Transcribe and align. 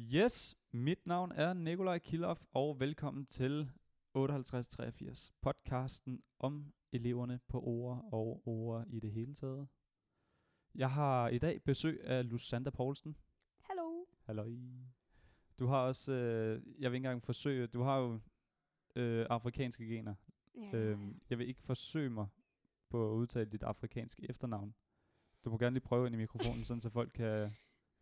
Yes, 0.00 0.56
mit 0.72 1.06
navn 1.06 1.32
er 1.32 1.52
Nikolaj 1.52 1.98
Kiloff, 1.98 2.44
og 2.52 2.80
velkommen 2.80 3.26
til 3.26 3.70
5883, 4.14 5.32
podcasten 5.42 6.22
om 6.38 6.72
eleverne 6.92 7.40
på 7.48 7.60
ord 7.60 8.08
og 8.12 8.42
ord 8.46 8.84
i 8.88 9.00
det 9.00 9.12
hele 9.12 9.34
taget. 9.34 9.68
Jeg 10.74 10.90
har 10.90 11.28
i 11.28 11.38
dag 11.38 11.62
besøg 11.62 12.04
af 12.04 12.30
Lusanda 12.30 12.70
Poulsen. 12.70 13.16
Hallo. 13.60 14.04
Hallo. 14.22 14.44
Du 15.58 15.66
har 15.66 15.78
også, 15.78 16.12
øh, 16.12 16.62
jeg 16.78 16.90
vil 16.90 16.96
ikke 16.96 17.06
engang 17.06 17.22
forsøge, 17.22 17.66
du 17.66 17.82
har 17.82 17.98
jo 17.98 18.20
øh, 18.96 19.26
afrikanske 19.30 19.84
gener. 19.84 20.14
Ja, 20.54 20.78
Øhm, 20.78 21.20
jeg 21.30 21.38
vil 21.38 21.48
ikke 21.48 21.62
forsøge 21.62 22.10
mig 22.10 22.26
på 22.90 23.10
at 23.10 23.14
udtale 23.16 23.50
dit 23.50 23.62
afrikanske 23.62 24.30
efternavn. 24.30 24.74
Du 25.44 25.50
må 25.50 25.58
gerne 25.58 25.74
lige 25.74 25.84
prøve 25.84 26.06
ind 26.06 26.14
i 26.14 26.18
mikrofonen, 26.18 26.64
sådan 26.64 26.80
så 26.80 26.90
folk 26.90 27.12
kan 27.12 27.54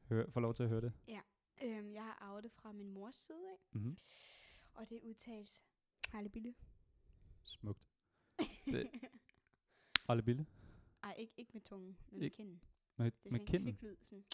høre, 0.09 0.31
få 0.31 0.41
lov 0.41 0.55
til 0.55 0.63
at 0.63 0.69
høre 0.69 0.81
det. 0.81 0.93
Øhm, 1.63 1.93
jeg 1.93 2.05
har 2.05 2.19
arvet 2.21 2.45
det 2.45 2.53
fra 2.53 2.73
min 2.73 2.89
mors 2.91 3.17
side 3.17 3.49
af, 3.53 3.57
Mm-hmm. 3.79 3.97
og 4.75 4.89
det 4.91 5.01
udtales 5.03 5.63
Harle 6.09 6.29
Bille. 6.29 6.55
Smukt. 7.43 7.83
Det- 8.67 8.91
Olle 10.09 10.23
Bille. 10.23 10.47
Ej, 11.03 11.15
ikke, 11.19 11.33
ikke 11.37 11.51
med 11.53 11.61
tungen, 11.63 11.99
men 12.11 12.21
med 12.21 12.31
kinden. 12.31 12.63
Med, 12.97 13.11
Det 13.11 13.33
er 13.33 13.39
med 13.39 13.47
kinden. 13.47 13.73
kviklyd, 13.77 13.97
sådan, 14.03 14.25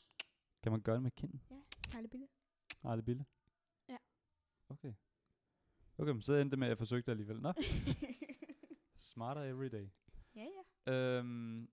Kan 0.62 0.72
man 0.72 0.80
gøre 0.82 0.94
det 0.94 1.02
med 1.02 1.10
kinden? 1.10 1.42
ja, 1.50 1.60
Harle 1.92 2.08
Bille. 2.08 2.28
Olle 2.82 3.02
Bille? 3.02 3.26
Ja. 3.88 3.96
Okay. 4.68 4.92
Okay, 5.98 6.12
men 6.12 6.22
så 6.22 6.34
endte 6.34 6.50
det 6.50 6.58
med, 6.58 6.66
at 6.66 6.70
jeg 6.70 6.78
forsøgte 6.78 7.10
alligevel. 7.10 7.40
Nå, 7.42 7.52
smarter 8.96 9.42
every 9.42 9.68
day. 9.68 9.88
ja, 10.34 10.46
ja, 10.86 10.92
Øhm, 10.92 11.68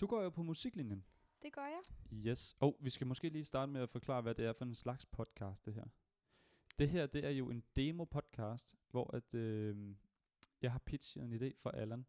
du 0.00 0.06
går 0.06 0.22
jo 0.22 0.30
på 0.30 0.42
musiklinjen. 0.42 1.04
Det 1.44 1.52
gør 1.52 1.66
jeg. 1.66 1.82
Yes. 2.12 2.56
Og 2.60 2.76
vi 2.80 2.90
skal 2.90 3.06
måske 3.06 3.28
lige 3.28 3.44
starte 3.44 3.72
med 3.72 3.80
at 3.80 3.90
forklare, 3.90 4.22
hvad 4.22 4.34
det 4.34 4.44
er 4.44 4.52
for 4.52 4.64
en 4.64 4.74
slags 4.74 5.06
podcast, 5.06 5.66
det 5.66 5.74
her. 5.74 5.84
Det 6.78 6.90
her, 6.90 7.06
det 7.06 7.24
er 7.24 7.30
jo 7.30 7.50
en 7.50 7.64
demo-podcast, 7.76 8.74
hvor 8.90 9.16
at, 9.16 9.34
øh, 9.34 9.96
jeg 10.62 10.72
har 10.72 10.78
pitchet 10.78 11.24
en 11.24 11.32
idé 11.32 11.52
for 11.56 11.70
Allan, 11.70 12.06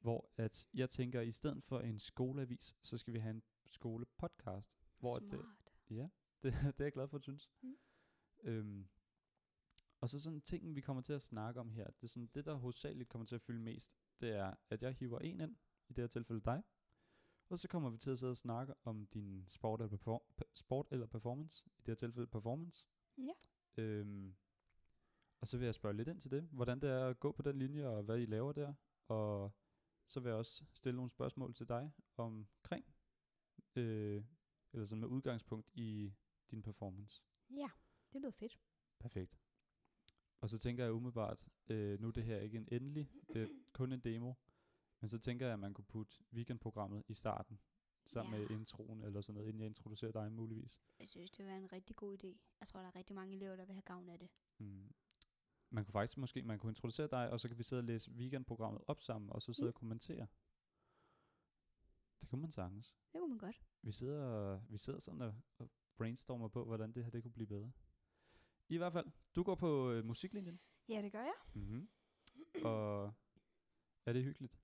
hvor 0.00 0.30
at 0.36 0.66
jeg 0.74 0.90
tænker, 0.90 1.20
at 1.20 1.26
i 1.26 1.32
stedet 1.32 1.64
for 1.64 1.80
en 1.80 1.98
skoleavis, 1.98 2.76
så 2.82 2.98
skal 2.98 3.14
vi 3.14 3.18
have 3.18 3.30
en 3.30 3.42
skolepodcast. 3.66 4.78
Hvor 4.98 5.16
at, 5.16 5.22
øh, 5.22 5.28
Smart. 5.28 5.72
Ja, 5.90 6.08
det, 6.42 6.52
det 6.52 6.80
er 6.80 6.84
jeg 6.84 6.92
glad 6.92 7.08
for, 7.08 7.16
at 7.16 7.26
du 7.26 7.36
synes. 7.36 7.50
Mm. 7.62 7.76
Øhm, 8.42 8.88
og 10.00 10.10
så 10.10 10.20
sådan 10.20 10.40
ting, 10.40 10.74
vi 10.74 10.80
kommer 10.80 11.02
til 11.02 11.12
at 11.12 11.22
snakke 11.22 11.60
om 11.60 11.70
her, 11.70 11.86
det 11.86 12.02
er 12.02 12.08
sådan, 12.08 12.30
det 12.34 12.44
der 12.44 12.54
hovedsageligt 12.54 13.08
kommer 13.08 13.26
til 13.26 13.34
at 13.34 13.42
fylde 13.42 13.60
mest, 13.60 13.96
det 14.20 14.30
er, 14.36 14.54
at 14.70 14.82
jeg 14.82 14.92
hiver 14.92 15.18
en 15.18 15.40
ind, 15.40 15.56
i 15.88 15.92
det 15.92 16.02
her 16.02 16.06
tilfælde 16.06 16.40
dig, 16.44 16.62
og 17.48 17.58
så 17.58 17.68
kommer 17.68 17.90
vi 17.90 17.98
til 17.98 18.10
at 18.10 18.18
sidde 18.18 18.30
og 18.30 18.36
snakke 18.36 18.74
om 18.84 19.06
din 19.06 19.44
sport 19.48 19.80
eller, 19.80 19.96
perfor- 19.96 20.24
pe- 20.42 20.50
sport 20.54 20.86
eller 20.90 21.06
performance, 21.06 21.64
i 21.66 21.80
det 21.80 21.86
her 21.86 21.94
tilfælde 21.94 22.26
performance. 22.26 22.86
Ja. 23.18 23.32
Øhm, 23.82 24.34
og 25.40 25.46
så 25.48 25.58
vil 25.58 25.64
jeg 25.64 25.74
spørge 25.74 25.96
lidt 25.96 26.08
ind 26.08 26.20
til 26.20 26.30
det, 26.30 26.48
hvordan 26.52 26.80
det 26.80 26.90
er 26.90 27.06
at 27.08 27.20
gå 27.20 27.32
på 27.32 27.42
den 27.42 27.58
linje, 27.58 27.86
og 27.88 28.02
hvad 28.02 28.18
I 28.20 28.26
laver 28.26 28.52
der, 28.52 28.74
og 29.08 29.52
så 30.06 30.20
vil 30.20 30.28
jeg 30.28 30.38
også 30.38 30.64
stille 30.74 30.96
nogle 30.96 31.10
spørgsmål 31.10 31.54
til 31.54 31.68
dig 31.68 31.92
omkring, 32.16 32.84
øh, 33.76 34.24
eller 34.72 34.86
sådan 34.86 35.00
med 35.00 35.08
udgangspunkt 35.08 35.70
i 35.74 36.12
din 36.50 36.62
performance. 36.62 37.22
Ja, 37.50 37.68
det 38.12 38.20
lyder 38.20 38.30
fedt. 38.30 38.58
Perfekt. 38.98 39.38
Og 40.40 40.50
så 40.50 40.58
tænker 40.58 40.84
jeg 40.84 40.92
umiddelbart, 40.92 41.48
øh, 41.68 42.00
nu 42.00 42.08
er 42.08 42.12
det 42.12 42.24
her 42.24 42.38
ikke 42.40 42.56
en 42.56 42.68
endelig, 42.72 43.10
det 43.32 43.42
er 43.42 43.48
kun 43.72 43.92
en 43.92 44.00
demo, 44.00 44.32
men 45.04 45.08
så 45.08 45.18
tænker 45.18 45.46
jeg, 45.46 45.52
at 45.52 45.58
man 45.58 45.74
kunne 45.74 45.84
putte 45.84 46.12
weekendprogrammet 46.32 47.02
i 47.08 47.14
starten, 47.14 47.58
sammen 48.06 48.34
Ja. 48.34 48.40
med 48.40 48.50
introen 48.58 49.02
eller 49.02 49.20
sådan 49.20 49.34
noget, 49.34 49.48
inden 49.48 49.60
jeg 49.60 49.66
introducerer 49.66 50.12
dig 50.12 50.32
muligvis. 50.32 50.80
Jeg 50.98 51.08
synes, 51.08 51.30
det 51.30 51.38
vil 51.38 51.46
være 51.46 51.58
en 51.58 51.72
rigtig 51.72 51.96
god 51.96 52.18
idé. 52.24 52.38
Jeg 52.60 52.68
tror, 52.68 52.80
der 52.80 52.86
er 52.86 52.94
rigtig 52.96 53.14
mange 53.16 53.34
elever, 53.36 53.56
der 53.56 53.64
vil 53.64 53.72
have 53.74 53.82
gavn 53.82 54.08
af 54.08 54.18
det. 54.18 54.28
Mm. 54.58 54.94
Man 55.70 55.84
kunne 55.84 55.92
faktisk 55.92 56.18
måske, 56.18 56.42
man 56.42 56.58
kunne 56.58 56.70
introducere 56.70 57.06
dig, 57.08 57.30
og 57.30 57.40
så 57.40 57.48
kan 57.48 57.58
vi 57.58 57.62
sidde 57.62 57.80
og 57.80 57.84
læse 57.84 58.10
weekendprogrammet 58.10 58.82
op 58.86 59.02
sammen, 59.02 59.30
og 59.30 59.42
så 59.42 59.52
sidde 59.52 59.66
Mm. 59.66 59.68
og 59.68 59.74
kommentere. 59.74 60.26
Det 62.20 62.28
kunne 62.28 62.40
man 62.40 62.50
sagtens. 62.52 62.94
Det 63.12 63.20
kunne 63.20 63.28
man 63.30 63.38
godt. 63.38 63.62
Vi 63.82 63.92
sidder, 63.92 64.60
vi 64.68 64.78
sidder 64.78 64.98
sådan 65.00 65.20
og, 65.20 65.34
og 65.58 65.70
brainstormer 65.96 66.48
på, 66.48 66.64
hvordan 66.64 66.92
det 66.92 67.04
her 67.04 67.10
det 67.10 67.22
kunne 67.22 67.32
blive 67.32 67.46
bedre. 67.46 67.72
I 68.68 68.76
hvert 68.76 68.92
fald, 68.92 69.06
du 69.34 69.42
går 69.42 69.54
på 69.54 69.90
øh, 69.90 70.04
musiklinjen. 70.04 70.60
Ja, 70.88 71.02
det 71.02 71.12
gør 71.12 71.22
jeg. 71.22 71.34
Mm-hmm. 71.54 71.88
og 72.64 73.14
er 74.06 74.12
det 74.12 74.24
hyggeligt? 74.24 74.58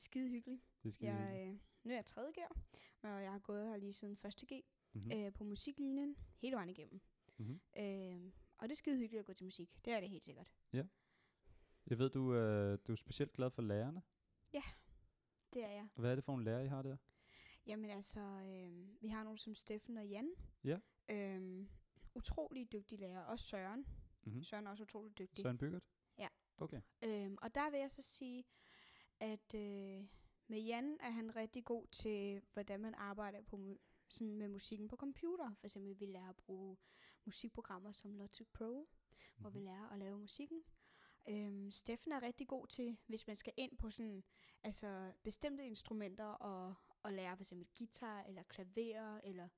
Skide 0.00 0.28
hyggeligt. 0.28 0.62
Det 0.82 0.94
skal 0.94 1.06
Jeg, 1.06 1.48
øh, 1.48 1.58
nu 1.84 1.90
er 1.90 1.94
jeg 1.94 2.04
3. 2.04 2.22
G, 2.22 2.38
og 3.02 3.22
jeg 3.22 3.32
har 3.32 3.38
gået 3.38 3.68
her 3.68 3.76
lige 3.76 3.92
siden 3.92 4.12
1. 4.12 4.44
G 4.52 4.62
mm-hmm. 4.92 5.12
øh, 5.12 5.32
på 5.32 5.44
musiklinjen 5.44 6.16
hele 6.38 6.56
vejen 6.56 6.68
igennem. 6.68 7.00
mm-hmm. 7.36 7.60
Øh, 7.76 8.32
og 8.58 8.68
det 8.68 8.74
er 8.74 8.76
skide 8.76 8.96
hyggeligt 8.98 9.20
at 9.20 9.26
gå 9.26 9.32
til 9.32 9.44
musik. 9.44 9.70
Det 9.84 9.92
er 9.92 10.00
det 10.00 10.10
helt 10.10 10.24
sikkert. 10.24 10.52
Jeg 11.86 11.98
ved, 11.98 12.10
du, 12.10 12.34
øh, 12.34 12.78
du 12.86 12.92
er 12.92 12.96
specielt 12.96 13.32
glad 13.32 13.50
for 13.50 13.62
lærerne. 13.62 14.02
Det 15.54 15.64
er 15.64 15.70
jeg. 15.70 15.88
Hvad 15.94 16.10
er 16.10 16.14
det 16.14 16.24
for 16.24 16.32
nogle 16.32 16.44
lærere, 16.44 16.64
I 16.64 16.68
har 16.68 16.82
der? 16.82 16.96
Jamen 17.66 17.90
altså, 17.90 18.20
øh, 18.20 19.02
vi 19.02 19.08
har 19.08 19.24
nogle 19.24 19.38
som 19.38 19.54
Steffen 19.54 19.96
og 19.96 20.06
Jan. 20.06 20.30
Ja. 20.64 20.78
Øh, 21.10 21.66
utrolig 22.14 22.72
dygtige 22.72 23.00
lærere. 23.00 23.26
Også 23.26 23.46
Søren. 23.46 23.86
Mm-hmm. 24.22 24.42
Søren 24.42 24.66
er 24.66 24.70
også 24.70 24.82
utrolig 24.82 25.18
dygtig. 25.18 25.42
Søren 25.42 25.58
Byggert? 25.58 25.82
Ja. 26.18 26.28
Okay. 26.58 26.80
Øhm, 27.04 27.36
og 27.42 27.54
der 27.54 27.70
vil 27.70 27.80
jeg 27.80 27.90
så 27.90 28.02
sige, 28.02 28.44
at 29.20 29.54
øh, 29.54 30.06
med 30.46 30.60
Jan 30.60 30.96
er 31.00 31.10
han 31.10 31.36
rigtig 31.36 31.64
god 31.64 31.86
til, 31.86 32.42
hvordan 32.52 32.80
man 32.80 32.94
arbejder 32.94 33.40
på 33.42 33.78
sådan 34.08 34.34
med 34.34 34.48
musikken 34.48 34.88
på 34.88 34.96
computer. 34.96 35.54
For 35.58 35.66
eksempel 35.66 36.00
vi 36.00 36.06
lærer 36.06 36.28
at 36.28 36.36
bruge 36.36 36.76
musikprogrammer 37.24 37.92
som 37.92 38.14
Logic 38.14 38.46
Pro, 38.52 38.70
mm-hmm. 38.80 39.40
hvor 39.40 39.50
vi 39.50 39.58
Mhm. 39.58 39.64
lærer 39.64 39.88
at 39.88 39.98
lave 39.98 40.18
musikken. 40.18 40.62
Øhm, 41.28 41.70
Steffen 41.70 42.12
er 42.12 42.22
rigtig 42.22 42.48
god 42.48 42.66
til, 42.66 42.98
hvis 43.06 43.26
man 43.26 43.36
skal 43.36 43.52
ind 43.56 43.76
på 43.78 43.90
sådan, 43.90 44.24
altså 44.62 45.12
bestemte 45.22 45.66
instrumenter 45.66 46.24
og, 46.24 46.74
og 47.02 47.12
lære 47.12 47.36
for 47.36 47.42
eksempel 47.42 47.68
guitar 47.78 48.22
eller 48.22 48.42
klaver, 48.42 49.20
eller 49.24 49.48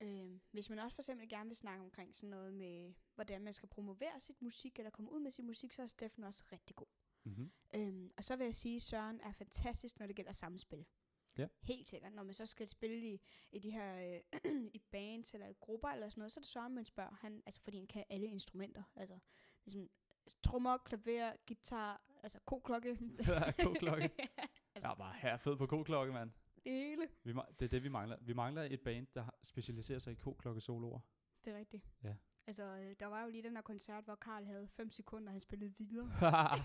øhm, 0.00 0.40
hvis 0.50 0.70
man 0.70 0.78
også 0.78 0.94
for 0.94 1.02
eksempel 1.02 1.28
gerne 1.28 1.48
vil 1.48 1.56
snakke 1.56 1.84
omkring 1.84 2.16
sådan 2.16 2.30
noget 2.30 2.54
med, 2.54 2.94
hvordan 3.14 3.42
man 3.42 3.52
skal 3.52 3.68
promovere 3.68 4.20
sit 4.20 4.42
musik, 4.42 4.78
eller 4.78 4.90
komme 4.90 5.12
ud 5.12 5.20
med 5.20 5.30
sit 5.30 5.44
musik, 5.44 5.72
så 5.72 5.82
er 5.82 5.86
Steffen 5.86 6.24
også 6.24 6.44
rigtig 6.52 6.76
god. 6.76 6.86
Mm-hmm. 7.24 7.52
Øhm, 7.74 8.10
og 8.16 8.24
så 8.24 8.36
vil 8.36 8.44
jeg 8.44 8.54
sige, 8.54 8.76
at 8.76 8.82
Søren 8.82 9.20
er 9.20 9.32
fantastisk, 9.32 9.98
når 9.98 10.06
det 10.06 10.16
gælder 10.16 10.32
samspil. 10.32 10.84
Ja. 11.38 11.46
Helt 11.62 11.88
sikkert. 11.88 12.12
Når 12.12 12.22
man 12.22 12.34
så 12.34 12.46
skal 12.46 12.68
spille 12.68 12.96
i, 13.12 13.20
i 13.52 13.58
de 13.58 13.70
her 13.70 14.20
øh, 14.44 14.52
i 14.74 14.78
bands 14.90 15.34
eller 15.34 15.46
i 15.46 15.54
grupper 15.60 15.88
eller 15.88 16.08
sådan 16.08 16.20
noget, 16.20 16.32
så 16.32 16.40
er 16.40 16.42
det 16.42 16.48
Søren, 16.48 16.74
man 16.74 16.84
spørger. 16.84 17.10
Han, 17.20 17.42
altså, 17.46 17.60
fordi 17.60 17.76
han 17.76 17.86
kan 17.86 18.04
alle 18.10 18.26
instrumenter. 18.26 18.82
Altså, 18.96 19.18
ligesom 19.64 19.90
trommer, 20.42 20.78
klaver, 20.78 21.32
guitar, 21.48 22.04
altså 22.22 22.38
koklokke. 22.44 22.98
K-klokke. 23.58 24.10
altså, 24.74 24.88
Jeg 24.88 24.90
er 24.90 24.94
bare 24.94 25.14
her 25.14 25.36
fed 25.36 25.56
på 25.56 25.66
k-klokke, 25.66 26.12
mand. 26.12 26.30
det 26.64 26.72
hele. 26.72 27.08
Vi, 27.24 27.32
det 27.32 27.64
er 27.64 27.68
det, 27.68 27.82
vi 27.82 27.88
mangler. 27.88 28.16
Vi 28.20 28.32
mangler 28.32 28.62
et 28.62 28.80
band, 28.80 29.06
der 29.14 29.30
specialiserer 29.42 29.98
sig 29.98 30.12
i 30.12 30.14
k-klokke 30.16 30.60
soloer. 30.60 31.00
Det 31.44 31.52
er 31.52 31.58
rigtigt. 31.58 31.84
Ja. 32.02 32.14
Altså, 32.46 32.64
øh, 32.64 32.96
der 33.00 33.06
var 33.06 33.22
jo 33.22 33.28
lige 33.28 33.42
den 33.42 33.56
her 33.56 33.62
koncert, 33.62 34.04
hvor 34.04 34.14
Karl 34.14 34.44
havde 34.44 34.68
5 34.68 34.90
sekunder, 34.90 35.28
og 35.28 35.32
han 35.32 35.40
spillede 35.40 35.74
videre. 35.78 36.10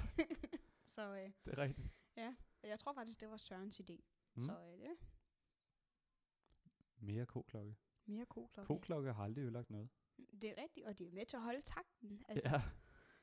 så 0.96 1.16
øh, 1.16 1.32
det 1.46 1.54
er 1.54 1.58
rigtigt. 1.58 1.88
jeg 2.64 2.80
tror 2.80 2.94
faktisk, 2.94 3.22
det 3.22 3.30
var 3.30 3.38
Sørens 3.38 3.80
idé. 3.80 4.00
Mm. 4.36 4.42
Så 4.42 4.52
øh, 4.52 4.80
det 4.80 4.86
er 4.90 4.96
Mere 7.00 7.26
k-klokke. 7.26 7.76
mere 8.06 8.26
koklokke. 8.26 8.76
K-klokke 8.80 9.14
har 9.14 9.24
aldrig 9.24 9.42
ødelagt 9.44 9.70
noget. 9.70 9.90
Det 10.42 10.44
er 10.50 10.62
rigtigt, 10.62 10.86
og 10.86 10.98
de 10.98 11.08
er 11.08 11.12
med 11.12 11.26
til 11.26 11.38
at 11.38 11.44
holde 11.44 11.62
takten. 11.62 12.24
Altså, 12.28 12.48
Ja. 12.50 12.62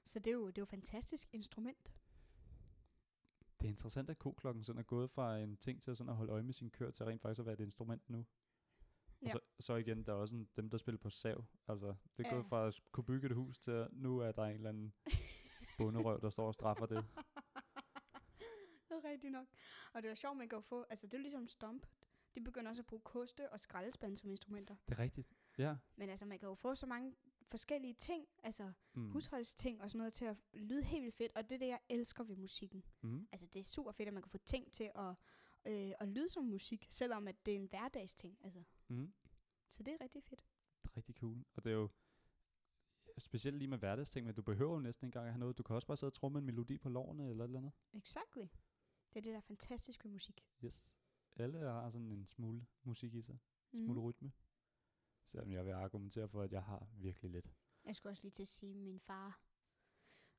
Så 0.05 0.19
det 0.19 0.27
er 0.27 0.35
jo, 0.35 0.47
det 0.47 0.59
er 0.59 0.63
jo 0.63 0.65
et 0.65 0.69
fantastisk 0.69 1.29
instrument. 1.33 1.93
Det 3.61 3.67
er 3.67 3.71
interessant, 3.71 4.11
at 4.11 4.19
k-klokken 4.19 4.65
sådan 4.65 4.79
er 4.81 4.83
gået 4.83 5.11
fra 5.11 5.39
en 5.39 5.57
ting 5.57 5.83
til 5.83 5.97
sådan 5.97 6.11
at 6.11 6.17
holde 6.17 6.33
øje 6.33 6.43
med 6.43 6.53
sin 6.53 6.71
kør, 6.71 6.91
til 6.91 7.05
rent 7.07 7.23
faktisk 7.23 7.39
at 7.41 7.47
være 7.47 7.53
et 7.53 7.61
instrument 7.61 8.11
nu. 8.11 8.27
Og 9.25 9.29
Ja. 9.29 9.33
så, 9.33 9.39
så 9.61 9.75
igen, 9.75 10.07
der 10.07 10.12
er 10.12 10.17
også 10.17 10.35
en, 10.37 10.49
dem, 10.57 10.71
der 10.71 10.79
spiller 10.79 10.99
på 10.99 11.11
sav. 11.11 11.44
Altså, 11.69 11.87
det 12.17 12.26
er 12.26 12.29
Ja. 12.29 12.35
gået 12.35 12.47
fra 12.47 12.67
at 12.67 12.81
kunne 12.93 13.05
bygge 13.05 13.26
et 13.26 13.35
hus 13.35 13.59
til, 13.59 13.71
at 13.71 13.88
nu 13.93 14.19
er 14.19 14.32
der 14.32 14.43
en 14.44 14.55
eller 14.56 14.69
anden 14.69 14.94
bunderøv, 15.79 16.21
der 16.21 16.31
står 16.31 16.47
og 16.47 16.55
straffer 16.55 16.87
det. 16.87 16.97
det 18.88 18.94
er 19.05 19.05
rigtigt 19.11 19.32
nok. 19.32 19.47
Og 19.94 20.03
det 20.03 20.11
er 20.11 20.15
sjovt, 20.15 20.37
man 20.37 20.49
kan 20.49 20.62
få, 20.62 20.85
altså 20.91 21.06
det 21.06 21.15
er 21.15 21.19
ligesom 21.23 21.47
Stomp. 21.49 21.87
De 22.35 22.41
begynder 22.41 22.69
også 22.71 22.82
at 22.82 22.87
bruge 22.87 23.03
koste 23.03 23.53
og 23.53 23.61
skraldespand 23.61 24.17
som 24.17 24.31
instrumenter. 24.31 24.76
Det 24.88 24.94
er 24.94 24.99
rigtigt. 24.99 25.29
Ja. 25.59 25.76
Men 25.97 26.09
altså, 26.11 26.26
man 26.26 26.38
kan 26.38 26.49
jo 26.49 26.55
få 26.55 26.75
så 26.75 26.87
mange 26.87 27.15
forskellige 27.50 27.94
ting, 27.94 28.26
altså 28.43 28.73
mm. 28.94 29.11
husholdsting 29.11 29.82
og 29.82 29.91
sådan 29.91 29.99
noget 29.99 30.12
til 30.12 30.25
at 30.25 30.37
lyde 30.53 30.82
helt 30.85 31.03
vildt 31.03 31.17
fedt. 31.17 31.32
Og 31.35 31.43
det 31.50 31.55
er 31.55 31.59
det, 31.59 31.67
jeg 31.69 31.81
elsker 31.88 32.25
ved 32.25 32.37
musikken. 32.37 32.85
Mm. 33.03 33.29
Altså, 33.32 33.47
det 33.47 33.61
er 33.61 33.65
super 33.65 33.93
fedt, 33.93 34.06
at 34.09 34.15
man 34.15 34.23
kan 34.23 34.31
få 34.31 34.38
ting 34.38 34.73
til 34.73 34.91
at, 34.94 35.15
øh, 35.65 35.93
at 36.00 36.09
lyde 36.09 36.29
som 36.29 36.44
musik, 36.44 36.87
selvom 36.91 37.29
at 37.29 37.47
det 37.47 37.53
er 37.53 37.56
en 37.56 37.67
hverdagsting. 37.67 38.38
Altså. 38.44 38.62
Mm. 38.94 39.12
Så 39.69 39.82
det 39.82 39.93
er 39.94 39.99
rigtig 40.00 40.23
fedt. 40.25 40.44
Det 40.82 40.91
er 40.91 40.96
rigtig 40.96 41.14
cool. 41.14 41.44
Og 41.55 41.64
det 41.64 41.70
er 41.70 41.75
jo 41.76 41.88
specielt 43.19 43.58
lige 43.58 43.69
med 43.69 43.79
hverdagsting, 43.79 44.26
men 44.26 44.35
du 44.35 44.43
behøver 44.43 44.73
jo 44.75 44.81
næsten 44.81 45.06
ikke 45.06 45.08
engang 45.17 45.26
at 45.26 45.32
have 45.32 45.41
noget. 45.41 45.58
Du 45.58 45.62
kan 45.62 45.76
også 45.76 45.87
bare 45.87 45.96
sidde 45.96 46.08
og 46.08 46.14
trumme 46.14 46.38
en 46.38 46.44
melodi 46.44 46.79
på 46.79 46.88
lårene 46.88 47.31
eller 47.31 47.44
et 47.44 47.49
eller 47.49 47.58
andet. 47.58 47.73
Exactly. 47.93 48.43
Det 49.12 49.19
er 49.19 49.20
det, 49.20 49.25
der 49.32 49.37
er 49.37 49.41
fantastisk 49.41 50.05
ved 50.05 50.11
musik. 50.12 50.44
Yes. 50.64 50.85
Alle 51.37 51.58
har 51.58 51.91
sådan 51.91 52.12
en 52.12 52.26
smule 52.26 52.67
musik 52.82 53.14
i 53.14 53.23
sig. 53.23 53.35
En 53.35 53.79
Mhm. 53.79 53.87
smule 53.87 54.00
rytme. 54.00 54.32
Selvom 55.25 55.52
jeg 55.52 55.64
vil 55.67 55.73
argumentere 55.73 56.29
for, 56.29 56.43
at 56.43 56.52
jeg 56.52 56.62
har 56.64 56.88
virkelig 56.97 57.31
lidt. 57.31 57.52
Jeg 57.85 57.97
skulle 57.97 58.12
også 58.12 58.23
lige 58.23 58.32
til 58.32 58.43
at 58.43 58.49
sige, 58.49 58.70
at 58.70 58.76
min 58.76 59.00
far 59.00 59.40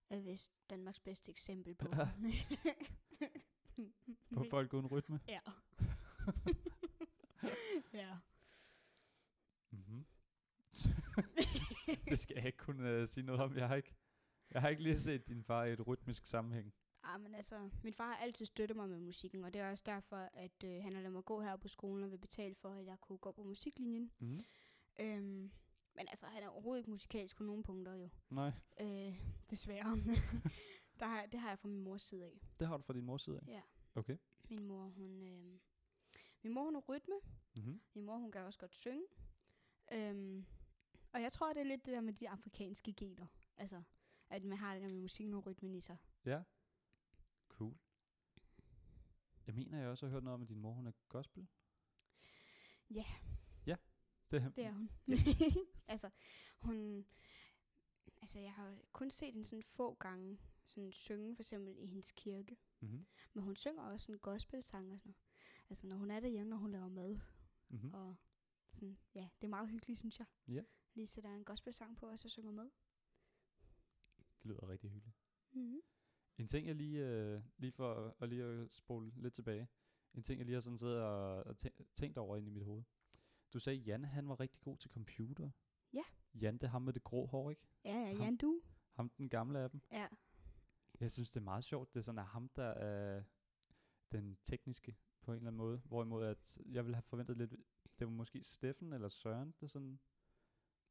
er 0.09 0.19
vist 0.19 0.51
Danmarks 0.69 0.99
bedste 0.99 1.31
eksempel 1.31 1.75
på. 1.75 1.87
På 4.33 4.43
folk 4.49 4.73
uden 4.73 4.87
rytme. 4.87 5.19
Ja. 5.27 5.39
ja. 7.93 8.17
Mm-hmm. 9.75 10.05
det 12.09 12.19
skal 12.19 12.35
jeg 12.35 12.45
ikke 12.45 12.57
kunne 12.57 13.01
uh, 13.01 13.07
sige 13.07 13.23
noget 13.25 13.41
om. 13.41 13.57
Jeg 13.57 13.67
har 13.67 13.75
ikke, 13.75 13.93
jeg 14.51 14.61
har 14.61 14.69
ikke 14.69 14.83
lige 14.83 14.99
set 14.99 15.27
din 15.27 15.43
far 15.43 15.63
i 15.63 15.73
et 15.73 15.87
rytmisk 15.87 16.25
sammenhæng. 16.25 16.73
Ah, 17.03 17.21
men 17.21 17.35
altså, 17.35 17.69
min 17.83 17.93
far 17.93 18.07
har 18.07 18.15
altid 18.15 18.45
støttet 18.45 18.77
mig 18.77 18.89
med 18.89 18.99
musikken, 18.99 19.43
og 19.43 19.53
det 19.53 19.61
er 19.61 19.71
også 19.71 19.83
derfor, 19.85 20.29
at 20.33 20.63
øh, 20.63 20.83
han 20.83 20.93
har 20.93 21.01
ladet 21.01 21.13
mig 21.13 21.25
gå 21.25 21.41
her 21.41 21.55
på 21.55 21.67
skolen 21.67 22.03
og 22.03 22.11
vil 22.11 22.17
betale 22.17 22.55
for, 22.55 22.69
at 22.69 22.85
jeg 22.85 22.97
kunne 23.01 23.17
gå 23.17 23.31
på 23.31 23.43
musiklinjen. 23.43 24.11
Mm-hmm. 24.19 24.43
Øhm, 24.99 25.51
men 25.95 26.07
altså, 26.09 26.25
han 26.25 26.43
er 26.43 26.47
overhovedet 26.47 26.79
ikke 26.79 26.89
musikalsk 26.91 27.37
på 27.37 27.43
nogen 27.43 27.63
punkter 27.63 27.95
jo. 27.95 28.09
Nej, 28.29 28.51
Øh, 28.81 29.19
desværre. 29.49 29.97
Der 30.99 31.05
har, 31.05 31.25
det 31.25 31.39
har 31.39 31.49
jeg 31.49 31.59
fra 31.59 31.67
min 31.67 31.81
mors 31.81 32.01
side 32.03 32.25
af. 32.25 32.41
det 32.59 32.67
har 32.67 32.77
du 32.77 32.83
fra 32.83 32.93
din 32.93 33.05
mors 33.05 33.23
side 33.23 33.39
af. 33.41 33.47
Ja. 33.47 33.61
Okay. 33.95 34.17
Min 34.49 34.63
mor, 34.65 34.83
hun... 34.83 35.21
Øh, 35.21 35.59
min 36.43 36.53
mor, 36.53 36.63
hun 36.63 36.75
er 36.75 36.79
rytme. 36.79 37.15
Mm-hmm. 37.55 37.81
Min 37.93 38.05
mor, 38.05 38.17
hun 38.17 38.31
kan 38.31 38.41
også 38.41 38.59
godt 38.59 38.75
synge. 38.75 39.05
Øhm, 39.91 40.45
og 41.13 41.21
jeg 41.21 41.31
tror, 41.31 41.53
det 41.53 41.59
er 41.59 41.63
lidt 41.65 41.85
det 41.85 41.93
der 41.93 42.01
med 42.01 42.13
de 42.13 42.29
afrikanske 42.29 42.93
gener. 42.93 43.27
Altså, 43.57 43.83
at 44.29 44.43
man 44.43 44.57
har 44.57 44.73
det 44.73 44.81
der 44.81 44.87
med 44.89 44.97
musikken 44.97 45.33
og 45.33 45.45
rytmen 45.45 45.75
i 45.75 45.79
sig. 45.79 45.97
Ja. 46.25 46.43
Cool. 47.47 47.77
Jeg 49.47 49.55
mener, 49.55 49.79
jeg 49.79 49.89
også 49.89 50.05
har 50.05 50.11
hørt 50.11 50.23
noget 50.23 50.33
om, 50.33 50.41
at 50.41 50.49
din 50.49 50.59
mor, 50.59 50.73
hun 50.73 50.87
er 50.87 50.91
gospel. 51.09 51.47
Ja. 52.89 53.05
Ja. 53.65 53.75
Det, 54.31 54.55
Det 54.55 54.65
er 54.65 54.71
hun. 54.71 54.89
altså, 55.87 56.09
hun... 56.59 57.05
Altså, 58.21 58.39
jeg 58.39 58.53
har 58.53 58.77
kun 58.91 59.11
set 59.11 59.33
hende 59.33 59.45
sådan 59.45 59.63
få 59.63 59.93
gange 59.93 60.39
sådan 60.63 60.91
synge, 60.91 61.35
for 61.35 61.43
eksempel 61.43 61.75
i 61.77 61.85
hendes 61.85 62.11
kirke. 62.11 62.57
Mm-hmm. 62.79 63.05
Men 63.33 63.43
hun 63.43 63.55
synger 63.55 63.83
også 63.83 64.05
sådan 64.05 64.19
gospel-sang 64.19 64.93
og 64.93 64.99
sådan 64.99 65.09
noget. 65.09 65.21
Altså, 65.69 65.87
når 65.87 65.95
hun 65.95 66.11
er 66.11 66.19
derhjemme, 66.19 66.49
når 66.49 66.57
hun 66.57 66.71
laver 66.71 66.87
mad. 66.87 67.19
Mm-hmm. 67.69 67.93
Og 67.93 68.15
sådan, 68.69 68.97
ja, 69.15 69.29
det 69.41 69.47
er 69.47 69.49
meget 69.49 69.69
hyggeligt, 69.69 69.99
synes 69.99 70.19
jeg. 70.19 70.27
Ja. 70.47 70.63
Lige 70.93 71.07
sætter 71.07 71.35
en 71.35 71.45
gospel-sang 71.45 71.97
på, 71.97 72.09
og 72.09 72.19
så 72.19 72.29
synger 72.29 72.51
med. 72.51 72.69
Det 74.37 74.45
lyder 74.45 74.69
rigtig 74.69 74.89
hyggeligt. 74.89 75.17
Mm-hmm. 75.51 75.81
En 76.37 76.47
ting, 76.47 76.67
jeg 76.67 76.75
lige, 76.75 77.05
øh, 77.07 77.41
lige 77.57 77.71
for 77.71 78.15
at 78.19 78.29
lige 78.29 78.43
at 78.43 78.73
spole 78.73 79.11
lidt 79.15 79.33
tilbage. 79.33 79.67
En 80.13 80.23
ting, 80.23 80.37
jeg 80.37 80.45
lige 80.45 80.53
har 80.53 80.61
sådan 80.61 80.77
siddet 80.77 81.01
og, 81.01 81.43
og 81.43 81.55
tæ- 81.65 81.83
tænkt 81.95 82.17
over 82.17 82.37
ind 82.37 82.47
i 82.47 82.51
mit 82.51 82.63
hoved. 82.63 82.83
Du 83.53 83.59
sagde, 83.59 83.79
Jan, 83.79 84.03
han 84.05 84.29
var 84.29 84.39
rigtig 84.39 84.61
god 84.61 84.77
til 84.77 84.89
computer. 84.91 85.49
Ja. 85.93 86.03
Jan, 86.33 86.53
det 86.53 86.63
er 86.63 86.67
ham 86.67 86.81
med 86.81 86.93
det 86.93 87.03
grå 87.03 87.25
hår, 87.25 87.49
ikke? 87.49 87.61
Ja, 87.85 87.97
ja, 87.99 88.13
Ham- 88.13 88.21
Jan, 88.23 88.37
du. 88.37 88.61
Ham 88.93 89.09
den 89.09 89.29
gamle 89.29 89.59
af 89.59 89.69
dem. 89.71 89.81
Ja. 89.91 90.07
Jeg 90.99 91.11
synes, 91.11 91.31
det 91.31 91.39
er 91.39 91.43
meget 91.43 91.63
sjovt. 91.63 91.93
Det 91.93 91.99
er 91.99 92.03
sådan, 92.03 92.19
at 92.19 92.25
ham, 92.25 92.49
der 92.49 92.63
er 92.67 93.23
den 94.11 94.37
tekniske 94.45 94.97
på 95.21 95.31
en 95.31 95.35
eller 95.37 95.47
anden 95.47 95.57
måde. 95.57 95.77
Hvorimod, 95.77 96.25
at 96.25 96.57
jeg 96.65 96.85
ville 96.85 96.95
have 96.95 97.03
forventet 97.03 97.37
lidt, 97.37 97.53
det 97.99 98.07
var 98.07 98.13
måske 98.13 98.43
Steffen 98.43 98.93
eller 98.93 99.09
Søren, 99.09 99.55
det 99.61 99.71
sådan. 99.71 99.99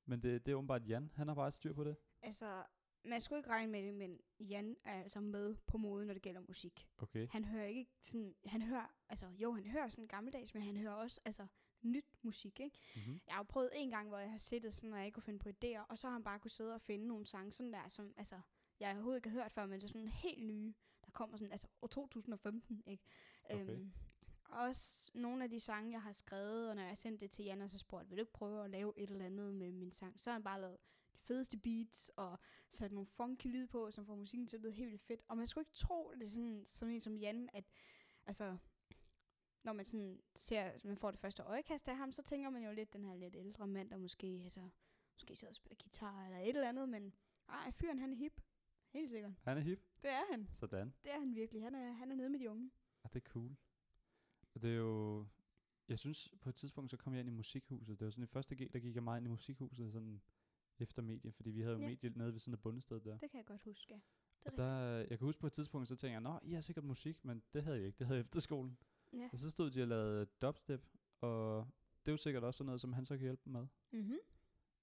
Men 0.06 0.22
det, 0.22 0.46
det 0.46 0.52
er 0.52 0.56
åbenbart 0.56 0.88
Jan. 0.88 1.12
Han 1.14 1.28
har 1.28 1.34
bare 1.34 1.50
styr 1.52 1.72
på 1.72 1.84
det. 1.84 1.96
Altså, 2.22 2.64
man 3.04 3.20
skulle 3.20 3.38
ikke 3.38 3.50
regne 3.50 3.72
med 3.72 3.82
det, 3.82 3.94
men 3.94 4.20
Jan 4.40 4.76
er 4.84 5.02
altså 5.02 5.20
med 5.20 5.56
på 5.66 5.78
mode, 5.78 6.06
når 6.06 6.14
det 6.14 6.22
gælder 6.22 6.40
musik. 6.40 6.88
Okay. 6.98 7.28
Han 7.30 7.44
hører 7.44 7.66
ikke 7.66 7.90
sådan, 8.02 8.34
han 8.46 8.62
hører, 8.62 8.94
altså 9.08 9.26
jo, 9.26 9.52
han 9.52 9.66
hører 9.66 9.88
sådan 9.88 10.08
gammeldags, 10.08 10.54
men 10.54 10.62
han 10.62 10.76
hører 10.76 10.92
også, 10.92 11.20
altså, 11.24 11.46
nyt 11.82 12.04
musik, 12.22 12.60
ikke? 12.60 12.78
Mm-hmm. 12.96 13.20
Jeg 13.26 13.34
har 13.34 13.40
jo 13.40 13.46
prøvet 13.48 13.70
en 13.74 13.90
gang, 13.90 14.08
hvor 14.08 14.18
jeg 14.18 14.30
har 14.30 14.38
siddet 14.38 14.74
sådan, 14.74 14.92
og 14.92 14.98
jeg 14.98 15.06
ikke 15.06 15.14
kunne 15.14 15.22
finde 15.22 15.38
på 15.38 15.48
idéer, 15.48 15.80
og 15.88 15.98
så 15.98 16.06
har 16.06 16.12
han 16.12 16.24
bare 16.24 16.38
kunne 16.38 16.50
sidde 16.50 16.74
og 16.74 16.80
finde 16.80 17.06
nogle 17.06 17.26
sange 17.26 17.52
sådan 17.52 17.72
der, 17.72 17.88
som, 17.88 18.14
altså, 18.16 18.40
jeg 18.80 18.92
overhovedet 18.92 19.18
ikke 19.18 19.28
har 19.28 19.40
hørt 19.42 19.52
før, 19.52 19.66
men 19.66 19.80
det 19.80 19.84
er 19.84 19.88
sådan 19.88 20.08
helt 20.08 20.46
nye, 20.46 20.74
der 21.04 21.10
kommer 21.10 21.36
sådan, 21.36 21.52
altså 21.52 21.68
år 21.82 21.86
2015, 21.86 22.82
ikke? 22.86 23.04
Okay. 23.44 23.70
Øhm, 23.70 23.92
også 24.48 25.10
nogle 25.14 25.44
af 25.44 25.50
de 25.50 25.60
sange, 25.60 25.92
jeg 25.92 26.02
har 26.02 26.12
skrevet, 26.12 26.70
og 26.70 26.76
når 26.76 26.82
jeg 26.82 26.98
sendte 26.98 27.20
det 27.20 27.30
til 27.30 27.44
Jan, 27.44 27.62
og 27.62 27.70
så 27.70 27.78
spurgte, 27.78 28.08
vil 28.08 28.18
du 28.18 28.22
ikke 28.22 28.32
prøve 28.32 28.64
at 28.64 28.70
lave 28.70 28.92
et 28.96 29.10
eller 29.10 29.24
andet 29.24 29.54
med 29.54 29.72
min 29.72 29.92
sang? 29.92 30.20
Så 30.20 30.30
har 30.30 30.32
han 30.32 30.44
bare 30.44 30.60
lavet 30.60 30.78
de 31.12 31.18
fedeste 31.18 31.58
beats, 31.58 32.10
og 32.16 32.38
sat 32.70 32.92
nogle 32.92 33.06
funky 33.06 33.46
lyd 33.46 33.66
på, 33.66 33.90
som 33.90 34.06
får 34.06 34.14
musikken 34.14 34.46
til 34.46 34.56
at 34.56 34.62
lyde 34.62 34.72
helt 34.72 34.90
vildt 34.90 35.02
fedt. 35.02 35.22
Og 35.28 35.36
man 35.36 35.46
skulle 35.46 35.62
ikke 35.62 35.74
tro, 35.74 36.12
det 36.14 36.22
er 36.22 36.28
sådan, 36.28 36.64
som 36.64 36.88
en 36.88 37.00
som 37.00 37.16
Jan, 37.16 37.48
at 37.52 37.64
altså, 38.26 38.56
når 39.64 39.72
man 39.72 39.84
sådan 39.84 40.20
ser, 40.34 40.72
man 40.84 40.96
får 40.96 41.10
det 41.10 41.20
første 41.20 41.42
øjekast 41.42 41.88
af 41.88 41.96
ham, 41.96 42.12
så 42.12 42.22
tænker 42.22 42.50
man 42.50 42.64
jo 42.64 42.72
lidt 42.72 42.92
den 42.92 43.04
her 43.04 43.14
lidt 43.14 43.36
ældre 43.36 43.66
mand, 43.66 43.90
der 43.90 43.96
måske, 43.96 44.40
altså, 44.42 44.68
måske 45.14 45.36
sidder 45.36 45.50
og 45.50 45.54
spiller 45.54 45.76
guitar 45.84 46.24
eller 46.24 46.38
et 46.38 46.48
eller 46.48 46.68
andet, 46.68 46.88
men 46.88 47.14
ej, 47.48 47.70
fyren 47.70 47.98
han 47.98 48.12
er 48.12 48.16
hip. 48.16 48.40
Helt 48.92 49.10
sikkert. 49.10 49.32
Han 49.42 49.58
er 49.58 49.62
hip. 49.62 49.80
Det 50.02 50.10
er 50.10 50.24
han. 50.30 50.48
Sådan. 50.52 50.94
Det 51.04 51.12
er 51.12 51.18
han 51.18 51.34
virkelig. 51.34 51.62
Han 51.62 51.74
er, 51.74 51.92
han 51.92 52.10
er 52.10 52.14
nede 52.14 52.30
med 52.30 52.38
de 52.38 52.50
unge. 52.50 52.70
Og 53.02 53.12
det 53.12 53.24
er 53.24 53.30
cool. 53.30 53.56
Og 54.54 54.62
det 54.62 54.70
er 54.70 54.74
jo... 54.76 55.26
Jeg 55.88 55.98
synes, 55.98 56.28
på 56.40 56.48
et 56.48 56.54
tidspunkt, 56.54 56.90
så 56.90 56.96
kom 56.96 57.12
jeg 57.12 57.20
ind 57.20 57.28
i 57.28 57.32
musikhuset. 57.32 57.98
Det 57.98 58.04
var 58.04 58.10
sådan 58.10 58.24
i 58.24 58.26
første 58.26 58.54
G, 58.56 58.72
der 58.72 58.78
gik 58.78 58.94
jeg 58.94 59.02
meget 59.02 59.18
ind 59.20 59.26
i 59.26 59.30
musikhuset, 59.30 59.92
sådan 59.92 60.22
efter 60.78 61.02
medie, 61.02 61.32
fordi 61.32 61.50
vi 61.50 61.60
havde 61.60 61.74
jo 61.74 61.80
Ja. 61.80 61.88
medie 61.88 62.10
nede 62.10 62.32
ved 62.32 62.38
sådan 62.40 62.54
et 62.54 62.60
bundested 62.62 63.00
der. 63.00 63.18
Det 63.18 63.30
kan 63.30 63.38
jeg 63.38 63.46
godt 63.46 63.62
huske. 63.62 63.94
ja. 63.94 64.00
Det 64.44 64.52
Og 64.52 64.56
der, 64.56 64.78
jeg 64.96 65.08
kan 65.08 65.18
huske 65.18 65.40
på 65.40 65.46
et 65.46 65.52
tidspunkt, 65.52 65.88
så 65.88 65.96
tænkte 65.96 66.12
jeg, 66.12 66.20
nå, 66.20 66.38
I 66.42 66.52
har 66.52 66.60
sikkert 66.60 66.84
musik, 66.84 67.24
men 67.24 67.42
det 67.54 67.62
havde 67.64 67.76
jeg 67.78 67.86
ikke. 67.86 67.98
Det 67.98 68.06
havde 68.06 68.16
jeg 68.18 68.24
efterskolen. 68.24 68.78
Ja. 69.12 69.28
Og 69.32 69.38
så 69.38 69.50
stod 69.50 69.70
de 69.70 69.82
og 69.82 69.88
lavede 69.88 70.26
dubstep, 70.42 70.86
og 71.20 71.66
det 72.06 72.08
er 72.08 72.12
jo 72.12 72.16
sikkert 72.16 72.44
også 72.44 72.58
sådan 72.58 72.66
noget, 72.66 72.80
som 72.80 72.92
han 72.92 73.04
så 73.04 73.14
kan 73.16 73.22
hjælpe 73.22 73.42
dem 73.44 73.52
med. 73.52 73.66
Mm-hmm. 73.92 74.18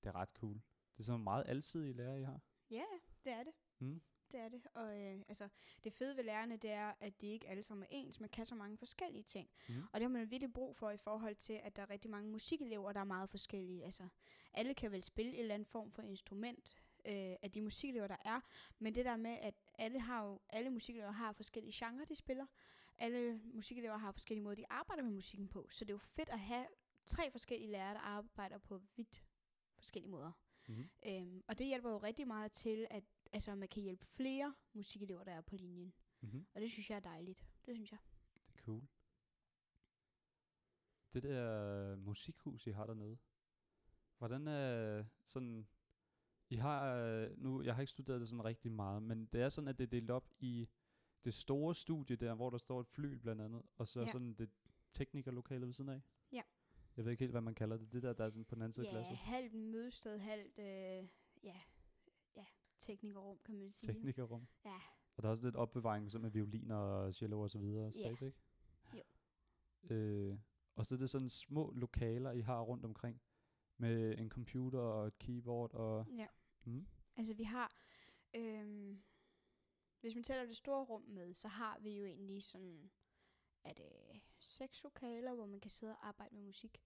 Det 0.04 0.10
er 0.10 0.16
ret 0.16 0.30
cool. 0.30 0.56
Det 0.94 1.00
er 1.00 1.04
sådan 1.04 1.20
en 1.20 1.24
meget 1.24 1.44
alsidig 1.48 1.96
lærer, 1.96 2.16
I 2.16 2.24
har. 2.24 2.42
Ja, 2.72 2.86
det 3.24 3.32
er 3.32 3.44
det. 3.44 3.54
Mm. 3.80 4.02
Det 4.52 4.64
det. 4.64 4.72
Og 4.74 5.02
øh, 5.02 5.20
altså, 5.28 5.50
det 5.84 5.94
fede 5.94 6.18
ved 6.18 6.24
lærerne, 6.24 6.58
det 6.58 6.72
er, 6.72 6.94
at 7.00 7.22
de 7.22 7.28
ikke 7.28 7.48
alle 7.48 7.64
sammen 7.64 7.84
er 7.84 7.88
ens. 7.92 8.20
Man 8.20 8.30
kan 8.30 8.46
så 8.46 8.56
mange 8.56 8.78
forskellige 8.78 9.24
ting. 9.24 9.50
Mm. 9.70 9.76
Og 9.94 10.00
det 10.00 10.02
har 10.02 10.10
man 10.10 10.32
virkelig 10.32 10.54
brug 10.54 10.76
for 10.76 10.90
i 10.90 10.98
forhold 10.98 11.36
til, 11.36 11.54
at 11.54 11.76
der 11.76 11.82
er 11.82 11.90
rigtig 11.90 12.12
mange 12.12 12.32
musikelever, 12.32 12.94
der 12.94 13.00
er 13.00 13.04
meget 13.04 13.30
forskellige. 13.30 13.86
Altså, 13.86 14.08
alle 14.54 14.74
kan 14.74 14.92
vel 14.92 15.04
spille 15.04 15.32
en 15.32 15.40
eller 15.40 15.54
anden 15.54 15.66
form 15.66 15.92
for 15.92 16.02
instrument 16.02 16.76
øh, 17.06 17.36
af 17.42 17.52
de 17.52 17.62
musikelever, 17.62 18.08
der 18.08 18.18
er. 18.26 18.40
Men 18.80 18.96
det 18.96 19.06
der 19.06 19.18
med, 19.18 19.38
at 19.42 19.56
alle, 19.78 20.00
har 20.00 20.26
jo, 20.26 20.40
alle 20.50 20.70
musikelever 20.70 21.12
har 21.12 21.32
forskellige 21.32 21.74
genrer, 21.76 22.06
de 22.06 22.16
spiller. 22.16 22.46
Alle 22.98 23.42
musikelever 23.44 23.98
har 23.98 24.12
forskellige 24.12 24.44
måder, 24.44 24.56
de 24.56 24.66
arbejder 24.70 25.04
med 25.04 25.12
musikken 25.12 25.48
på. 25.48 25.68
Så 25.70 25.86
det 25.86 25.90
er 25.90 25.94
jo 25.94 25.98
fedt 25.98 26.30
at 26.30 26.40
have 26.40 26.66
tre 27.06 27.32
forskellige 27.32 27.72
lærere, 27.72 27.94
der 27.94 28.00
arbejder 28.00 28.58
på 28.58 28.82
vidt 28.96 29.24
forskellige 29.78 30.12
måder. 30.12 30.32
Mm. 30.68 30.90
Øhm, 31.06 31.44
og 31.48 31.60
det 31.60 31.68
hjælper 31.68 31.90
jo 31.90 31.98
rigtig 31.98 32.28
meget 32.28 32.52
til, 32.52 32.88
at 32.90 33.04
altså, 33.34 33.56
man 33.56 33.68
kan 33.70 33.84
hjælpe 33.84 34.06
flere 34.06 34.56
musikelever, 34.74 35.24
der 35.24 35.32
er 35.32 35.42
på 35.42 35.56
linjen. 35.56 35.94
Mm-hmm. 36.22 36.46
Og 36.54 36.62
det 36.62 36.72
synes 36.72 36.90
jeg 36.90 36.96
er 36.96 37.00
dejligt. 37.00 37.46
Det 37.66 37.76
synes 37.76 37.92
jeg. 37.92 38.00
Det 38.48 38.54
er 38.60 38.64
cool. 38.64 38.88
Det 41.14 41.24
der 41.24 41.96
musikhus, 41.96 42.68
I 42.68 42.72
har 42.72 42.86
dernede, 42.86 43.18
hvordan 44.18 44.48
er 44.48 45.06
sådan, 45.26 45.68
I 46.50 46.56
har, 46.56 46.96
øh, 46.96 47.38
nu, 47.38 47.62
jeg 47.64 47.76
har 47.76 47.82
ikke 47.82 47.92
studeret 47.92 48.22
det 48.22 48.30
sådan 48.30 48.46
rigtig 48.46 48.72
meget, 48.72 49.04
men 49.04 49.26
det 49.26 49.42
er 49.42 49.50
sådan, 49.50 49.68
at 49.68 49.78
det 49.78 49.84
er 49.84 49.88
delt 49.88 50.12
op 50.12 50.34
i 50.40 50.68
det 51.26 51.34
store 51.34 51.76
studie 51.76 52.16
der, 52.16 52.34
hvor 52.36 52.50
der 52.50 52.58
står 52.58 52.80
et 52.80 52.88
fly 52.88 53.14
blandt 53.14 53.42
andet, 53.42 53.62
og 53.78 53.88
så 53.88 54.00
Ja. 54.02 54.12
sådan 54.12 54.34
det 54.34 54.50
teknikerlokale 54.94 55.66
ved 55.66 55.74
siden 55.74 55.90
af. 55.90 56.02
Ja. 56.32 56.42
Jeg 56.98 57.06
ved 57.06 57.12
ikke 57.12 57.22
helt, 57.22 57.32
hvad 57.34 57.42
man 57.42 57.56
kalder 57.56 57.78
det. 57.78 57.92
Det 57.92 58.04
der, 58.04 58.14
der 58.14 58.26
er 58.26 58.30
sådan 58.30 58.46
på 58.46 58.56
den 58.56 58.62
anden 58.62 58.74
side 58.74 58.88
af 58.88 58.92
Ja, 58.92 58.98
glasset. 58.98 59.18
halvt 59.18 59.54
mødested, 59.54 60.18
halvt 60.20 60.60
øh, 60.60 61.08
ja, 61.44 61.62
teknikerrum, 62.82 63.38
kan 63.46 63.56
man 63.56 63.72
sige. 63.72 63.94
Teknikerrum. 63.94 64.48
Ja. 64.66 64.80
Og 65.16 65.24
der 65.24 65.30
er 65.30 65.32
også 65.32 65.44
lidt 65.48 65.56
opbevaring 65.56 66.12
sådan 66.12 66.24
med 66.24 66.32
violiner 66.32 66.76
og 66.76 67.16
cello 67.16 67.42
og 67.42 67.50
så 67.52 67.60
videre. 67.60 67.86
Ja. 67.86 67.92
Stads, 67.92 68.22
ikke? 68.22 68.38
Jo. 68.94 69.96
Øh, 69.96 70.40
og 70.76 70.86
så 70.86 70.96
er 70.96 71.00
det 71.00 71.10
sådan 71.10 71.30
små 71.30 71.72
lokaler, 71.72 72.32
I 72.32 72.42
har 72.42 72.62
rundt 72.62 72.86
omkring. 72.86 73.22
Med 73.78 74.18
en 74.18 74.30
computer 74.30 74.80
og 74.80 75.08
et 75.08 75.20
keyboard 75.20 75.74
og... 75.74 76.06
Ja. 76.18 76.28
Mm, 76.64 76.86
Altså 77.16 77.34
vi 77.34 77.44
har, 77.44 77.76
øhm, 78.34 79.04
hvis 80.02 80.16
man 80.16 80.24
tæller 80.24 80.46
det 80.46 80.58
store 80.58 80.84
rum 80.86 81.02
med, 81.02 81.34
så 81.34 81.48
har 81.48 81.80
vi 81.80 81.98
jo 81.98 82.06
egentlig 82.06 82.44
sådan, 82.44 82.92
er 83.64 83.74
det 83.74 84.22
seks 84.40 84.84
lokaler, 84.84 85.34
hvor 85.34 85.46
man 85.46 85.60
kan 85.60 85.72
sidde 85.72 85.94
og 85.96 86.08
arbejde 86.08 86.36
med 86.36 86.44
musik. 86.44 86.82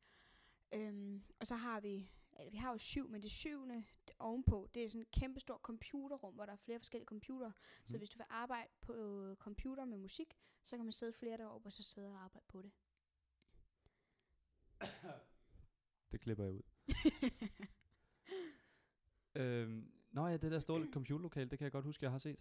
Øhm, 0.71 1.23
og 1.39 1.47
så 1.47 1.55
har 1.55 1.79
vi, 1.79 2.09
altså, 2.35 2.51
vi 2.51 2.57
har 2.57 2.71
jo 2.71 2.77
syv, 2.77 3.09
men 3.09 3.23
det 3.23 3.31
syvende 3.31 3.85
det 4.07 4.15
ovenpå, 4.19 4.69
det 4.73 4.83
er 4.83 4.89
sådan 4.89 5.01
et 5.01 5.11
kæmpe 5.11 5.39
stort 5.39 5.61
computerrum, 5.61 6.33
hvor 6.33 6.45
der 6.45 6.53
er 6.53 6.57
flere 6.57 6.79
forskellige 6.79 7.07
computere. 7.07 7.53
Mm. 7.57 7.85
Så 7.85 7.97
hvis 7.97 8.09
du 8.09 8.17
vil 8.17 8.25
arbejde 8.29 8.69
på 8.81 8.93
øh, 8.93 9.35
computer 9.35 9.85
med 9.85 9.97
musik, 9.97 10.37
så 10.63 10.75
kan 10.75 10.85
man 10.85 10.93
sidde 10.93 11.13
flere 11.13 11.37
deroppe 11.37 11.67
og 11.67 11.73
så 11.73 11.83
sidde 11.83 12.07
og 12.07 12.23
arbejde 12.23 12.45
på 12.47 12.61
det. 12.61 12.71
det 16.11 16.21
klipper 16.21 16.43
jeg 16.43 16.53
ud. 16.53 16.61
øhm, 19.41 19.91
nå 20.11 20.27
ja, 20.27 20.37
det 20.37 20.51
der 20.51 20.59
store 20.59 20.87
computerlokale, 20.93 21.49
det 21.49 21.59
kan 21.59 21.63
jeg 21.63 21.71
godt 21.71 21.85
huske, 21.85 22.03
jeg 22.03 22.11
har 22.11 22.17
set. 22.17 22.39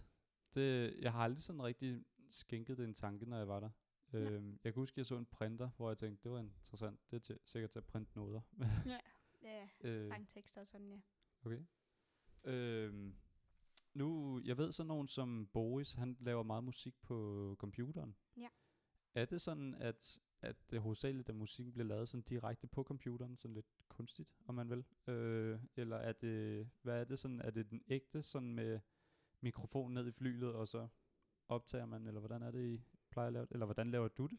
Det, 0.54 0.96
jeg 1.00 1.12
har 1.12 1.20
aldrig 1.20 1.42
sådan 1.42 1.62
rigtig 1.62 2.04
skænket 2.28 2.78
det 2.78 2.84
en 2.84 2.94
tanke, 2.94 3.26
når 3.26 3.36
jeg 3.36 3.48
var 3.48 3.60
der. 3.60 3.70
Øhm, 4.12 4.58
jeg 4.64 4.72
kan 4.72 4.80
huske, 4.80 4.98
jeg 4.98 5.06
så 5.06 5.16
en 5.16 5.26
printer, 5.26 5.70
hvor 5.76 5.90
jeg 5.90 5.98
tænkte, 5.98 6.22
det 6.22 6.32
var 6.32 6.38
interessant. 6.38 7.10
Det 7.10 7.30
er 7.30 7.36
sikkert 7.44 7.70
til 7.70 7.78
at 7.78 7.84
printe 7.84 8.18
noder. 8.18 8.40
ja. 8.86 8.98
Ja, 9.44 9.68
Øh. 9.80 10.06
Sangtekster 10.06 10.60
og 10.60 10.66
sådan, 10.66 10.90
ja. 10.90 11.00
Okay. 11.44 11.60
Øhm, 12.44 13.14
nu, 13.94 14.40
jeg 14.44 14.56
ved 14.58 14.72
sådan 14.72 14.88
nogen 14.88 15.08
som 15.08 15.46
Boris, 15.52 15.92
han 15.92 16.16
laver 16.20 16.42
meget 16.42 16.64
musik 16.64 16.94
på 17.02 17.56
computeren. 17.58 18.16
Ja. 18.36 18.48
Er 19.14 19.24
det 19.24 19.40
sådan, 19.40 19.74
at, 19.74 20.18
at 20.42 20.70
det 20.70 20.80
hovedsageligt, 20.80 21.28
at 21.28 21.34
musikken 21.34 21.72
bliver 21.72 21.86
lavet 21.86 22.08
sådan 22.08 22.22
direkte 22.22 22.66
på 22.66 22.82
computeren, 22.82 23.36
sådan 23.36 23.54
lidt 23.54 23.66
kunstigt, 23.88 24.28
om 24.46 24.54
man 24.54 24.70
vil? 24.70 24.84
Øh, 25.14 25.60
eller 25.76 25.96
er 25.96 26.12
det, 26.12 26.68
hvad 26.82 27.00
er 27.00 27.04
det 27.04 27.18
sådan, 27.18 27.40
er 27.40 27.50
det 27.50 27.70
den 27.70 27.82
ægte 27.88 28.22
sådan 28.22 28.54
med 28.54 28.80
mikrofon 29.40 29.94
ned 29.94 30.06
i 30.06 30.12
flylet, 30.12 30.54
og 30.54 30.68
så 30.68 30.88
optager 31.48 31.86
man, 31.86 32.06
eller 32.06 32.20
hvordan 32.20 32.42
er 32.42 32.50
det, 32.50 32.74
I 32.74 32.80
plejer 33.10 33.26
at 33.26 33.32
lave 33.32 33.46
det? 33.46 33.52
Eller 33.52 33.66
hvordan 33.66 33.90
laver 33.90 34.08
du 34.08 34.26
det? 34.26 34.38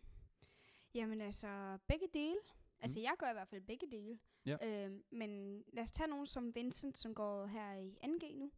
Jamen 0.93 1.21
altså, 1.21 1.77
begge 1.87 2.07
dele. 2.13 2.37
Altså, 2.79 2.99
jeg 2.99 3.15
gør 3.19 3.29
i 3.29 3.33
hvert 3.33 3.47
fald 3.47 3.61
begge 3.61 3.87
dele. 3.91 4.19
Ja. 4.45 4.85
Øhm, 4.85 5.03
men 5.09 5.63
lad 5.73 5.83
os 5.83 5.91
tage 5.91 6.07
nogen 6.07 6.27
som 6.27 6.55
Vincent, 6.55 6.97
som 6.97 7.15
går 7.15 7.45
her 7.45 7.73
i 7.73 7.97
2G 8.03 8.35
nu. 8.35 8.51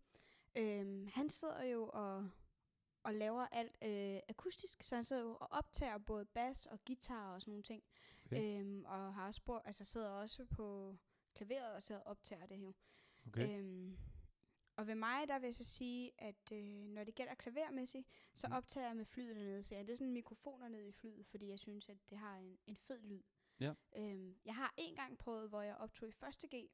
Øhm, 0.55 1.07
han 1.13 1.29
sidder 1.29 1.63
jo 1.63 1.89
og, 1.93 2.29
og 3.03 3.13
laver 3.15 3.47
alt 3.51 3.77
øh, 3.81 4.19
akustisk, 4.29 4.83
så 4.83 4.95
han 4.95 5.05
sidder 5.05 5.21
jo 5.21 5.37
og 5.41 5.47
optager 5.51 5.97
både 5.97 6.25
bas 6.25 6.65
og 6.65 6.79
guitar 6.85 7.33
og 7.33 7.41
sådan 7.41 7.51
nogle 7.51 7.63
ting. 7.63 7.83
Okay. 8.25 8.59
Øhm, 8.59 8.85
og 8.85 9.13
har 9.13 9.27
også 9.27 9.37
spor, 9.37 9.59
altså 9.59 9.85
sidder 9.85 10.09
også 10.09 10.45
på 10.45 10.97
klaveret 11.33 11.75
og 11.75 11.83
sidder 11.83 12.01
og 12.01 12.07
optager 12.11 12.45
det 12.45 12.55
jo. 12.61 12.73
Okay. 13.27 13.59
Øhm, 13.59 13.97
og 14.75 14.87
ved 14.87 14.95
mig, 14.95 15.27
der 15.27 15.39
vil 15.39 15.47
jeg 15.47 15.55
så 15.55 15.63
sige, 15.63 16.11
at 16.17 16.51
øh, 16.53 16.63
når 16.65 17.03
det 17.03 17.15
gælder 17.15 17.35
klavermæssigt, 17.35 18.07
så 18.35 18.47
Mm. 18.47 18.53
optager 18.53 18.87
jeg 18.87 18.95
med 18.95 19.05
flyet 19.05 19.35
dernede. 19.35 19.63
Så 19.63 19.75
jeg 19.75 19.85
det 19.87 19.93
er 19.93 19.97
sådan 19.97 20.13
mikrofoner 20.13 20.67
ned 20.67 20.85
i 20.85 20.91
flyet, 20.91 21.25
fordi 21.25 21.49
jeg 21.49 21.59
synes, 21.59 21.89
at 21.89 21.97
det 22.09 22.17
har 22.17 22.37
en, 22.37 22.57
en 22.67 22.75
fed 22.77 23.01
lyd. 23.01 23.21
Ja. 23.59 23.73
Øhm, 23.95 24.39
jeg 24.45 24.55
har 24.55 24.73
en 24.77 24.95
gang 24.95 25.17
prøvet, 25.17 25.49
hvor 25.49 25.61
jeg 25.61 25.75
optog 25.75 26.09
i 26.09 26.11
første 26.11 26.47
G, 26.47 26.69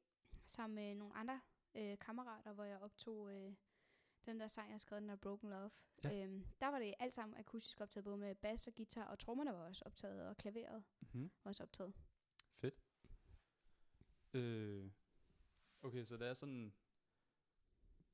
sammen 0.46 0.76
med 0.76 0.96
nogle 0.96 1.16
andre 1.16 1.42
øh, 1.76 1.98
kammerater, 2.00 2.54
hvor 2.54 2.64
jeg 2.64 2.80
optog 2.80 3.34
øh, 3.34 3.54
den 4.26 4.40
der 4.40 4.48
sang, 4.48 4.68
jeg 4.68 4.74
har 4.74 4.80
skrevet, 4.80 5.02
den 5.02 5.10
der 5.10 5.16
Broken 5.16 5.50
Love. 5.50 5.72
Ja. 6.04 6.24
Øhm, 6.24 6.46
der 6.62 6.68
var 6.68 6.80
det 6.80 6.94
alt 7.00 7.14
sammen 7.14 7.38
akustisk 7.38 7.82
optaget, 7.82 8.04
både 8.04 8.18
med 8.18 8.36
bass 8.36 8.68
og 8.68 8.74
guitar, 8.76 9.06
og 9.06 9.20
trommerne 9.20 9.52
var 9.54 9.66
også 9.68 9.84
optaget, 9.86 10.28
og 10.28 10.38
klaveret 10.38 10.84
Mm-hmm. 11.00 11.32
var 11.44 11.50
også 11.50 11.64
optaget. 11.64 11.94
Fedt. 12.56 12.76
Øh, 14.34 14.92
okay, 15.82 16.06
så 16.06 16.18
det 16.18 16.28
er 16.28 16.34
sådan, 16.34 16.74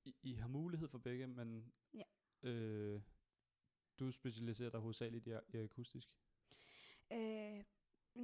I, 0.05 0.15
I 0.21 0.33
har 0.33 0.47
mulighed 0.47 0.87
for 0.87 0.97
begge, 0.97 1.27
men 1.27 1.73
Ja. 1.93 2.03
øh, 2.49 3.01
du 3.99 4.11
specialiserer 4.11 4.69
dig 4.69 4.79
hovedsageligt 4.79 5.27
i, 5.27 5.31
i 5.53 5.57
akustisk. 5.57 6.09
Øh, 7.11 7.63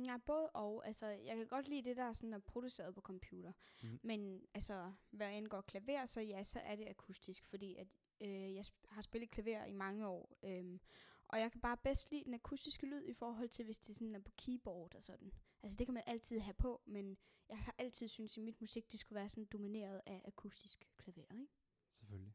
ja, 0.03 0.17
både 0.17 0.49
og. 0.49 0.87
Altså, 0.87 1.07
jeg 1.07 1.37
kan 1.37 1.47
godt 1.47 1.67
lide 1.67 1.89
det, 1.89 1.97
der 1.97 2.03
er 2.03 2.13
sådan 2.13 2.33
er 2.33 2.39
produceret 2.39 2.93
på 2.95 3.01
computer. 3.01 3.51
Mhm. 3.83 3.99
Men 4.03 4.47
altså, 4.53 4.93
hvad 5.09 5.27
angår 5.27 5.61
klaver, 5.61 6.05
så 6.05 6.21
ja, 6.21 6.43
så 6.43 6.59
er 6.59 6.75
det 6.75 6.87
akustisk, 6.87 7.45
fordi 7.45 7.75
at, 7.75 7.87
øh, 8.21 8.55
jeg 8.55 8.65
sp- 8.67 8.85
har 8.89 9.01
spillet 9.01 9.29
klaver 9.29 9.65
i 9.65 9.71
mange 9.71 10.07
år. 10.07 10.37
Øhm, 10.43 10.79
og 11.27 11.39
jeg 11.39 11.51
kan 11.51 11.61
bare 11.61 11.77
bedst 11.77 12.11
lide 12.11 12.23
den 12.23 12.33
akustiske 12.33 12.85
lyd 12.87 13.03
i 13.05 13.13
forhold 13.13 13.49
til, 13.49 13.65
hvis 13.65 13.79
det 13.79 13.95
sådan 13.95 14.15
er 14.15 14.19
på 14.19 14.31
keyboard 14.37 14.95
og 14.95 15.01
sådan. 15.03 15.33
Altså, 15.63 15.75
det 15.77 15.87
kan 15.87 15.93
man 15.93 16.03
altid 16.07 16.39
have 16.39 16.53
på, 16.53 16.81
men 16.85 17.17
jeg 17.49 17.57
har 17.59 17.75
altid 17.77 18.07
synes 18.07 18.37
i 18.37 18.39
mit 18.41 18.61
musik, 18.61 18.91
det 18.91 18.99
skulle 18.99 19.15
være 19.19 19.29
sådan 19.29 19.45
domineret 19.45 20.01
af 20.05 20.21
akustisk 20.25 20.89
klaver, 20.97 21.31
ikke? 21.31 21.47
Selvfølgelig. 21.91 22.33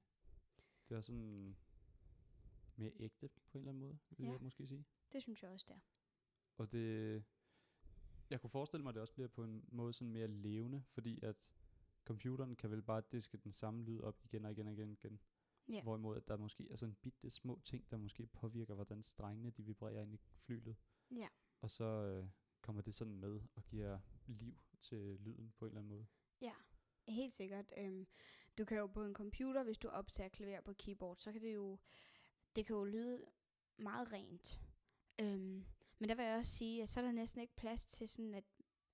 Det 0.88 0.96
er 0.96 1.00
sådan 1.00 1.56
mere 2.76 2.92
ægte 2.96 3.28
på 3.28 3.58
en 3.58 3.60
eller 3.60 3.68
anden 3.72 3.80
måde, 3.80 3.98
vil 4.10 4.26
Ja. 4.26 4.32
jeg 4.32 4.40
måske 4.42 4.66
sige. 4.66 4.84
Det 5.12 5.22
synes 5.22 5.42
jeg 5.42 5.50
også, 5.50 5.66
det 5.68 5.74
er. 5.74 5.80
Og 6.56 6.72
det, 6.72 7.24
jeg 8.30 8.40
kunne 8.40 8.50
forestille 8.50 8.82
mig, 8.82 8.90
at 8.90 8.94
det 8.94 9.00
også 9.00 9.14
bliver 9.14 9.28
på 9.28 9.44
en 9.44 9.64
måde 9.68 9.92
sådan 9.92 10.12
mere 10.12 10.26
levende, 10.26 10.82
fordi 10.88 11.20
at 11.22 11.48
computeren 12.04 12.56
kan 12.56 12.70
vel 12.70 12.82
bare 12.82 13.02
diske 13.12 13.36
den 13.38 13.52
samme 13.52 13.84
lyd 13.84 14.00
op 14.00 14.24
igen 14.24 14.44
og 14.44 14.50
igen 14.50 14.66
og 14.66 14.72
igen 14.72 14.88
og 14.88 14.92
igen. 14.92 15.20
Ja. 15.68 15.82
Hvorimod 15.82 16.16
at 16.16 16.28
der 16.28 16.36
måske 16.36 16.70
er 16.70 16.76
sådan 16.76 16.96
bitte 17.02 17.30
små 17.30 17.60
ting, 17.64 17.90
der 17.90 17.96
måske 17.96 18.26
påvirker, 18.26 18.74
hvordan 18.74 19.02
strengene 19.02 19.50
de 19.50 19.62
vibrerer 19.62 20.02
ind 20.02 20.14
i 20.14 20.16
flylet. 20.16 20.76
Ja. 21.10 21.28
Og 21.60 21.70
så 21.70 21.84
øh, 21.84 22.28
kommer 22.60 22.82
det 22.82 22.94
sådan 22.94 23.16
med 23.16 23.40
og 23.54 23.64
giver 23.64 23.98
liv 24.26 24.54
til 24.80 24.98
lyden 24.98 25.52
på 25.58 25.64
en 25.64 25.68
eller 25.68 25.80
anden 25.80 25.92
måde. 25.92 26.06
Ja, 26.40 26.54
helt 27.08 27.32
sikkert. 27.32 27.72
Øhm, 27.76 28.06
du 28.58 28.64
kan 28.64 28.78
jo 28.78 28.86
på 28.86 29.04
en 29.04 29.14
computer, 29.14 29.62
hvis 29.62 29.78
du 29.78 29.88
optager 29.88 30.28
klaver 30.28 30.60
på 30.60 30.72
keyboard, 30.72 31.16
så 31.16 31.32
kan 31.32 31.40
det 31.40 31.54
jo, 31.54 31.78
det 32.56 32.66
kan 32.66 32.76
jo 32.76 32.84
lyde 32.84 33.26
meget 33.76 34.12
rent. 34.12 34.60
Øhm, 35.20 35.64
men 36.00 36.08
der 36.08 36.14
vil 36.14 36.24
jeg 36.24 36.36
også 36.36 36.50
sige, 36.50 36.82
at 36.82 36.88
så 36.88 37.00
er 37.00 37.04
der 37.04 37.12
næsten 37.12 37.40
ikke 37.40 37.56
plads 37.56 37.84
til 37.84 38.08
sådan, 38.08 38.34
at, 38.34 38.44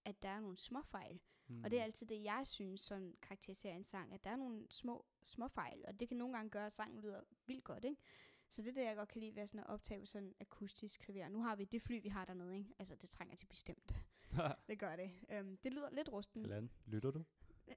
at 0.05 0.23
der 0.23 0.29
er 0.29 0.41
nogle 0.41 0.57
småfejl. 0.57 1.21
Mm. 1.49 1.65
Og 1.65 1.71
det 1.71 1.79
er 1.79 1.83
altid 1.83 2.07
det, 2.07 2.25
jeg 2.25 2.47
synes, 2.47 2.81
som 2.81 3.15
karakteriserer 3.23 3.75
en 3.75 3.85
sang, 3.85 4.15
at 4.15 4.25
der 4.25 4.31
er 4.31 4.37
nogle 4.37 4.67
små 4.71 5.07
småfejl, 5.23 5.85
og 5.89 6.01
det 6.01 6.09
kan 6.09 6.17
nogle 6.17 6.37
gange 6.37 6.51
gøre, 6.51 6.67
at 6.67 6.73
sangen 6.73 7.01
lyder 7.01 7.21
vildt 7.47 7.65
godt, 7.65 7.85
ikke? 7.85 8.03
Så 8.49 8.63
det 8.63 8.69
er 8.69 8.73
det, 8.73 8.85
jeg 8.85 8.97
godt 8.97 9.09
kan 9.09 9.21
lide 9.21 9.37
ved 9.37 9.43
at 9.43 9.49
sådan 9.49 9.61
at 9.61 9.67
optage 9.67 10.07
sådan 10.07 10.35
akustisk 10.41 11.01
klaver. 11.01 11.29
Nu 11.29 11.43
har 11.43 11.57
vi 11.57 11.65
det 11.65 11.83
fly, 11.83 12.03
vi 12.03 12.09
har 12.09 12.25
dernede, 12.25 12.57
ikke? 12.59 12.75
Altså, 12.79 12.95
det 12.95 13.11
trænger 13.11 13.37
til 13.37 13.47
bestemt. 13.47 13.95
Det 14.69 14.79
gør 14.79 14.97
det. 14.97 15.11
Øhm, 15.31 15.57
det 15.57 15.73
lyder 15.73 15.91
lidt 15.91 16.13
rusten. 16.13 16.45
Allan, 16.45 16.71
lytter 16.87 17.11
du? 17.11 17.25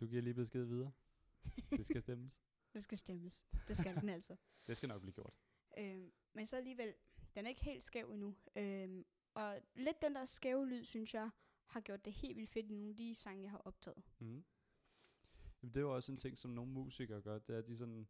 Du 0.00 0.06
giver 0.06 0.22
lige 0.22 0.34
besked 0.34 0.64
videre. 0.64 0.92
Det 1.70 1.86
skal 1.86 2.00
stemmes. 2.00 2.40
det 2.74 2.82
skal 2.82 2.98
stemmes. 2.98 3.46
Det 3.68 3.76
skal 3.76 3.94
den 4.00 4.08
altså. 4.08 4.36
Det 4.66 4.76
skal 4.76 4.88
nok 4.88 5.00
blive 5.00 5.12
gjort. 5.12 5.34
Øhm, 5.78 6.12
men 6.32 6.46
så 6.46 6.56
alligevel, 6.56 6.94
den 7.34 7.44
er 7.44 7.48
ikke 7.48 7.64
helt 7.64 7.84
skæv 7.84 8.10
endnu. 8.10 8.34
Øhm, 8.56 9.04
og 9.34 9.60
lidt 9.74 10.02
den 10.02 10.14
der 10.14 10.24
skæve 10.24 10.66
lyd, 10.68 10.84
synes 10.84 11.14
jeg, 11.14 11.30
har 11.66 11.80
gjort 11.80 12.04
det 12.04 12.12
helt 12.12 12.36
vildt 12.36 12.50
fedt 12.50 12.66
i 12.66 12.74
nogle 12.74 12.90
af 12.90 12.96
de 12.96 13.14
sange, 13.14 13.42
jeg 13.42 13.50
har 13.50 13.58
optaget. 13.64 14.02
Mm. 14.18 14.44
Jamen, 15.62 15.74
det 15.74 15.76
er 15.76 15.80
jo 15.80 15.94
også 15.94 16.12
en 16.12 16.18
ting, 16.18 16.38
som 16.38 16.50
nogle 16.50 16.72
musikere 16.72 17.22
gør, 17.22 17.38
det 17.38 17.54
er, 17.54 17.58
at 17.58 17.66
de, 17.66 17.76
sådan, 17.76 18.08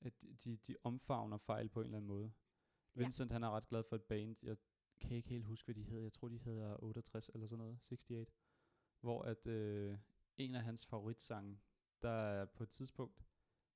at 0.00 0.12
de- 0.44 0.56
de, 0.56 0.76
omfavner 0.84 1.36
fejl 1.38 1.68
på 1.68 1.80
en 1.80 1.84
eller 1.84 1.96
anden 1.96 2.08
måde. 2.08 2.32
Ja. 2.96 3.00
Vincent, 3.00 3.32
han 3.32 3.42
er 3.42 3.50
ret 3.50 3.68
glad 3.68 3.82
for 3.88 3.96
et 3.96 4.02
band, 4.02 4.36
jeg 4.42 4.56
kan 5.00 5.16
ikke 5.16 5.28
helt 5.28 5.44
huske, 5.44 5.66
hvad 5.66 5.74
de 5.74 5.82
hedder, 5.82 6.02
jeg 6.02 6.12
tror, 6.12 6.28
de 6.28 6.38
hedder 6.38 6.76
68 6.84 7.28
eller 7.34 7.46
sådan 7.46 7.58
noget, 7.58 7.74
68, 7.76 8.34
hvor 9.00 9.22
at 9.22 9.46
øh, 9.46 9.98
en 10.36 10.54
af 10.54 10.62
hans 10.62 10.86
favoritsange, 10.86 11.60
der 12.02 12.08
er 12.10 12.44
på 12.44 12.62
et 12.62 12.70
tidspunkt, 12.70 13.22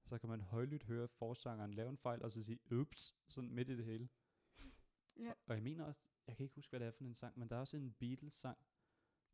så 0.05 0.19
kan 0.19 0.29
man 0.29 0.41
højlydt 0.41 0.83
høre 0.85 1.09
forsangeren 1.09 1.75
lave 1.75 1.89
en 1.91 1.99
fejl, 1.99 2.23
og 2.23 2.33
så 2.33 2.43
sige, 2.43 2.59
ups, 2.73 3.15
sådan 3.29 3.51
midt 3.51 3.69
i 3.69 3.77
det 3.77 3.85
hele. 3.85 4.09
Ja. 5.21 5.31
Og, 5.31 5.37
og 5.47 5.55
jeg 5.55 5.63
mener 5.63 5.85
også, 5.85 6.01
jeg 6.27 6.37
kan 6.37 6.45
ikke 6.45 6.55
huske, 6.55 6.71
hvad 6.71 6.81
det 6.81 6.87
er 6.87 6.91
for 6.91 7.05
en 7.05 7.15
sang, 7.15 7.39
men 7.39 7.49
der 7.49 7.57
er 7.57 7.61
også 7.61 7.77
en 7.77 7.93
Beatles-sang, 7.93 8.59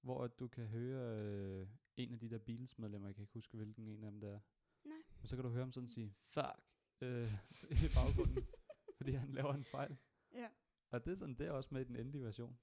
hvor 0.00 0.26
du 0.26 0.48
kan 0.48 0.66
høre 0.66 1.18
øh, 1.18 1.68
en 1.96 2.12
af 2.12 2.18
de 2.18 2.30
der 2.30 2.38
Beatles-medlemmer, 2.38 3.08
jeg 3.08 3.14
kan 3.14 3.22
ikke 3.22 3.34
huske, 3.34 3.56
hvilken 3.56 3.88
en 3.88 4.04
af 4.04 4.10
dem 4.10 4.20
det 4.20 4.30
er. 4.30 4.40
Nej. 4.84 5.02
Og 5.22 5.28
så 5.28 5.36
kan 5.36 5.44
du 5.44 5.50
høre 5.50 5.62
ham 5.62 5.72
sådan 5.72 5.88
sige, 5.88 6.14
fuck, 6.20 6.60
øh, 7.00 7.32
i 7.84 7.88
baggrunden, 7.94 8.46
fordi 8.96 9.12
han 9.12 9.32
laver 9.32 9.54
en 9.54 9.64
fejl. 9.64 9.96
Ja. 10.34 10.48
Og 10.90 11.04
det 11.04 11.12
er 11.12 11.16
sådan, 11.16 11.34
det 11.34 11.46
er 11.46 11.50
også 11.50 11.68
med 11.72 11.80
i 11.80 11.84
den 11.84 11.96
endelige 11.96 12.24
version. 12.24 12.58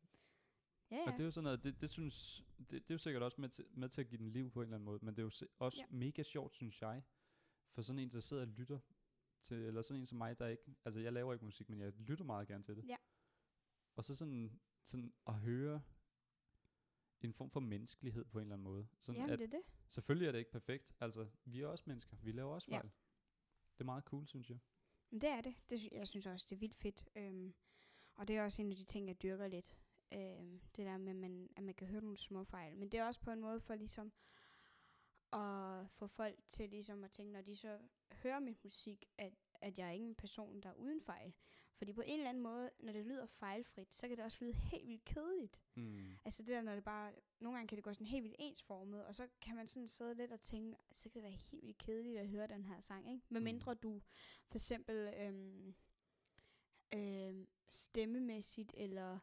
Ja, 0.92 1.01
Og 1.01 1.08
ja. 1.08 1.12
det 1.12 1.20
er 1.20 1.24
jo 1.24 1.32
sådan 1.32 1.44
noget, 1.44 1.63
det, 1.63 1.82
det 1.82 1.89
synes, 1.89 2.44
det, 2.58 2.70
det 2.72 2.92
er 2.92 2.94
jo 2.94 2.98
sikkert 2.98 3.24
også 3.24 3.42
med 3.42 3.50
til, 3.50 3.65
med 3.72 3.89
til 3.89 4.01
at 4.01 4.08
give 4.08 4.18
den 4.18 4.30
liv 4.30 4.51
på 4.51 4.60
en 4.62 4.63
eller 4.63 4.75
anden 4.75 4.86
måde, 4.86 5.00
men 5.01 5.15
det 5.15 5.20
er 5.20 5.24
jo 5.24 5.30
se, 5.30 5.48
også 5.60 5.80
ja. 5.92 5.96
mega 5.96 6.24
sjovt, 6.24 6.56
synes 6.56 6.82
jeg, 6.82 7.03
for 7.70 7.82
sådan 7.82 8.00
en, 8.00 8.10
der 8.10 8.20
sidder 8.20 8.44
og 8.44 8.48
lytter 8.48 8.80
til, 9.42 9.58
eller 9.58 9.82
sådan 9.82 10.00
en 10.00 10.06
som 10.06 10.18
mig, 10.18 10.39
der 10.39 10.48
ikke, 10.48 10.75
altså 10.86 11.00
jeg 11.00 11.13
laver 11.13 11.34
ikke 11.34 11.46
musik, 11.46 11.70
men 11.70 11.80
jeg 11.80 11.94
lytter 11.94 12.25
meget 12.25 12.48
gerne 12.48 12.63
til 12.63 12.75
det. 12.75 12.86
Ja. 12.88 12.96
Og 13.96 14.06
så 14.06 14.16
sådan, 14.16 14.60
sådan 14.86 15.14
at 15.28 15.34
høre 15.34 15.82
en 17.22 17.34
form 17.34 17.50
for 17.52 17.60
menneskelighed 17.60 18.26
på 18.26 18.40
en 18.40 18.42
eller 18.42 18.56
anden 18.56 18.64
måde. 18.64 18.88
Sådan 19.00 19.22
Jamen, 19.22 19.34
at, 19.34 19.40
det 19.40 19.46
er 19.46 19.50
det. 19.58 19.62
selvfølgelig 19.88 20.28
er 20.28 20.32
det 20.32 20.40
ikke 20.40 20.52
perfekt, 20.52 20.94
altså 21.00 21.28
vi 21.46 21.62
er 21.62 21.68
også 21.68 21.84
mennesker, 21.88 22.18
vi 22.22 22.32
laver 22.32 22.54
også 22.54 22.68
Ja. 22.72 22.76
fejl. 22.78 22.92
Det 23.74 23.80
er 23.82 23.86
meget 23.86 24.04
cool, 24.04 24.28
synes 24.28 24.50
jeg. 24.50 24.60
Men 25.10 25.22
det 25.22 25.30
er 25.30 25.42
det. 25.42 25.56
det 25.70 25.80
sy- 25.80 25.88
jeg 25.92 26.08
synes 26.08 26.26
også, 26.26 26.46
det 26.50 26.56
er 26.56 26.60
vildt 26.60 26.76
fedt. 26.76 27.06
Øhm, 27.16 27.54
og 28.16 28.28
det 28.28 28.38
er 28.38 28.44
også 28.44 28.62
en 28.62 28.72
af 28.72 28.78
de 28.78 28.84
ting, 28.84 29.08
jeg 29.08 29.22
dyrker 29.24 29.48
lidt. 29.48 29.76
Øhm, 30.12 30.60
det 30.76 30.86
der 30.86 30.98
med, 30.98 31.10
at 31.10 31.16
man, 31.16 31.50
at 31.56 31.64
man 31.64 31.76
kan 31.76 31.88
høre 31.88 32.02
nogle 32.02 32.18
små 32.18 32.44
fejl. 32.44 32.78
Men 32.78 32.90
det 32.92 33.00
er 33.00 33.06
også 33.06 33.20
på 33.20 33.32
en 33.32 33.40
måde 33.42 33.60
for 33.60 33.76
ligesom 33.76 34.14
at 35.34 35.90
få 35.90 36.08
folk 36.08 36.40
til 36.48 36.70
ligesom 36.70 37.04
at 37.04 37.12
tænke, 37.12 37.32
når 37.34 37.42
de 37.42 37.56
så 37.56 37.80
hører 38.14 38.40
min 38.40 38.58
musik, 38.64 39.06
at, 39.18 39.34
at 39.62 39.80
jeg 39.80 39.88
er 39.88 39.92
ikke 39.92 40.06
en 40.06 40.16
person, 40.16 40.62
der 40.62 40.70
er 40.70 40.74
uden 40.74 41.02
fejl. 41.02 41.34
Fordi 41.86 41.94
på 41.96 42.02
en 42.06 42.20
eller 42.20 42.30
anden 42.30 42.44
måde, 42.44 42.70
når 42.80 42.94
det 42.94 43.06
lyder 43.06 43.25
fejlfrit, 43.25 43.94
så 43.94 44.08
kan 44.08 44.18
det 44.18 44.25
også 44.25 44.38
lyde 44.42 44.54
helt 44.54 44.88
vildt 44.88 45.06
kedeligt. 45.06 45.62
Mm. 45.75 46.18
Altså 46.25 46.44
det 46.44 46.48
der, 46.56 46.62
når 46.62 46.75
det 46.75 46.84
bare, 46.84 47.12
nogle 47.40 47.58
gange 47.58 47.68
kan 47.68 47.75
det 47.75 47.84
gå 47.84 47.94
sådan 47.94 48.08
helt 48.08 48.24
vildt 48.24 48.36
ensformet, 48.40 49.06
og 49.06 49.16
så 49.16 49.28
kan 49.42 49.56
man 49.56 49.68
sådan 49.68 49.88
sidde 49.88 50.16
lidt 50.16 50.32
og 50.32 50.42
tænke, 50.42 50.78
så 50.92 51.04
kan 51.10 51.13
det 51.13 51.24
være 51.24 51.32
helt 51.52 51.63
vildt 51.66 51.78
kedeligt 51.78 52.18
at 52.20 52.28
høre 52.28 52.48
den 52.48 52.66
her 52.66 52.80
sang, 52.80 53.12
ikke? 53.12 53.25
Med 53.30 53.42
Mm. 53.42 53.46
mindre 53.46 53.74
du 53.74 54.02
for 54.48 54.58
eksempel 54.58 55.13
øhm, 55.18 55.75
øhm, 56.94 57.48
stemmemæssigt, 57.70 58.74
eller 58.78 59.20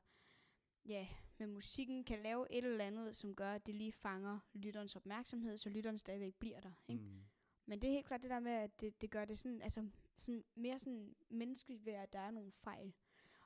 ja, 0.85 1.09
med 1.39 1.47
musikken 1.47 2.05
kan 2.05 2.23
lave 2.23 2.53
et 2.53 2.65
eller 2.65 2.85
andet, 2.85 3.17
som 3.17 3.35
gør, 3.35 3.53
at 3.53 3.67
det 3.67 3.75
lige 3.75 3.93
fanger 3.93 4.39
lytterens 4.53 4.97
opmærksomhed, 4.97 5.57
så 5.57 5.69
lytteren 5.69 5.99
stadigvæk 5.99 6.35
bliver 6.35 6.61
der, 6.61 6.73
ikke? 6.89 7.05
Mm. 7.05 7.21
Men 7.67 7.83
det 7.83 7.89
er 7.89 7.93
helt 7.95 8.07
klart 8.07 8.23
det 8.23 8.31
der 8.31 8.41
med, 8.41 8.53
at 8.53 8.81
det, 8.81 9.01
det 9.01 9.11
gør 9.11 9.25
det 9.25 9.39
sådan, 9.39 9.63
altså 9.63 9.89
sådan 10.21 10.45
mere 10.55 10.79
sådan 10.79 11.15
menneskeligt 11.29 11.87
ved, 11.87 11.93
at 11.93 12.13
der 12.13 12.19
er 12.19 12.31
nogle 12.31 12.53
fejl. 12.53 12.95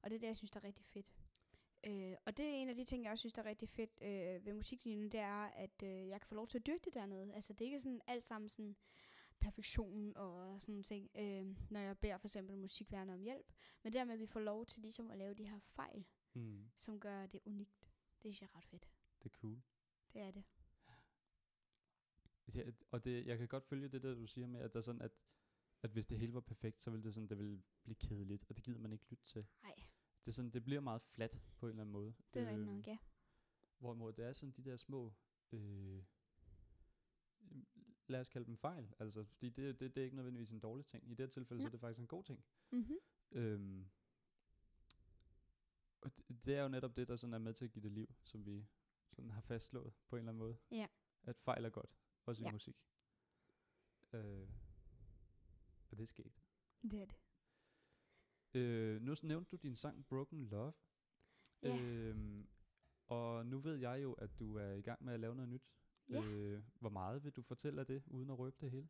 Og 0.03 0.11
det 0.11 0.17
er 0.17 0.21
det, 0.21 0.27
jeg 0.27 0.37
synes, 0.37 0.51
der 0.51 0.61
er 0.61 0.65
rigtig 0.65 0.85
fedt. 0.85 1.15
Øh, 1.87 2.17
og 2.27 2.37
det 2.37 2.45
er 2.45 2.51
en 2.51 2.69
af 2.69 2.75
de 2.75 2.85
ting, 2.85 3.05
jeg 3.05 3.11
også 3.13 3.23
synes, 3.23 3.33
der 3.33 3.43
er 3.43 3.47
rigtig 3.49 3.69
fedt 3.69 3.91
øh, 4.03 4.47
ved 4.47 4.53
musiklinjen, 4.55 5.13
det 5.13 5.21
er, 5.21 5.45
at 5.45 5.83
øh, 5.83 6.09
jeg 6.09 6.21
kan 6.21 6.29
få 6.29 6.35
lov 6.35 6.47
til 6.49 6.59
at 6.59 6.67
dyrke 6.67 6.85
det 6.85 6.95
dernede. 6.95 7.35
Altså, 7.35 7.53
det 7.53 7.61
er 7.61 7.67
ikke 7.67 7.81
sådan 7.81 8.01
alt 8.07 8.25
sammen 8.25 8.49
sådan 8.49 8.77
perfektion 9.41 10.17
og 10.17 10.63
sådan 10.63 10.83
ting, 10.83 11.11
øh, 11.15 11.47
når 11.71 11.81
jeg 11.81 11.99
beder 11.99 12.19
for 12.19 12.27
eksempel 12.27 12.57
musiklærerne 12.57 13.13
om 13.13 13.21
hjælp. 13.21 13.53
Men 13.83 13.93
det 13.93 13.99
der 13.99 14.05
med, 14.05 14.15
at 14.15 14.21
vi 14.21 14.27
får 14.27 14.41
lov 14.41 14.67
til 14.67 14.83
ligesom 14.83 15.11
at 15.11 15.19
lave 15.19 15.35
de 15.35 15.49
her 15.49 15.59
fejl, 15.59 16.05
Mm. 16.37 16.71
som 16.77 17.01
gør 17.01 17.27
det 17.27 17.41
unikt, 17.45 17.81
det 17.81 18.21
synes 18.21 18.41
jeg 18.41 18.49
er 18.53 18.57
ret 18.57 18.65
fedt. 18.65 18.89
Det 19.23 19.31
er 19.31 19.35
cool. 19.35 19.63
Det 20.13 20.21
er 20.23 20.31
det. 20.31 20.45
Ja, 22.55 22.63
og 22.91 23.05
det, 23.05 23.27
jeg 23.27 23.39
kan 23.39 23.49
godt 23.49 23.65
følge 23.65 23.89
det 23.89 24.03
der, 24.03 24.15
du 24.15 24.27
siger 24.27 24.47
med, 24.47 24.61
at, 24.61 24.73
der 24.73 24.79
er 24.79 24.83
sådan, 24.83 25.03
at, 25.03 25.11
at 25.85 25.91
hvis 25.91 26.07
det 26.07 26.19
hele 26.19 26.35
var 26.35 26.41
perfekt, 26.41 26.83
så 26.83 26.91
ville 26.91 27.05
det, 27.05 27.15
sådan, 27.15 27.29
det 27.29 27.39
ville 27.39 27.63
blive 27.83 27.95
kedeligt, 27.97 28.45
og 28.49 28.57
det 28.57 28.65
gider 28.65 28.79
man 28.79 28.93
ikke 28.93 29.05
lytte 29.11 29.25
til. 29.25 29.47
Nej, 29.63 29.75
Det, 30.25 30.29
er 30.31 30.33
sådan, 30.33 30.51
det 30.51 30.65
bliver 30.65 30.81
meget 30.81 31.03
fladt 31.03 31.41
på 31.57 31.67
en 31.67 31.71
eller 31.71 31.83
anden 31.83 31.93
måde. 31.93 32.15
det 32.35 32.43
er 32.43 32.47
rigtigt 32.47 32.69
Øhm, 32.69 32.77
nok, 32.77 32.87
ja. 32.87 32.99
Hvorimod 33.79 34.13
det 34.13 34.25
er 34.25 34.33
sådan 34.33 34.53
de 34.53 34.65
der 34.65 34.77
små, 34.77 35.13
øh, 35.53 36.03
lad 38.07 38.21
os 38.21 38.29
kalde 38.29 38.47
dem 38.47 38.57
fejl, 38.57 38.95
altså, 38.99 39.25
fordi 39.25 39.51
det, 39.51 39.81
det, 39.81 39.95
det 39.95 40.01
er 40.01 40.05
ikke 40.05 40.17
nødvendigvis 40.17 40.53
en 40.53 40.61
dårlig 40.61 40.87
ting. 40.87 41.05
I 41.11 41.15
det 41.15 41.21
her 41.21 41.27
tilfælde, 41.31 41.61
så 41.61 41.65
Ja. 41.65 41.69
er 41.69 41.71
det 41.71 41.81
faktisk 41.81 42.01
en 42.01 42.07
god 42.07 42.25
ting. 42.25 42.45
Mm-hmm. 42.71 42.97
Øhm, 43.31 43.89
og 46.01 46.17
det, 46.17 46.45
det 46.47 46.55
er 46.57 46.63
jo 46.63 46.69
netop 46.69 46.97
det, 46.97 47.09
der 47.09 47.17
sådan 47.17 47.35
er 47.35 47.39
med 47.39 47.55
til 47.55 47.65
at 47.65 47.71
give 47.73 47.83
det 47.83 47.93
liv, 47.93 48.15
som 48.25 48.47
vi 48.47 48.67
sådan 49.13 49.31
har 49.31 49.41
fastslået 49.41 49.93
på 50.09 50.17
en 50.17 50.21
eller 50.21 50.33
anden 50.33 50.39
måde. 50.39 50.57
Ja. 50.71 50.87
At 51.23 51.37
fejl 51.39 51.65
er 51.65 51.71
godt, 51.71 51.97
også 52.25 52.43
i 52.43 52.45
Ja. 52.47 52.53
musik. 52.53 52.77
Øh, 54.13 54.49
og 55.95 55.99
det 55.99 56.03
er 56.03 56.09
sket. 56.09 56.33
Det 56.83 57.03
er 57.03 57.07
det. 57.07 57.17
Øh, 58.55 59.03
nu 59.03 59.15
nævnte 59.23 59.51
du 59.51 59.57
din 59.57 59.77
sang 59.77 60.07
Broken 60.07 60.45
Love. 60.45 60.73
Ja. 61.63 61.77
Øhm, 61.81 62.47
og 63.07 63.47
nu 63.47 63.59
ved 63.59 63.77
jeg 63.77 64.03
jo, 64.03 64.13
at 64.13 64.39
du 64.39 64.57
er 64.57 64.73
i 64.73 64.81
gang 64.83 65.05
med 65.05 65.15
at 65.15 65.21
lave 65.21 65.35
noget 65.35 65.49
nyt. 65.49 65.63
Ja. 66.09 66.23
Øh, 66.23 66.63
hvor 66.81 66.89
meget 66.89 67.25
vil 67.25 67.33
du 67.33 67.43
fortælle 67.43 67.81
af 67.81 67.87
det, 67.87 68.03
uden 68.07 68.31
at 68.31 68.39
røbe 68.39 68.57
det 68.61 68.71
hele? 68.71 68.89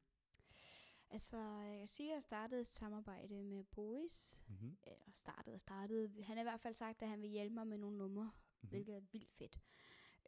Altså, 1.11 1.37
jeg 1.39 1.79
kan 1.79 1.87
sige, 1.89 2.11
at 2.11 2.15
jeg 2.15 2.23
startede 2.23 2.61
et 2.61 2.67
samarbejde 2.67 3.43
med 3.43 3.65
Boris. 3.65 4.45
Mm-hmm. 4.49 4.77
Eller 4.83 5.05
startede 5.15 5.55
og 5.55 5.61
startede. 5.61 6.23
Han 6.23 6.37
har 6.37 6.43
i 6.43 6.49
hvert 6.49 6.61
fald 6.61 6.75
sagt, 6.75 7.03
at 7.03 7.09
han 7.09 7.23
vil 7.23 7.31
hjælpe 7.31 7.55
mig 7.55 7.67
med 7.67 7.79
nogle 7.79 7.97
numre, 7.99 8.25
Mm-hmm. 8.25 8.69
hvilket 8.69 8.97
er 8.97 9.01
vildt 9.13 9.31
fedt. 9.33 9.61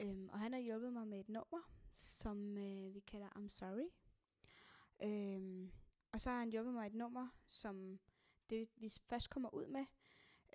Øhm, 0.00 0.28
og 0.28 0.38
han 0.40 0.52
har 0.52 0.60
hjulpet 0.60 0.92
mig 0.92 1.08
med 1.08 1.20
et 1.20 1.28
nummer, 1.28 1.70
som 1.90 2.56
øh, 2.56 2.94
vi 2.94 3.00
kalder 3.00 3.28
I'm 3.28 3.48
Sorry. 3.48 3.88
Øhm, 5.02 5.72
og 6.12 6.20
så 6.20 6.30
har 6.30 6.38
han 6.38 6.50
hjulpet 6.50 6.74
mig 6.74 6.86
et 6.86 6.94
nummer, 6.94 7.28
som 7.46 8.00
det 8.50 8.68
vi 8.76 8.88
først 9.08 9.30
kommer 9.30 9.54
ud 9.54 9.66
med, 9.66 9.84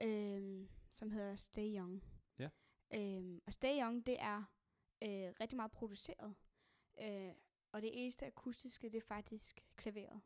øhm, 0.01 0.69
som 0.89 1.11
hedder 1.11 1.35
Stay 1.35 1.77
Young. 1.77 2.03
Ja. 2.39 2.49
Øhm, 2.93 3.41
og 3.45 3.53
Stay 3.53 3.81
Young, 3.81 4.05
det 4.05 4.17
er 4.19 4.37
øh, 5.03 5.33
rigtig 5.41 5.55
meget 5.55 5.71
produceret. 5.71 6.35
Øh, 7.01 7.33
og 7.71 7.81
det 7.81 8.03
eneste 8.03 8.25
akustiske, 8.25 8.89
det 8.89 8.97
er 8.97 9.07
faktisk 9.07 9.59
klaveret. 9.75 10.21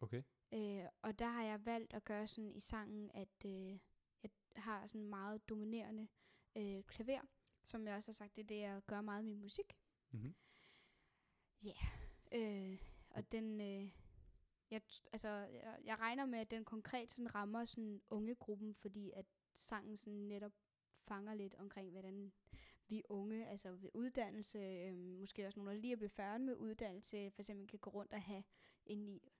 Okay. 0.00 0.22
Øh, 0.52 0.88
og 1.02 1.18
der 1.18 1.28
har 1.28 1.44
jeg 1.44 1.66
valgt 1.66 1.94
at 1.94 2.04
gøre 2.04 2.26
sådan 2.26 2.54
i 2.54 2.60
sangen, 2.60 3.10
at 3.14 3.44
øh, 3.46 3.78
jeg 4.22 4.30
har 4.56 4.86
sådan 4.86 5.06
meget 5.06 5.48
dominerende 5.48 6.08
øh, 6.56 6.82
klaver, 6.82 7.22
som 7.64 7.86
jeg 7.86 7.96
også 7.96 8.08
har 8.08 8.12
sagt, 8.12 8.36
det 8.36 8.42
er 8.42 8.46
det, 8.46 8.58
jeg 8.58 8.82
gør 8.86 9.00
meget 9.00 9.22
i 9.22 9.26
min 9.26 9.40
musik. 9.40 9.76
Mm-hmm. 10.10 10.34
Øh, 12.32 12.78
og 13.10 13.32
den, 13.32 13.60
øh, 13.60 13.90
jeg, 14.74 14.82
altså, 15.12 15.28
jeg, 15.28 15.78
jeg 15.84 15.98
regner 15.98 16.26
med, 16.26 16.38
at 16.38 16.50
den 16.50 16.64
konkret 16.64 17.12
sådan 17.12 17.34
rammer 17.34 17.64
sådan 17.64 18.02
unge 18.10 18.34
gruppen, 18.34 18.74
fordi 18.74 19.10
at 19.16 19.26
sangen 19.52 19.96
sådan 19.96 20.18
netop 20.18 20.52
fanger 20.92 21.34
lidt 21.34 21.54
omkring, 21.54 21.90
hvordan 21.90 22.32
vi 22.88 23.02
unge, 23.08 23.46
altså 23.48 23.72
ved 23.72 23.90
uddannelse, 23.94 24.58
øh, 24.58 24.94
måske 24.96 25.46
også 25.46 25.58
nogle, 25.58 25.72
der 25.72 25.80
lige 25.80 25.92
er 25.92 25.96
blevet 25.96 26.12
færdige 26.12 26.46
med 26.46 26.54
uddannelse, 26.54 27.30
for 27.30 27.42
eksempel 27.42 27.66
kan 27.66 27.78
gå 27.78 27.90
rundt 27.90 28.12
og 28.12 28.22
have 28.22 28.44
ind 28.86 29.08
i 29.08 29.32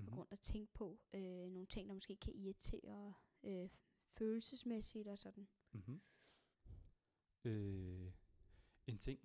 Mm-hmm. 0.00 0.14
gå 0.14 0.20
rundt 0.20 0.32
og 0.32 0.40
tænke 0.40 0.72
på 0.72 0.98
øh, 1.12 1.50
nogle 1.50 1.66
ting, 1.66 1.88
der 1.88 1.94
måske 1.94 2.16
kan 2.16 2.34
irritere 2.34 3.14
øh, 3.42 3.68
følelsesmæssigt 4.06 5.08
og 5.08 5.18
sådan. 5.18 5.48
Mm-hmm. 5.72 6.00
Øh, 7.44 8.12
en 8.86 8.98
ting, 8.98 9.20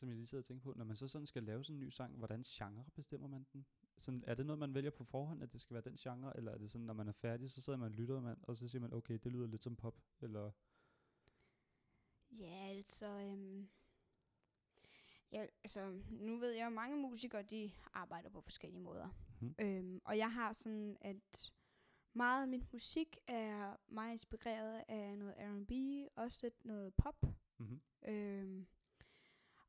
som 0.00 0.08
jeg 0.08 0.16
lige 0.16 0.26
sidder 0.26 0.42
og 0.42 0.46
tænker 0.46 0.62
på, 0.62 0.74
når 0.76 0.84
man 0.84 0.96
så 0.96 1.08
sådan 1.08 1.26
skal 1.26 1.42
lave 1.42 1.64
sådan 1.64 1.76
en 1.76 1.80
ny 1.80 1.88
sang, 1.88 2.16
hvordan 2.16 2.42
genre 2.42 2.84
bestemmer 2.94 3.28
man 3.28 3.46
den? 3.52 3.66
Sådan, 3.98 4.24
er 4.26 4.34
det 4.34 4.46
noget, 4.46 4.58
man 4.58 4.74
vælger 4.74 4.90
på 4.90 5.04
forhånd, 5.04 5.42
at 5.42 5.52
det 5.52 5.60
skal 5.60 5.74
være 5.74 5.82
den 5.84 5.96
genre, 5.96 6.36
eller 6.36 6.52
er 6.52 6.58
det 6.58 6.70
sådan, 6.70 6.86
når 6.86 6.94
man 6.94 7.08
er 7.08 7.12
færdig, 7.12 7.50
så 7.50 7.60
sidder 7.60 7.78
man 7.78 7.92
og 7.92 7.98
lytter, 7.98 8.20
man, 8.20 8.36
og 8.42 8.56
så 8.56 8.68
siger 8.68 8.80
man, 8.80 8.92
okay, 8.92 9.18
det 9.24 9.32
lyder 9.32 9.46
lidt 9.46 9.62
som 9.62 9.76
pop, 9.76 10.00
eller... 10.20 10.50
Ja, 12.30 12.68
altså... 12.68 13.06
Øhm, 13.06 13.68
ja, 15.32 15.46
altså, 15.64 16.00
nu 16.10 16.36
ved 16.36 16.50
jeg 16.50 16.64
jo, 16.64 16.70
mange 16.70 16.96
musikere, 16.96 17.42
de 17.42 17.72
arbejder 17.92 18.28
på 18.28 18.40
forskellige 18.40 18.82
måder. 18.82 19.08
Mhm. 19.40 19.54
Øhm, 19.62 20.00
og 20.04 20.18
jeg 20.18 20.32
har 20.32 20.52
sådan, 20.52 20.96
at 21.00 21.52
meget 22.12 22.42
af 22.42 22.48
min 22.48 22.66
musik 22.72 23.16
er 23.26 23.76
meget 23.88 24.12
inspireret 24.12 24.84
af 24.88 25.18
noget 25.18 25.34
R&B, 25.38 25.72
også 26.16 26.38
lidt 26.42 26.64
noget 26.64 26.94
pop. 26.94 27.26
Mm-hmm. 27.58 27.80
Øhm, 28.08 28.66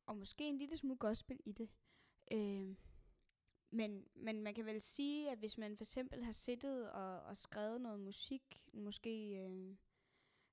og 0.05 0.17
måske 0.17 0.43
en 0.43 0.57
lille 0.57 0.77
smule 0.77 0.97
gospel 0.97 1.39
i 1.45 1.51
det. 1.51 1.69
Øhm, 2.31 2.77
men, 3.71 4.07
men 4.15 4.41
man 4.41 4.53
kan 4.53 4.65
vel 4.65 4.81
sige, 4.81 5.31
at 5.31 5.37
hvis 5.37 5.57
man 5.57 5.77
for 5.77 5.83
eksempel 5.83 6.23
har 6.23 6.31
siddet 6.31 6.91
og, 6.91 7.21
og 7.21 7.37
skrevet 7.37 7.81
noget 7.81 7.99
musik, 7.99 8.67
måske 8.73 9.43
øh, 9.43 9.75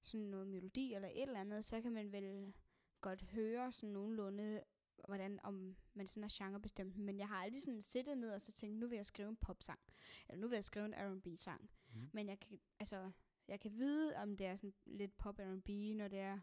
sådan 0.02 0.26
noget 0.26 0.46
melodi 0.46 0.94
eller 0.94 1.08
et 1.08 1.22
eller 1.22 1.40
andet, 1.40 1.64
så 1.64 1.80
kan 1.80 1.92
man 1.92 2.12
vel 2.12 2.54
godt 3.00 3.22
høre 3.22 3.72
sådan 3.72 3.92
nogenlunde, 3.92 4.62
hvordan 5.06 5.40
om 5.42 5.76
man 5.94 6.06
sådan 6.06 6.24
er 6.24 6.28
genrebestemt. 6.32 6.96
Men 6.96 7.18
jeg 7.18 7.28
har 7.28 7.36
aldrig 7.36 7.62
sådan 7.62 7.82
siddet 7.82 8.18
ned 8.18 8.32
og 8.32 8.40
så 8.40 8.52
tænkt, 8.52 8.76
nu 8.76 8.86
vil 8.86 8.96
jeg 8.96 9.06
skrive 9.06 9.28
en 9.28 9.36
popsang, 9.36 9.80
eller 10.28 10.40
nu 10.40 10.48
vil 10.48 10.56
jeg 10.56 10.64
skrive 10.64 10.84
en 10.84 10.94
R&B-sang. 10.94 11.70
Mhm. 11.94 12.10
Men 12.12 12.28
jeg 12.28 12.40
kan, 12.40 12.60
altså, 12.78 13.10
jeg 13.48 13.60
kan 13.60 13.78
vide, 13.78 14.16
om 14.16 14.36
det 14.36 14.46
er 14.46 14.56
sådan 14.56 14.74
lidt 14.86 15.16
pop 15.16 15.38
R&B, 15.38 15.68
når 15.96 16.08
det 16.08 16.18
er, 16.18 16.40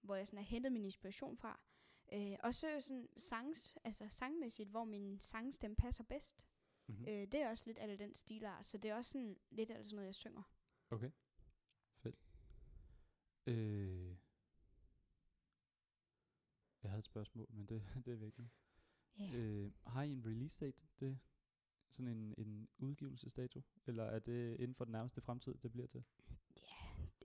hvor 0.00 0.14
jeg 0.14 0.26
sådan 0.26 0.38
har 0.38 0.44
hentet 0.44 0.72
min 0.72 0.84
inspiration 0.84 1.36
fra. 1.36 1.60
Øh, 2.12 2.36
og 2.42 2.54
så 2.54 2.80
sådan 2.80 3.08
sangs, 3.16 3.78
altså 3.84 4.08
sangmæssigt, 4.08 4.68
hvor 4.68 4.84
min 4.84 5.20
sangstemme 5.20 5.76
passer 5.76 6.04
bedst. 6.04 6.46
Mm-hmm. 6.86 7.04
Øh, 7.08 7.26
det 7.32 7.34
er 7.34 7.48
også 7.48 7.64
lidt 7.66 7.78
af 7.78 7.98
den 7.98 8.14
stilart, 8.14 8.66
så 8.66 8.78
det 8.78 8.90
er 8.90 8.94
også 8.94 9.12
sådan 9.12 9.38
lidt 9.50 9.70
af 9.70 9.84
sådan 9.84 9.94
noget, 9.94 10.06
jeg 10.06 10.14
synger. 10.14 10.42
Okay. 10.90 11.10
Fedt. 11.96 12.16
Øh. 13.46 14.16
Jeg 16.82 16.90
havde 16.90 16.98
et 16.98 17.04
spørgsmål, 17.04 17.46
men 17.50 17.66
det, 17.66 17.82
det 18.04 18.12
er 18.12 18.16
væk 18.16 18.38
nu. 18.38 18.48
Yeah. 19.20 19.34
Øh, 19.34 19.72
har 19.86 20.02
I 20.02 20.12
en 20.12 20.26
release 20.26 20.64
date? 20.64 20.80
Det 21.00 21.18
sådan 21.90 22.08
en, 22.08 22.34
en 22.38 22.68
udgivelsesdato? 22.78 23.62
Eller 23.86 24.04
er 24.04 24.18
det 24.18 24.60
inden 24.60 24.74
for 24.74 24.84
den 24.84 24.92
nærmeste 24.92 25.20
fremtid, 25.20 25.54
det 25.54 25.72
bliver 25.72 25.86
til? 25.86 26.04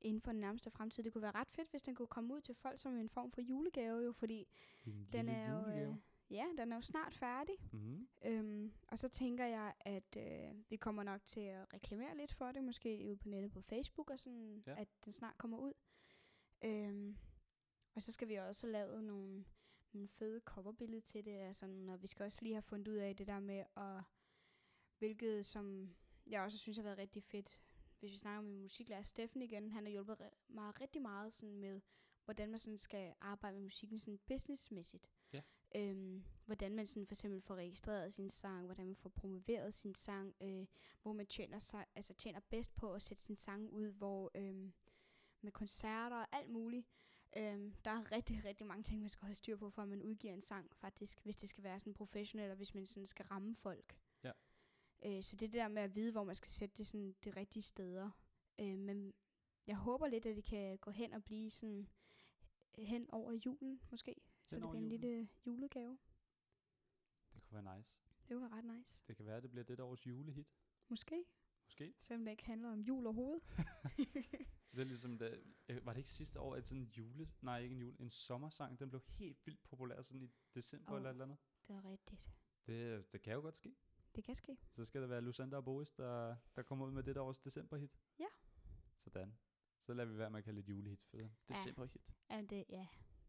Inden 0.04 0.22
for 0.22 0.32
den 0.32 0.42
nærmeste 0.42 0.72
fremtid. 0.72 1.04
Det 1.04 1.14
kunne 1.14 1.22
være 1.22 1.32
ret 1.36 1.50
fedt, 1.50 1.70
hvis 1.70 1.82
den 1.82 1.96
kunne 1.96 2.08
komme 2.08 2.34
ud 2.34 2.42
til 2.42 2.56
folk 2.56 2.80
som 2.80 2.96
en 2.98 3.10
form 3.10 3.32
for 3.32 3.42
julegave, 3.42 4.00
jo, 4.04 4.12
fordi 4.12 4.48
En 4.86 5.08
den 5.12 5.30
er 5.30 5.52
jo, 5.52 5.60
julegave? 5.60 5.90
øh, 6.30 6.34
ja, 6.34 6.46
den 6.58 6.72
er 6.72 6.76
jo 6.76 6.82
snart 6.82 7.14
færdig. 7.14 7.56
Mhm. 7.72 8.08
Øhm, 8.26 8.74
og 8.88 9.00
så 9.00 9.10
tænker 9.10 9.46
jeg, 9.46 9.74
at 9.80 10.18
øh, 10.18 10.56
vi 10.70 10.76
kommer 10.76 11.04
nok 11.04 11.26
til 11.26 11.40
at 11.42 11.74
reklamere 11.74 12.18
lidt 12.18 12.34
for 12.34 12.52
det, 12.52 12.64
måske 12.64 13.02
ude 13.06 13.18
på 13.18 13.28
nettet 13.28 13.52
på 13.52 13.62
Facebook, 13.62 14.10
og 14.10 14.20
sådan, 14.20 14.64
Ja. 14.68 14.82
at 14.82 14.88
den 15.06 15.14
snart 15.14 15.38
kommer 15.38 15.58
ud. 15.58 15.74
Øhm, 16.66 17.18
og 17.96 18.02
så 18.02 18.12
skal 18.12 18.28
vi 18.28 18.36
også 18.36 18.66
have 18.68 18.72
lavet 18.72 19.04
nogle, 19.04 19.46
nogle 19.94 20.08
fede 20.08 20.40
coverbilleder 20.46 21.02
til 21.02 21.26
det, 21.26 21.56
sådan, 21.56 21.90
og 21.90 22.02
vi 22.02 22.08
skal 22.08 22.24
også 22.24 22.40
lige 22.42 22.54
have 22.56 22.62
fundet 22.62 22.88
ud 22.88 22.96
af 22.96 23.16
det 23.16 23.28
der 23.28 23.40
med, 23.40 23.64
at, 23.78 24.02
hvilket 24.98 25.46
som 25.46 25.96
jeg 26.28 26.42
også 26.42 26.58
synes 26.58 26.78
har 26.78 26.84
været 26.84 26.98
rigtig 26.98 27.24
fedt, 27.24 27.62
hvis 28.04 28.12
vi 28.12 28.18
snakker 28.18 28.42
med 28.42 28.54
musiklærer 28.54 29.04
Steffen 29.04 29.42
igen, 29.42 29.72
han 29.72 29.84
har 29.84 29.92
hjulpet 29.92 30.18
mig 30.48 30.82
rigtig 30.82 31.02
meget 31.02 31.34
sådan 31.34 31.56
med, 31.56 31.82
hvordan 32.26 32.50
man 32.50 32.60
sådan 32.60 32.78
skal 32.78 33.14
arbejde 33.22 33.56
med 33.56 33.64
musikken 33.64 34.00
sådan 34.00 34.20
businessmæssigt. 34.28 35.10
Ja. 35.34 35.42
Øhm, 35.76 36.24
hvordan 36.46 36.76
man 36.76 36.88
sådan 36.88 37.08
for 37.08 37.14
eksempel 37.14 37.42
får 37.42 37.56
registreret 37.56 38.14
sin 38.14 38.30
sang, 38.30 38.66
hvordan 38.66 38.86
man 38.86 38.96
får 38.96 39.10
promoveret 39.10 39.74
sin 39.74 39.96
sang, 39.96 40.36
øh, 40.42 40.66
hvor 41.02 41.14
man 41.14 41.28
tjener, 41.28 41.60
sig, 41.60 41.86
altså 41.96 42.14
tjener 42.14 42.40
bedst 42.40 42.76
på 42.76 42.94
at 42.94 43.02
sætte 43.02 43.24
sin 43.24 43.36
sang 43.36 43.74
ud, 43.74 43.92
hvor 43.92 44.32
øhm, 44.36 44.74
med 45.42 45.52
koncerter 45.52 46.18
og 46.18 46.28
alt 46.32 46.50
muligt. 46.50 46.88
Øhm, 47.38 47.74
der 47.86 47.92
er 47.92 48.12
rigtig, 48.12 48.46
rigtig 48.46 48.68
mange 48.68 48.84
ting, 48.84 49.00
man 49.00 49.10
skal 49.10 49.26
holde 49.26 49.38
styr 49.38 49.58
på, 49.58 49.70
for 49.70 49.82
at 49.82 49.88
man 49.88 50.02
udgiver 50.02 50.34
en 50.34 50.42
sang, 50.42 50.76
faktisk, 50.76 51.24
hvis 51.24 51.36
det 51.36 51.50
skal 51.50 51.64
være 51.64 51.80
sådan 51.80 51.94
professionelt, 51.94 52.46
eller 52.46 52.56
hvis 52.56 52.76
man 52.76 52.86
sådan 52.86 53.08
skal 53.08 53.26
ramme 53.26 53.56
folk. 53.56 53.98
Øh, 55.06 55.24
så 55.24 55.36
det 55.36 55.46
er 55.46 55.52
det 55.52 55.60
der 55.60 55.68
med 55.68 55.82
at 55.82 55.96
vide, 55.96 56.12
hvor 56.12 56.24
man 56.24 56.36
skal 56.36 56.52
sætte 56.52 56.78
det 56.78 56.88
sådan 56.88 57.16
de 57.24 57.30
rigtige 57.30 57.64
steder. 57.64 58.12
Øh, 58.60 58.78
men 58.78 59.14
jeg 59.68 59.76
håber 59.76 60.08
lidt, 60.08 60.26
at 60.26 60.36
det 60.36 60.44
kan 60.44 60.78
gå 60.78 60.92
hen 60.92 61.14
og 61.14 61.24
blive 61.24 61.52
sådan 61.52 61.88
hen 62.78 63.10
over 63.10 63.32
julen, 63.46 63.82
måske. 63.92 64.22
Så 64.46 64.56
det 64.56 64.62
bliver 64.62 64.84
en 64.84 64.90
lille 64.90 65.30
julegave. 65.46 65.98
Det 67.34 67.44
kunne 67.44 67.64
være 67.64 67.78
nice. 67.78 67.96
Det 68.28 68.36
kunne 68.36 68.42
være 68.42 68.58
ret 68.58 68.78
nice. 68.78 69.04
Det 69.08 69.16
kan 69.16 69.26
være, 69.26 69.42
det 69.42 69.50
bliver 69.50 69.64
det 69.64 69.80
års 69.80 70.08
julehit. 70.08 70.48
Måske. 70.88 71.26
Måske. 71.66 71.94
Selvom 71.98 72.26
det 72.26 72.32
ikke 72.32 72.46
handler 72.46 72.72
om 72.72 72.80
jul 72.80 73.06
overhovedet. 73.06 73.44
Det 74.76 74.82
er 74.82 74.86
ligesom, 74.86 75.18
da, 75.18 75.38
øh, 75.70 75.86
var 75.86 75.94
det 75.94 75.98
ikke 75.98 76.10
sidste 76.10 76.40
år, 76.40 76.56
at 76.56 76.68
sådan 76.68 76.82
en 76.82 76.88
jule, 76.88 77.32
nej 77.42 77.60
ikke 77.60 77.74
en 77.76 77.82
jule, 77.82 77.96
en 78.00 78.10
sommersang, 78.10 78.80
den 78.80 78.90
blev 78.90 79.02
helt 79.08 79.46
vildt 79.46 79.64
populær 79.64 80.02
sådan 80.02 80.22
i 80.22 80.30
december 80.56 80.96
eller 80.96 81.10
et 81.10 81.14
eller 81.14 81.26
andet. 81.26 81.38
Det 81.68 81.76
er 81.76 81.86
rigtigt. 81.86 82.32
Det, 82.68 83.12
det 83.12 83.22
kan 83.22 83.34
jo 83.34 83.42
godt 83.42 83.56
ske. 83.56 83.76
Det 84.16 84.24
kan 84.24 84.36
ske. 84.36 84.58
Så 84.72 84.86
skal 84.86 85.02
det 85.02 85.10
være 85.10 85.22
Lucinda 85.22 85.58
og 85.58 85.66
Boris, 85.66 85.92
der, 85.92 86.36
der 86.56 86.64
kommer 86.64 86.86
ud 86.86 86.92
med 86.92 87.04
det 87.04 87.16
der 87.16 87.22
års 87.22 87.40
decemberhit. 87.40 87.92
Ja. 88.20 88.28
Sådan. 88.98 89.38
Så 89.82 89.94
lader 89.94 90.10
vi 90.10 90.18
være 90.18 90.30
med 90.30 90.38
at 90.38 90.44
kalde 90.46 90.58
det 90.62 90.70
et 90.70 90.70
julehit 90.70 91.02
for 91.04 91.18
det. 91.18 91.32
Ja. 91.50 91.54
Decemberhit. 91.54 91.98
Ja, 92.30 92.42
det, 92.42 92.66
ja, 92.70 92.88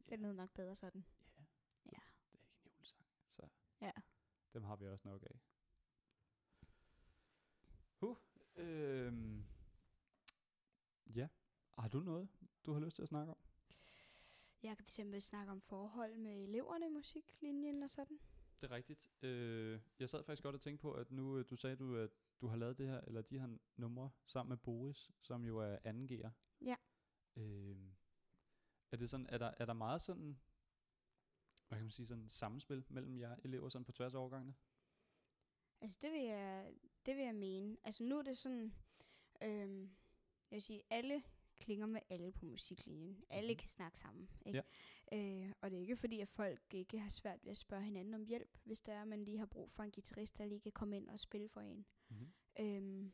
det 0.09 0.19
lyder 0.19 0.33
nok 0.33 0.51
bedre 0.51 0.77
sådan. 0.77 1.05
Ja. 1.37 1.45
Så 1.85 1.93
Ja. 1.93 2.01
Det 2.33 2.39
er 2.39 2.43
ikke 2.43 2.59
en 2.65 2.71
julesang. 2.77 3.07
Så 3.29 3.49
Ja. 3.81 3.91
dem 4.53 4.65
har 4.65 4.77
vi 4.77 4.87
også 4.87 5.09
nok 5.09 5.23
af. 5.23 5.41
Huh. 8.01 8.17
Øhm. 8.57 9.45
Ja. 11.15 11.29
Har 11.79 11.89
du 11.89 12.01
noget, 12.01 12.29
du 12.67 12.73
har 12.73 12.81
lyst 12.81 12.95
til 12.97 13.03
at 13.03 13.09
snakke 13.09 13.33
om? 13.33 13.39
Jeg 14.63 14.77
kan 14.77 14.87
fx 14.87 15.25
snakke 15.25 15.53
om 15.53 15.61
forhold 15.61 16.17
med 16.17 16.43
eleverne 16.43 16.87
i 16.87 16.89
musiklinjen 16.89 17.83
og 17.83 17.91
sådan. 17.91 18.21
Det 18.61 18.71
er 18.71 18.75
rigtigt. 18.75 19.11
Øh, 19.23 19.81
jeg 19.99 20.09
sad 20.11 20.25
faktisk 20.25 20.43
godt 20.43 20.55
og 20.55 20.61
tænkte 20.61 20.83
på, 20.83 20.93
at 20.93 21.11
nu 21.11 21.39
øh, 21.39 21.45
du 21.51 21.57
sagde, 21.57 21.77
du, 21.77 21.97
at 21.97 22.11
du 22.41 22.47
har 22.47 22.57
lavet 22.57 22.79
det 22.79 22.87
her, 22.87 23.01
eller 23.01 23.23
de 23.23 23.39
her 23.39 23.59
numre 23.77 24.11
sammen 24.27 24.49
med 24.49 24.57
Boris, 24.57 25.11
som 25.21 25.45
jo 25.45 25.59
er 25.59 25.77
2G'er. 25.77 26.31
Ja. 26.61 26.77
Øh, 27.37 27.77
er 28.93 28.97
det 28.97 29.11
sådan, 29.11 29.27
er 29.29 29.39
der, 29.39 29.55
er 29.59 29.67
der 29.67 29.73
meget 29.73 30.03
sådan, 30.03 30.41
hvad 31.69 31.79
kan 31.79 31.85
man 31.85 31.91
sige, 31.91 32.07
sådan 32.07 32.29
samspil 32.29 32.85
mellem 32.89 33.19
jer 33.19 33.37
elever 33.45 33.69
sådan 33.69 33.85
på 33.85 33.93
tværs 33.93 34.15
af 34.15 34.19
årgangene? 34.19 34.55
Altså 35.81 35.99
det 36.03 36.13
vil 36.13 36.21
jeg, 36.23 36.75
det 37.07 37.17
vil 37.17 37.25
jeg 37.25 37.35
mene. 37.35 37.77
Altså 37.85 38.05
nu 38.05 38.19
er 38.19 38.23
det 38.23 38.39
sådan, 38.39 38.75
øhm, 39.43 39.83
jeg 40.51 40.57
vil 40.57 40.63
sige, 40.63 40.83
alle 40.91 41.23
klinger 41.61 41.87
med 41.87 42.01
alle 42.11 42.33
på 42.33 42.45
musiklinjen. 42.47 43.25
Alle 43.31 43.53
Mhm. 43.53 43.59
kan 43.59 43.69
snakke 43.69 43.99
sammen. 43.99 44.29
Ikke? 44.47 44.63
Øh, 45.13 45.53
og 45.61 45.71
det 45.71 45.77
er 45.77 45.81
ikke 45.81 45.97
fordi, 45.97 46.21
at 46.21 46.29
folk 46.29 46.61
ikke 46.75 46.99
har 46.99 47.09
svært 47.09 47.45
ved 47.45 47.51
at 47.51 47.57
spørge 47.57 47.83
hinanden 47.85 48.15
om 48.15 48.25
hjælp, 48.25 48.59
hvis 48.65 48.81
der 48.81 48.93
er, 48.93 49.05
man 49.05 49.25
lige 49.25 49.39
har 49.39 49.47
brug 49.47 49.71
for 49.71 49.83
en 49.83 49.91
guitarist, 49.91 50.39
der 50.39 50.47
lige 50.47 50.61
kan 50.61 50.73
komme 50.73 50.97
ind 50.97 51.09
og 51.09 51.19
spille 51.19 51.49
for 51.49 51.61
en. 51.61 51.87
Mm-hmm. 52.09 52.29
Øhm, 52.61 53.13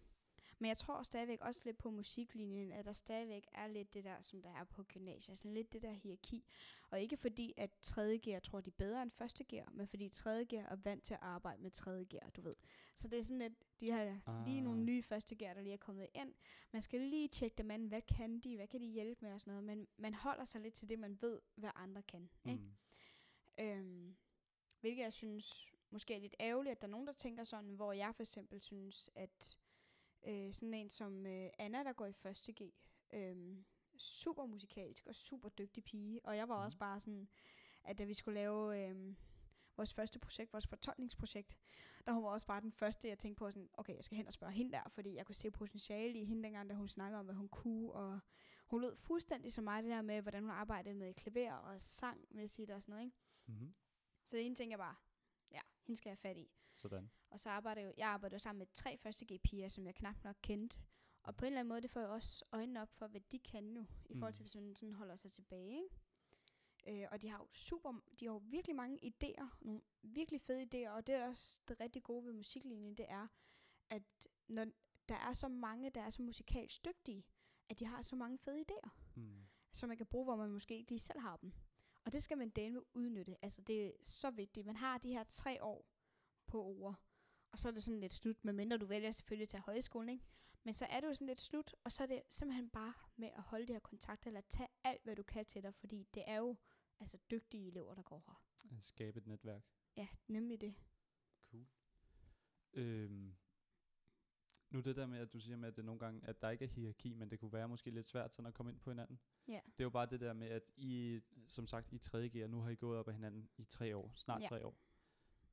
men 0.61 0.69
jeg 0.69 0.77
tror 0.77 1.03
stadigvæk 1.03 1.41
også 1.41 1.63
lidt 1.65 1.79
på 1.79 1.91
musiklinjen, 1.91 2.73
at 2.73 2.85
der 2.85 2.93
stadigvæk 2.93 3.47
er 3.53 3.67
lidt 3.67 3.95
det 3.95 4.05
der, 4.05 4.21
som 4.21 4.43
der 4.43 4.51
er 4.51 4.65
på 4.65 4.83
gymnasiet. 4.83 5.39
Sådan 5.39 5.55
lidt 5.55 5.73
det 5.73 5.83
der 5.83 5.93
hierarki. 5.93 6.45
Og 6.91 7.01
ikke 7.01 7.17
fordi, 7.17 7.55
at 7.57 7.71
3. 7.83 8.19
gear 8.19 8.41
tror, 8.41 8.61
de 8.61 8.71
er 8.71 8.75
bedre 8.79 9.03
end 9.03 9.11
første 9.11 9.45
gear, 9.45 9.71
men 9.71 9.87
fordi 9.87 10.09
3. 10.09 10.45
gear 10.45 10.67
er 10.67 10.77
vant 10.77 11.05
til 11.05 11.15
at 11.15 11.21
arbejde 11.23 11.63
med 11.63 11.71
3. 11.71 12.05
gear, 12.05 12.31
du 12.31 12.41
ved. 12.41 12.55
Så 12.95 13.09
det 13.09 13.19
er 13.19 13.23
sådan 13.23 13.39
lidt, 13.39 13.81
de 13.81 13.91
har 13.91 14.21
ah. 14.27 14.47
lige 14.47 14.61
nogle 14.61 14.85
nye 14.85 15.03
første 15.03 15.35
gear, 15.35 15.55
der 15.55 15.61
lige 15.61 15.73
er 15.73 15.77
kommet 15.77 16.09
ind. 16.15 16.35
Man 16.73 16.83
skal 16.83 17.01
lige 17.01 17.29
tjekke 17.29 17.59
dem 17.59 17.71
an, 17.71 17.87
hvad 17.87 18.03
kan 18.03 18.41
de, 18.41 18.57
hvad 18.57 18.67
kan 18.67 18.81
de 18.81 18.87
hjælpe 18.87 19.25
med 19.25 19.33
og 19.33 19.41
sådan 19.41 19.51
noget. 19.51 19.65
Men 19.65 19.89
man 19.97 20.15
holder 20.15 20.45
sig 20.45 20.61
lidt 20.61 20.75
til 20.75 20.89
det, 20.89 20.99
man 20.99 21.19
ved, 21.21 21.41
hvad 21.55 21.71
andre 21.75 22.03
kan. 22.03 22.31
Ikke? 22.45 22.63
Mm. 22.63 23.65
Øhm, 23.65 24.17
hvilket 24.81 25.03
jeg 25.03 25.13
synes 25.13 25.73
måske 25.91 26.15
er 26.15 26.19
lidt 26.19 26.37
ærgerligt, 26.41 26.73
at 26.73 26.83
der 26.83 26.89
er 26.89 26.91
nogen, 26.91 27.07
der 27.07 27.13
tænker 27.13 27.45
sådan, 27.45 27.75
hvor 27.75 27.93
jeg 27.93 28.15
for 28.15 28.23
eksempel 28.23 28.61
synes, 28.61 29.11
at 29.15 29.59
øh, 30.27 30.53
sådan 30.53 30.75
en 30.75 30.91
som 30.91 31.27
øh, 31.27 31.51
Anna, 31.59 31.85
der 31.85 31.93
går 31.93 32.07
i 32.07 32.13
første 32.13 32.53
G, 32.53 32.73
øh, 33.13 33.57
super 33.97 34.47
musikalsk 34.47 35.07
og 35.07 35.15
super 35.15 35.49
dygtig 35.49 35.85
pige, 35.85 36.21
og 36.25 36.37
jeg 36.37 36.49
var 36.49 36.57
mm. 36.57 36.65
også 36.65 36.79
bare 36.79 37.01
sådan, 37.01 37.29
at 37.85 37.99
da 37.99 38.05
vi 38.05 38.15
skulle 38.15 38.35
lave 38.35 38.89
øh, 38.89 39.15
vores 39.77 39.95
første 39.95 40.19
projekt, 40.19 40.53
vores 40.53 40.67
fortolkningsprojekt, 40.67 41.57
der 42.07 42.13
hun 42.13 42.23
var 42.23 42.31
også 42.31 42.47
bare 42.47 42.61
den 42.61 42.73
første, 42.73 43.09
jeg 43.09 43.19
tænkte 43.19 43.39
på 43.39 43.51
sådan, 43.51 43.69
okay, 43.73 43.97
jeg 43.97 44.05
skal 44.05 44.17
hen 44.17 44.27
og 44.27 44.33
spørge 44.33 44.53
hende 44.53 44.73
der, 44.73 44.89
fordi 44.89 45.15
jeg 45.15 45.27
kunne 45.27 45.35
se 45.35 45.51
potentiale 45.51 46.19
i 46.19 46.25
hende 46.25 46.43
dengang, 46.43 46.71
da 46.71 46.75
hun 46.75 46.89
snakkede 46.89 47.19
om, 47.19 47.25
hvad 47.25 47.35
hun 47.35 47.49
kunne, 47.49 47.93
og 47.93 48.21
hun 48.67 48.81
lød 48.81 48.97
fuldstændig 48.97 49.53
som 49.53 49.65
mig, 49.65 49.83
det 49.83 49.91
der 49.91 50.03
med, 50.03 50.23
hvordan 50.23 50.43
hun 50.43 50.51
arbejdede 50.51 50.95
med 50.95 51.15
klaver 51.15 51.53
og 51.53 51.81
sang, 51.81 52.27
med 52.31 52.47
sit 52.47 52.71
og 52.71 52.83
sådan 52.83 52.93
noget, 52.93 53.05
ikke? 53.05 53.17
Mm-hmm. 53.47 53.75
Så 54.25 54.37
det 54.37 54.47
ene 54.47 54.55
tænker 54.55 54.73
jeg 54.73 54.79
bare, 54.79 54.95
ja, 55.51 55.61
hende 55.83 55.97
skal 55.97 56.11
jeg 56.11 56.17
have 56.23 56.31
fat 56.31 56.37
i. 56.37 56.51
Sådan. 56.77 57.11
Og 57.31 57.41
så 57.41 57.51
arbejder 57.51 57.83
jeg, 57.83 57.95
jeg 57.97 58.09
arbejder 58.09 58.39
sammen 58.39 58.59
med 58.59 58.67
tre 58.75 58.99
første 58.99 59.25
G-piger, 59.35 59.69
som 59.69 59.87
jeg 59.87 59.95
knap 59.95 60.25
nok 60.25 60.37
kendte. 60.43 60.79
Og 61.23 61.37
på 61.37 61.45
en 61.45 61.47
eller 61.47 61.61
anden 61.61 61.69
måde, 61.69 61.81
det 61.81 61.91
får 61.91 62.01
jo 62.01 62.13
også 62.13 62.45
øjnene 62.53 62.83
op 62.83 62.93
for, 62.93 63.07
hvad 63.07 63.21
de 63.21 63.39
kan 63.39 63.65
nu, 63.65 63.87
i 64.11 64.15
forhold 64.15 64.35
til, 64.35 64.43
Mm. 64.43 64.45
hvis 64.45 64.55
man 64.55 64.77
sådan 64.77 64.95
holder 64.95 65.17
sig 65.17 65.33
tilbage. 65.33 65.83
Ikke? 65.83 67.03
Øh, 67.03 67.09
og 67.13 67.23
de 67.23 67.29
har 67.29 67.39
jo 67.39 67.47
super, 67.51 67.93
de 68.21 68.25
har 68.25 68.33
jo 68.33 68.43
virkelig 68.45 68.77
mange 68.77 68.99
idéer, 69.05 69.45
nogle 69.61 69.81
virkelig 70.03 70.41
fede 70.41 70.63
idéer, 70.63 70.91
og 70.91 71.07
det 71.07 71.15
er 71.15 71.29
også 71.29 71.61
det 71.69 71.81
rigtig 71.81 72.03
gode 72.03 72.25
ved 72.27 72.33
musiklinjen, 72.33 72.95
det 72.95 73.07
er, 73.09 73.27
at 73.91 74.29
når 74.49 74.67
der 75.09 75.15
er 75.15 75.33
så 75.33 75.49
mange, 75.49 75.91
der 75.91 76.01
er 76.03 76.09
så 76.11 76.23
musikalsk 76.23 76.85
dygtige, 76.85 77.27
at 77.69 77.79
de 77.79 77.85
har 77.87 78.03
så 78.03 78.17
mange 78.17 78.39
fede 78.39 78.61
idéer 78.71 78.89
Mm. 79.15 79.47
som 79.73 79.89
man 79.89 79.97
kan 79.97 80.07
bruge, 80.07 80.25
hvor 80.25 80.37
man 80.37 80.51
måske 80.51 80.77
ikke 80.79 80.91
lige 80.91 80.99
selv 80.99 81.19
har 81.21 81.37
dem. 81.37 81.53
Og 82.05 82.13
det 82.13 82.23
skal 82.23 82.39
man 82.39 82.51
dele 82.51 82.97
udnytte. 82.97 83.37
Altså 83.45 83.63
det 83.63 83.87
er 83.87 83.93
så 84.03 84.31
vigtigt. 84.31 84.67
Man 84.67 84.77
har 84.77 84.99
de 84.99 85.13
her 85.13 85.25
tre 85.25 85.63
år 85.65 85.87
på 86.47 86.65
ord, 86.65 86.95
og 87.53 87.59
så 87.59 87.69
er 87.69 87.73
det 87.73 87.83
sådan 87.83 88.01
lidt 88.01 88.13
slut, 88.15 88.45
medmindre 88.45 88.79
du 88.79 88.87
vælger 88.87 89.11
selvfølgelig 89.11 89.43
at 89.45 89.49
tage 89.49 89.63
højskolen, 89.63 90.09
ikke? 90.09 90.25
Men 90.65 90.75
så 90.75 90.85
er 90.91 91.01
det 91.01 91.09
jo 91.09 91.15
sådan 91.15 91.27
lidt 91.27 91.41
slut, 91.41 91.75
og 91.85 91.93
så 91.93 92.03
er 92.03 92.07
det 92.07 92.23
simpelthen 92.29 92.71
bare 92.71 92.93
med 93.17 93.29
at 93.37 93.43
holde 93.43 93.67
de 93.67 93.73
her 93.73 93.81
kontakter, 93.81 94.31
eller 94.31 94.41
tage 94.41 94.69
alt, 94.85 95.05
hvad 95.05 95.17
du 95.17 95.23
kan 95.23 95.45
til 95.45 95.63
dig, 95.63 95.75
fordi 95.75 96.07
det 96.15 96.23
er 96.27 96.37
jo 96.37 96.57
altså 97.01 97.19
dygtige 97.31 97.67
elever, 97.69 97.95
der 97.95 98.03
går 98.03 98.23
her. 98.27 98.43
At 98.77 98.83
Skabe 98.85 99.19
et 99.19 99.27
netværk. 99.27 99.63
Ja, 99.97 100.09
nemlig 100.29 100.61
det. 100.61 100.75
Cool. 101.51 101.67
Øhm, 102.73 103.35
nu 104.71 104.81
det 104.81 104.97
der 104.97 105.07
med, 105.07 105.19
at 105.19 105.33
du 105.33 105.41
siger 105.41 105.57
med, 105.57 105.69
at 105.69 105.77
det 105.77 105.85
nogle 105.85 105.99
gange, 105.99 106.27
at 106.29 106.43
der 106.43 106.51
ikke 106.51 106.65
er 106.65 106.69
hierarki, 106.69 107.15
men 107.15 107.31
det 107.31 107.41
kunne 107.41 107.53
være 107.53 107.69
måske 107.69 107.91
lidt 107.91 108.07
svært 108.07 108.35
sådan 108.35 108.47
at 108.47 108.55
komme 108.55 108.73
ind 108.73 108.81
på 108.81 108.91
hinanden. 108.91 109.21
Ja. 109.49 109.61
Det 109.67 109.81
er 109.81 109.85
jo 109.85 109.91
bare 109.91 110.07
det 110.07 110.21
der 110.21 110.33
med, 110.33 110.49
at 110.49 110.63
I, 110.77 111.21
som 111.49 111.67
sagt, 111.67 111.93
i 111.93 111.99
3. 111.99 112.29
gear, 112.29 112.49
nu 112.49 112.61
har 112.61 112.71
I 112.71 112.75
gået 112.75 112.99
op 112.99 113.09
af 113.09 113.15
hinanden 113.15 113.51
i 113.57 113.65
tre 113.65 113.97
år, 113.97 114.13
snart 114.15 114.43
Ja. 114.43 114.47
tre 114.47 114.67
år. 114.67 114.77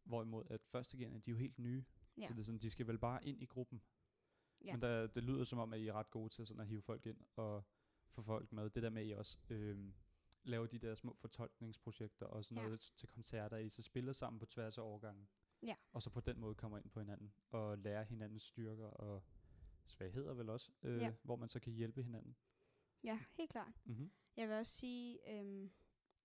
Hvorimod 0.08 0.44
at 0.50 0.62
første 0.66 0.98
gearne, 0.98 1.20
de 1.20 1.30
er 1.30 1.34
jo 1.34 1.38
helt 1.38 1.60
nye. 1.60 1.84
Ja. 2.18 2.26
Så 2.28 2.34
det 2.34 2.40
er 2.40 2.44
sådan, 2.44 2.60
de 2.60 2.70
skal 2.70 2.88
vel 2.88 2.98
bare 3.00 3.26
ind 3.26 3.42
i 3.42 3.46
gruppen. 3.46 3.82
Ja. 4.66 4.72
Men 4.72 4.82
der, 4.82 5.08
det 5.08 5.24
lyder 5.24 5.44
som 5.44 5.60
om, 5.60 5.74
at 5.74 5.80
I 5.80 5.88
er 5.88 5.94
ret 5.94 6.10
gode 6.10 6.30
til 6.30 6.48
sådan 6.48 6.62
at 6.62 6.68
hive 6.68 6.82
folk 6.82 7.06
ind 7.06 7.18
og 7.36 7.64
få 8.10 8.22
folk 8.22 8.52
med. 8.52 8.70
Det 8.70 8.84
der 8.84 8.90
med, 8.90 9.02
at 9.02 9.08
I 9.08 9.12
også 9.12 9.38
øhm, 9.50 9.94
laver 10.44 10.68
de 10.68 10.78
der 10.80 10.96
små 10.96 11.14
fortolkningsprojekter 11.14 12.26
og 12.26 12.46
sådan 12.46 12.58
Ja. 12.58 12.64
noget 12.68 12.80
til 12.96 13.08
koncerter, 13.08 13.58
I 13.58 13.70
så 13.70 13.82
spiller 13.82 14.14
sammen 14.14 14.40
på 14.40 14.46
tværs 14.46 14.78
af 14.78 14.82
årgangen. 14.82 15.28
Ja. 15.64 15.76
Og 15.92 16.04
så 16.04 16.10
på 16.10 16.20
den 16.20 16.40
måde 16.40 16.56
kommer 16.56 16.78
ind 16.78 16.90
på 16.90 17.00
hinanden 17.00 17.34
og 17.50 17.78
lærer 17.78 18.04
hinandens 18.04 18.44
styrker 18.44 18.86
og 18.86 19.24
svagheder 19.86 20.34
vel 20.34 20.50
også, 20.50 20.72
øh, 20.84 20.98
Ja. 21.02 21.14
hvor 21.24 21.36
man 21.36 21.50
så 21.50 21.60
kan 21.60 21.74
hjælpe 21.74 22.04
hinanden. 22.04 22.36
Ja, 23.04 23.20
helt 23.34 23.52
klart. 23.52 23.82
Mm-hmm. 23.86 24.12
Jeg 24.38 24.48
vil 24.48 24.56
også 24.56 24.72
sige, 24.72 25.32
øhm, 25.40 25.72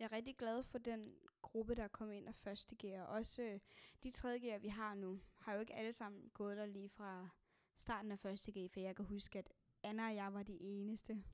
jeg 0.02 0.08
er 0.12 0.16
rigtig 0.16 0.36
glad 0.36 0.62
for 0.62 0.78
den 0.78 1.14
gruppe, 1.42 1.74
der 1.74 1.82
er 1.82 1.88
kommet 1.88 2.14
ind 2.14 2.28
af 2.28 2.34
første 2.34 2.76
gear. 2.76 3.04
Også 3.06 3.42
øh, 3.42 3.60
de 4.02 4.10
tredje 4.10 4.38
gear, 4.38 4.58
vi 4.58 4.68
har 4.68 4.94
nu, 4.94 5.20
har 5.38 5.54
jo 5.54 5.60
ikke 5.60 5.74
alle 5.74 5.92
sammen 5.92 6.30
gået 6.34 6.56
der 6.56 6.66
lige 6.66 6.88
fra 6.88 7.28
starten 7.76 8.12
af 8.12 8.18
første 8.18 8.52
gear, 8.52 8.68
for 8.68 8.80
jeg 8.80 8.96
kan 8.96 9.04
huske, 9.04 9.38
at 9.38 9.52
Anna 9.82 10.08
og 10.08 10.14
jeg 10.14 10.34
var 10.34 10.42
de 10.42 10.60
eneste, 10.60 11.24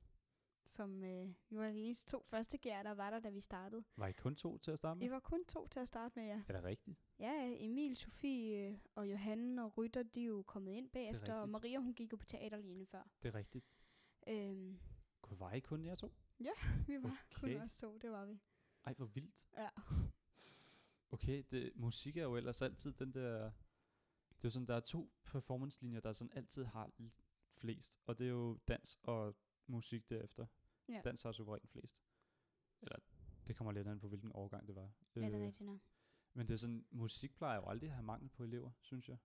som 0.67 1.05
øh, 1.05 1.29
vi 1.49 1.57
var 1.57 1.71
de 1.71 1.79
eneste 1.79 2.11
to 2.11 2.25
første 2.29 2.59
gear, 2.59 2.83
der 2.83 2.91
var 2.91 3.11
der, 3.11 3.21
da 3.21 3.29
vi 3.31 3.41
startede. 3.41 3.85
Var 3.97 4.07
I 4.07 4.13
kun 4.13 4.37
to 4.37 4.59
til 4.59 4.71
at 4.71 4.79
starte 4.79 4.99
med? 4.99 5.07
Vi 5.07 5.13
var 5.13 5.21
kun 5.21 5.45
to 5.45 5.69
til 5.69 5.81
at 5.81 5.89
starte 5.89 6.13
med, 6.17 6.27
ja. 6.27 6.43
Er 6.49 6.53
det 6.53 6.65
rigtigt? 6.65 6.99
Ja, 7.19 7.33
ja, 7.33 7.65
Emil, 7.65 7.97
Sofie 7.97 8.69
øh, 8.69 8.79
og 8.95 9.11
Johanne 9.11 9.65
og 9.65 9.79
Rytter, 9.79 10.03
de 10.03 10.23
er 10.23 10.27
jo 10.27 10.43
kommet 10.43 10.73
ind 10.73 10.91
bagefter, 10.91 11.35
og. 11.35 11.49
Maria, 11.49 11.79
hun 11.79 11.95
gik 11.95 12.13
jo 12.13 12.17
på 12.17 12.25
teaterlinjen 12.25 12.87
før. 12.87 13.09
Det 13.23 13.29
er 13.29 13.35
rigtigt. 13.35 13.67
Øhm, 14.27 14.79
var 15.31 15.53
I 15.53 15.61
kun 15.61 15.85
jer 15.85 15.95
to? 15.95 16.13
vi 16.87 17.03
var 17.03 17.27
kun 17.35 17.49
Okay. 17.49 17.65
os 17.65 17.77
to, 17.77 17.99
det 17.99 18.11
var 18.11 18.27
vi. 18.27 18.41
Ej, 18.85 18.95
hvor 18.95 19.07
vildt. 19.07 19.47
Ja. 19.57 19.69
Okay, 21.11 21.45
det, 21.51 21.73
musik 21.77 22.17
er 22.17 22.23
jo 22.23 22.37
ellers 22.37 22.63
altid 22.63 22.93
den 22.93 23.15
der... 23.15 23.53
Det 24.31 24.45
er 24.45 24.49
jo 24.49 24.51
sådan, 24.51 24.69
der 24.69 24.75
er 24.75 24.81
to 24.81 25.13
performance-linjer, 25.25 26.01
der 26.01 26.13
sådan 26.13 26.33
altid 26.33 26.65
har 26.65 26.91
flest. 27.53 28.01
Og 28.07 28.19
det 28.19 28.25
er 28.25 28.31
jo 28.31 28.59
dans 28.69 28.99
og 29.03 29.37
musik 29.67 30.11
derefter. 30.11 30.47
Ja. 30.89 31.01
Dans 31.05 31.23
har 31.23 31.33
suverænt 31.33 31.69
flest. 31.69 31.97
Eller, 32.83 32.97
det 33.47 33.57
kommer 33.57 33.73
lidt 33.73 33.89
an 33.89 34.01
på, 34.01 34.09
hvilken 34.09 34.33
årgang 34.35 34.67
det 34.67 34.75
var. 34.75 34.83
Ja, 35.15 35.21
det 35.21 35.35
er 35.35 35.41
Øh, 35.41 35.47
rigtigt 35.47 35.67
nok. 35.67 35.81
Men 36.33 36.49
det 36.49 36.55
er 36.55 36.59
sådan, 36.59 36.87
musik 36.91 37.35
plejer 37.35 37.57
jo 37.57 37.69
aldrig 37.69 37.89
at 37.89 37.95
have 37.95 38.05
mangel 38.05 38.29
på 38.29 38.43
elever, 38.43 38.71
synes 38.81 39.09
jeg. 39.09 39.19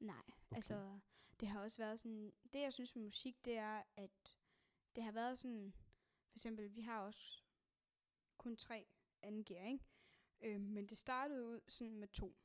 Nej, 0.00 0.22
okay. 0.28 0.56
altså 0.56 1.00
det 1.40 1.48
har 1.48 1.60
også 1.60 1.78
været 1.78 1.98
sådan, 1.98 2.32
det 2.52 2.60
jeg 2.60 2.72
synes 2.72 2.96
med 2.96 3.04
musik, 3.04 3.44
det 3.44 3.56
er, 3.56 3.82
at 3.96 4.38
det 4.96 5.04
har 5.04 5.12
været 5.12 5.38
sådan, 5.38 5.72
for 6.26 6.38
eksempel, 6.38 6.74
vi 6.76 6.80
har 6.80 7.00
også 7.00 7.42
kun 8.36 8.56
tre 8.56 8.86
angiver, 9.26 9.62
ikke? 9.64 9.84
Øh, 10.40 10.60
men 10.60 10.86
det 10.86 10.98
startede 10.98 11.46
ud 11.46 11.60
sådan 11.68 11.96
med 11.98 12.08
to. 12.08 12.36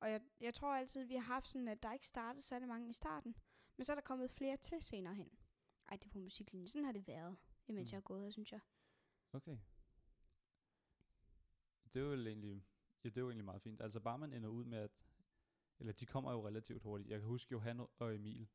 Og 0.00 0.10
jeg, 0.10 0.20
jeg 0.40 0.54
tror 0.54 0.74
altid, 0.74 1.04
vi 1.04 1.14
har 1.14 1.20
haft 1.22 1.48
sådan, 1.48 1.68
at 1.68 1.82
der 1.82 1.92
ikke 1.92 2.06
startede 2.06 2.42
særlig 2.42 2.68
mange 2.68 2.88
i 2.88 2.92
starten, 2.92 3.36
men 3.76 3.84
så 3.84 3.92
er 3.92 3.96
der 3.96 4.02
kommet 4.02 4.30
flere 4.30 4.56
til 4.56 4.82
senere 4.82 5.14
hen. 5.14 5.30
Ej, 5.88 5.96
det 5.96 6.04
er 6.04 6.10
på 6.10 6.18
musiklinjen. 6.18 6.68
Sådan 6.68 6.84
har 6.84 6.92
det 6.92 7.06
været, 7.06 7.36
imens 7.68 7.90
Mm. 7.90 7.92
jeg 7.92 7.96
har 7.96 8.02
gået 8.02 8.22
her, 8.22 8.30
synes 8.30 8.52
jeg. 8.52 8.60
Okay. 9.32 9.58
Det 11.94 12.00
er 12.00 12.04
jo 12.04 12.12
egentlig, 12.14 12.64
ja, 13.04 13.08
det 13.08 13.16
er 13.16 13.20
jo 13.20 13.28
egentlig 13.28 13.44
meget 13.44 13.62
fint. 13.62 13.80
Altså 13.80 14.00
bare 14.00 14.18
man 14.18 14.32
ender 14.32 14.48
ud 14.48 14.64
med, 14.64 14.78
at, 14.78 14.90
eller 15.78 15.92
de 15.92 16.06
kommer 16.06 16.32
jo 16.32 16.46
relativt 16.46 16.82
hurtigt. 16.82 17.10
Jeg 17.10 17.18
kan 17.20 17.28
huske 17.28 17.52
Johan 17.52 17.86
og 17.98 18.14
Emil, 18.14 18.48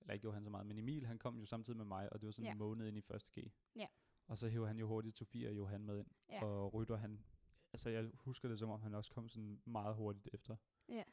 eller 0.00 0.14
ikke 0.14 0.22
gjorde 0.22 0.34
han 0.34 0.44
så 0.44 0.50
meget, 0.50 0.66
men 0.66 0.78
Emil 0.78 1.06
han 1.06 1.18
kom 1.18 1.38
jo 1.38 1.44
samtidig 1.44 1.76
med 1.76 1.84
mig, 1.84 2.12
og 2.12 2.20
det 2.20 2.26
var 2.26 2.32
sådan 2.32 2.46
Ja. 2.46 2.52
en 2.52 2.58
måned 2.58 2.86
ind 2.88 2.98
i 2.98 3.00
første 3.00 3.40
G. 3.40 3.52
Ja. 3.76 3.86
Og 4.26 4.38
så 4.38 4.48
hævde 4.48 4.66
han 4.66 4.78
jo 4.78 4.86
hurtigt 4.86 5.16
Sofie 5.18 5.48
og 5.48 5.56
Johan 5.56 5.84
med 5.84 5.98
ind. 5.98 6.06
Ja. 6.28 6.44
Og 6.44 6.74
Rytter 6.74 6.96
han, 6.96 7.24
altså 7.72 7.90
jeg 7.90 8.10
husker 8.14 8.48
det 8.48 8.58
som 8.58 8.70
om, 8.70 8.80
han 8.80 8.94
også 8.94 9.10
kom 9.10 9.28
sådan 9.28 9.62
meget 9.64 9.94
hurtigt 9.96 10.28
efter. 10.32 10.56
Ja. 10.88 11.04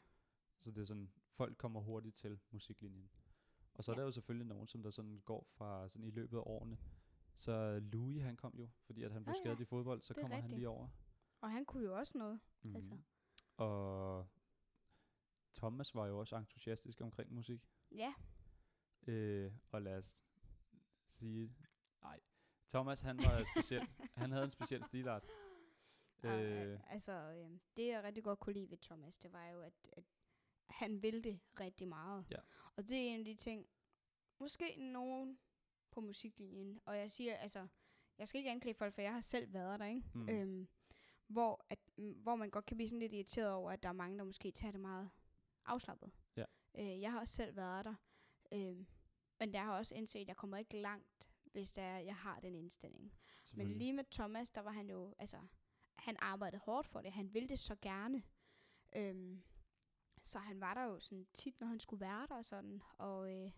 Så 0.60 0.72
det 0.72 0.82
er 0.82 0.86
sådan, 0.86 1.12
folk 1.32 1.58
kommer 1.58 1.82
hurtigt 1.82 2.16
til 2.16 2.40
musiklinjen. 2.52 3.10
Og 3.74 3.84
så 3.84 3.92
er 3.92 3.96
Ja. 3.96 4.00
der 4.00 4.06
jo 4.06 4.12
selvfølgelig 4.12 4.48
nogen, 4.48 4.68
som 4.68 4.84
der 4.84 4.90
sådan 4.90 5.20
går 5.26 5.44
fra 5.52 5.90
sådan 5.90 6.08
i 6.08 6.12
løbet 6.12 6.38
af 6.38 6.42
årene. 6.46 6.78
Så 7.36 7.80
Louis 7.80 8.22
han 8.22 8.38
kom 8.38 8.56
jo, 8.60 8.70
fordi 8.82 9.04
at 9.04 9.12
han 9.12 9.24
blev 9.24 9.34
ja. 9.36 9.42
skadet 9.44 9.60
i 9.60 9.66
fodbold, 9.66 10.02
så 10.02 10.14
Det 10.14 10.18
er 10.20 10.24
kommer 10.24 10.36
han 10.36 10.44
rigtigt. 10.44 10.58
lige 10.60 10.70
over. 10.70 10.88
Og 11.42 11.52
han 11.52 11.66
kunne 11.66 11.84
jo 11.84 11.98
også 11.98 12.18
noget. 12.18 12.40
Mm-hmm. 12.62 12.76
Altså. 12.76 12.98
Og 13.58 14.28
Thomas 15.54 15.96
var 15.96 16.08
jo 16.08 16.20
også 16.20 16.38
entusiastisk 16.38 17.02
omkring 17.02 17.34
musik. 17.34 17.70
Ja, 17.92 18.14
Øh, 19.08 19.52
og 19.70 19.82
lad 19.82 19.98
os 19.98 20.26
sige, 21.10 21.56
Thomas 22.70 23.02
han 23.02 23.18
var 23.18 23.46
speciel. 23.56 23.88
han 24.16 24.32
havde 24.32 24.46
en 24.46 24.52
speciel 24.52 24.84
stilart. 24.84 25.24
Øh, 26.24 26.80
altså 26.90 27.12
øh, 27.12 27.50
det 27.76 27.88
jeg 27.88 28.04
rigtig 28.04 28.24
godt 28.24 28.40
kunne 28.40 28.54
lide 28.54 28.70
ved 28.70 28.78
Thomas, 28.78 29.18
det 29.18 29.34
var 29.34 29.50
jo, 29.50 29.62
at, 29.62 29.74
at 29.94 30.04
han 30.70 31.04
ville 31.04 31.22
det 31.22 31.40
rigtig 31.60 31.88
meget. 31.88 32.26
Ja. 32.32 32.38
Og 32.76 32.90
det 32.90 32.98
er 32.98 33.14
en 33.14 33.20
af 33.20 33.26
de 33.26 33.36
ting, 33.36 33.68
måske 34.40 34.76
nogen 34.78 35.40
på 35.92 36.02
musiklinjen, 36.02 36.80
og 36.86 36.98
jeg 36.98 37.12
siger, 37.12 37.36
altså, 37.36 37.68
jeg 38.18 38.28
skal 38.28 38.40
ikke 38.40 38.52
anklage 38.52 38.74
folk, 38.74 38.94
for 38.94 39.02
jeg 39.02 39.14
har 39.14 39.22
selv 39.22 39.54
været 39.54 39.80
der, 39.80 39.86
ikke? 39.86 40.04
Mm. 40.14 40.30
Øhm, 40.30 40.68
hvor, 41.28 41.66
at, 41.70 41.80
mm, 41.98 42.12
hvor 42.12 42.36
man 42.36 42.50
godt 42.50 42.66
kan 42.66 42.78
blive 42.78 42.88
sådan 42.88 43.00
lidt 43.00 43.14
irriteret 43.14 43.52
over, 43.52 43.72
at 43.72 43.84
der 43.84 43.90
er 43.90 43.94
mange, 43.94 44.18
der 44.18 44.24
måske 44.24 44.52
tager 44.52 44.72
det 44.72 44.82
meget 44.82 45.10
afslappet. 45.66 46.12
Ja. 46.36 46.46
Øh, 46.76 47.02
jeg 47.02 47.12
har 47.12 47.20
også 47.20 47.34
selv 47.34 47.56
været 47.56 47.86
der. 47.86 47.96
Øh, 48.52 48.86
men 49.40 49.54
jeg 49.54 49.64
har 49.64 49.78
også 49.78 49.96
indset, 49.96 50.20
at 50.20 50.28
jeg 50.28 50.38
kommer 50.38 50.58
ikke 50.58 50.78
langt, 50.78 51.19
hvis 51.52 51.72
det 51.72 51.84
er, 51.84 51.98
jeg 51.98 52.16
har 52.16 52.40
den 52.40 52.56
indstilling. 52.56 53.14
Men 53.54 53.78
lige 53.78 53.94
med 53.94 54.04
Thomas, 54.12 54.52
der 54.52 54.62
var 54.62 54.72
han 54.72 54.90
jo, 54.90 55.16
altså, 55.20 55.38
han 55.96 56.18
arbejdede 56.20 56.62
hårdt 56.62 56.88
for 56.88 57.02
det. 57.02 57.12
Han 57.12 57.34
ville 57.34 57.50
det 57.50 57.60
så 57.60 57.76
gerne. 57.82 58.24
Øhm, 58.96 59.44
så 60.22 60.40
han 60.40 60.62
var 60.62 60.74
der 60.74 60.84
jo 60.84 61.00
sådan 61.00 61.28
tit, 61.34 61.60
når 61.60 61.68
han 61.68 61.80
skulle 61.80 62.02
være 62.02 62.28
der 62.28 62.36
og 62.36 62.46
sådan. 62.46 62.82
Og 62.98 63.34
øh, 63.34 63.52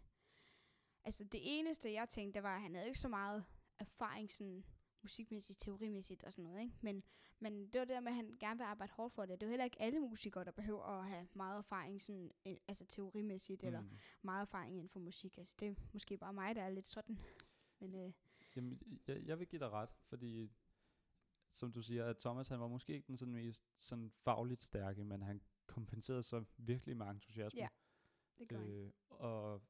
altså 1.04 1.24
det 1.24 1.40
eneste, 1.44 1.94
jeg 1.94 2.10
tænkte, 2.10 2.38
det 2.38 2.44
var, 2.44 2.56
at 2.56 2.62
han 2.62 2.76
havde 2.76 2.88
ikke 2.88 3.00
så 3.00 3.08
meget 3.08 3.46
erfaring 3.80 4.32
sådan 4.32 4.66
musikmæssigt, 5.02 5.60
teorimæssigt 5.60 6.24
og 6.24 6.32
sådan 6.32 6.44
noget. 6.44 6.62
Ikke? 6.62 6.76
Men, 6.82 7.04
men 7.40 7.68
det 7.68 7.80
var 7.80 7.86
det 7.86 7.94
der 7.96 8.00
med, 8.00 8.12
at 8.12 8.16
han 8.16 8.38
gerne 8.40 8.58
vil 8.58 8.64
arbejde 8.64 8.94
hårdt 8.94 9.14
for 9.14 9.26
det. 9.26 9.42
Det 9.42 9.46
er 9.46 9.48
jo 9.48 9.52
heller 9.52 9.66
ikke 9.66 9.82
alle 9.82 10.00
musikere, 10.00 10.44
der 10.44 10.52
behøver 10.52 10.84
at 10.84 11.08
have 11.08 11.28
meget 11.34 11.58
erfaring 11.58 12.02
sådan, 12.02 12.32
øh, 12.48 12.56
altså 12.68 12.86
teorimæssigt, 12.86 13.62
mm. 13.62 13.68
eller 13.68 13.84
meget 14.22 14.42
erfaring 14.42 14.76
inden 14.76 14.90
for 14.90 15.00
musik. 15.00 15.38
Altså 15.38 15.56
det 15.60 15.68
er 15.68 15.76
måske 15.94 16.18
bare 16.18 16.34
mig, 16.34 16.56
der 16.56 16.62
er 16.62 16.70
lidt 16.70 16.88
sådan. 16.88 17.20
Men 17.82 17.96
øh, 17.96 18.14
Jamen, 18.56 19.00
jeg, 19.08 19.26
jeg 19.26 19.40
vil 19.40 19.48
give 19.48 19.60
dig 19.60 19.70
ret, 19.70 19.90
fordi 20.04 20.52
som 21.54 21.72
du 21.72 21.82
siger, 21.82 22.06
at 22.06 22.18
Thomas 22.18 22.48
han 22.48 22.60
var 22.60 22.68
måske 22.68 22.94
ikke 22.94 23.08
den 23.08 23.18
sådan 23.18 23.34
mest 23.34 23.64
sådan 23.78 24.12
fagligt 24.12 24.64
stærke, 24.64 25.04
men 25.04 25.22
han 25.22 25.42
kompenserede 25.66 26.24
sig 26.24 26.46
virkelig 26.58 26.98
med 26.98 27.06
entusiasme. 27.06 27.60
Ja, 27.60 27.68
det 28.38 28.48
gør 28.48 28.62
øh, 28.62 28.84
han. 28.84 28.94
Og 29.10 29.62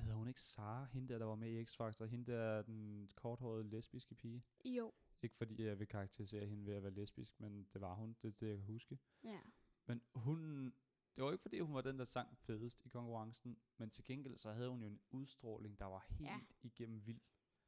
hedder 0.00 0.14
hun 0.14 0.28
ikke 0.28 0.40
Sara, 0.40 0.84
hende 0.84 1.08
der, 1.08 1.18
der 1.18 1.26
var 1.26 1.34
med 1.34 1.50
i 1.50 1.62
X-Factor, 1.64 2.04
hende 2.04 2.32
der 2.32 2.38
er 2.38 2.62
den 2.62 3.10
korthårede 3.14 3.68
lesbiske 3.70 4.14
pige? 4.14 4.44
Jo, 4.64 4.92
Ikke 5.22 5.36
fordi 5.36 5.62
jeg 5.62 5.78
vil 5.78 5.88
karakterisere 5.88 6.46
hende 6.46 6.66
ved 6.66 6.74
at 6.74 6.82
være 6.82 6.92
lesbisk, 6.92 7.40
men 7.40 7.68
det 7.72 7.80
var 7.80 7.94
hun, 7.94 8.16
det 8.22 8.28
er 8.28 8.32
det, 8.32 8.48
jeg 8.48 8.56
kan 8.56 8.66
huske. 8.66 8.98
ja. 9.24 9.40
Men 9.86 10.02
hun, 10.14 10.72
det 11.20 11.26
var 11.26 11.32
ikke 11.32 11.42
fordi, 11.42 11.60
hun 11.60 11.74
var 11.74 11.80
den, 11.80 11.98
der 11.98 12.04
sang 12.04 12.38
fedest 12.38 12.80
i 12.84 12.88
konkurrencen, 12.88 13.58
men 13.76 13.90
til 13.90 14.04
gengæld 14.04 14.38
så 14.38 14.52
havde 14.52 14.68
hun 14.68 14.82
jo 14.82 14.86
en 14.88 15.00
udstråling, 15.10 15.78
der 15.78 15.84
var 15.84 16.06
helt 16.08 16.28
Ja. 16.30 16.38
igennem 16.62 17.06
vild. 17.06 17.20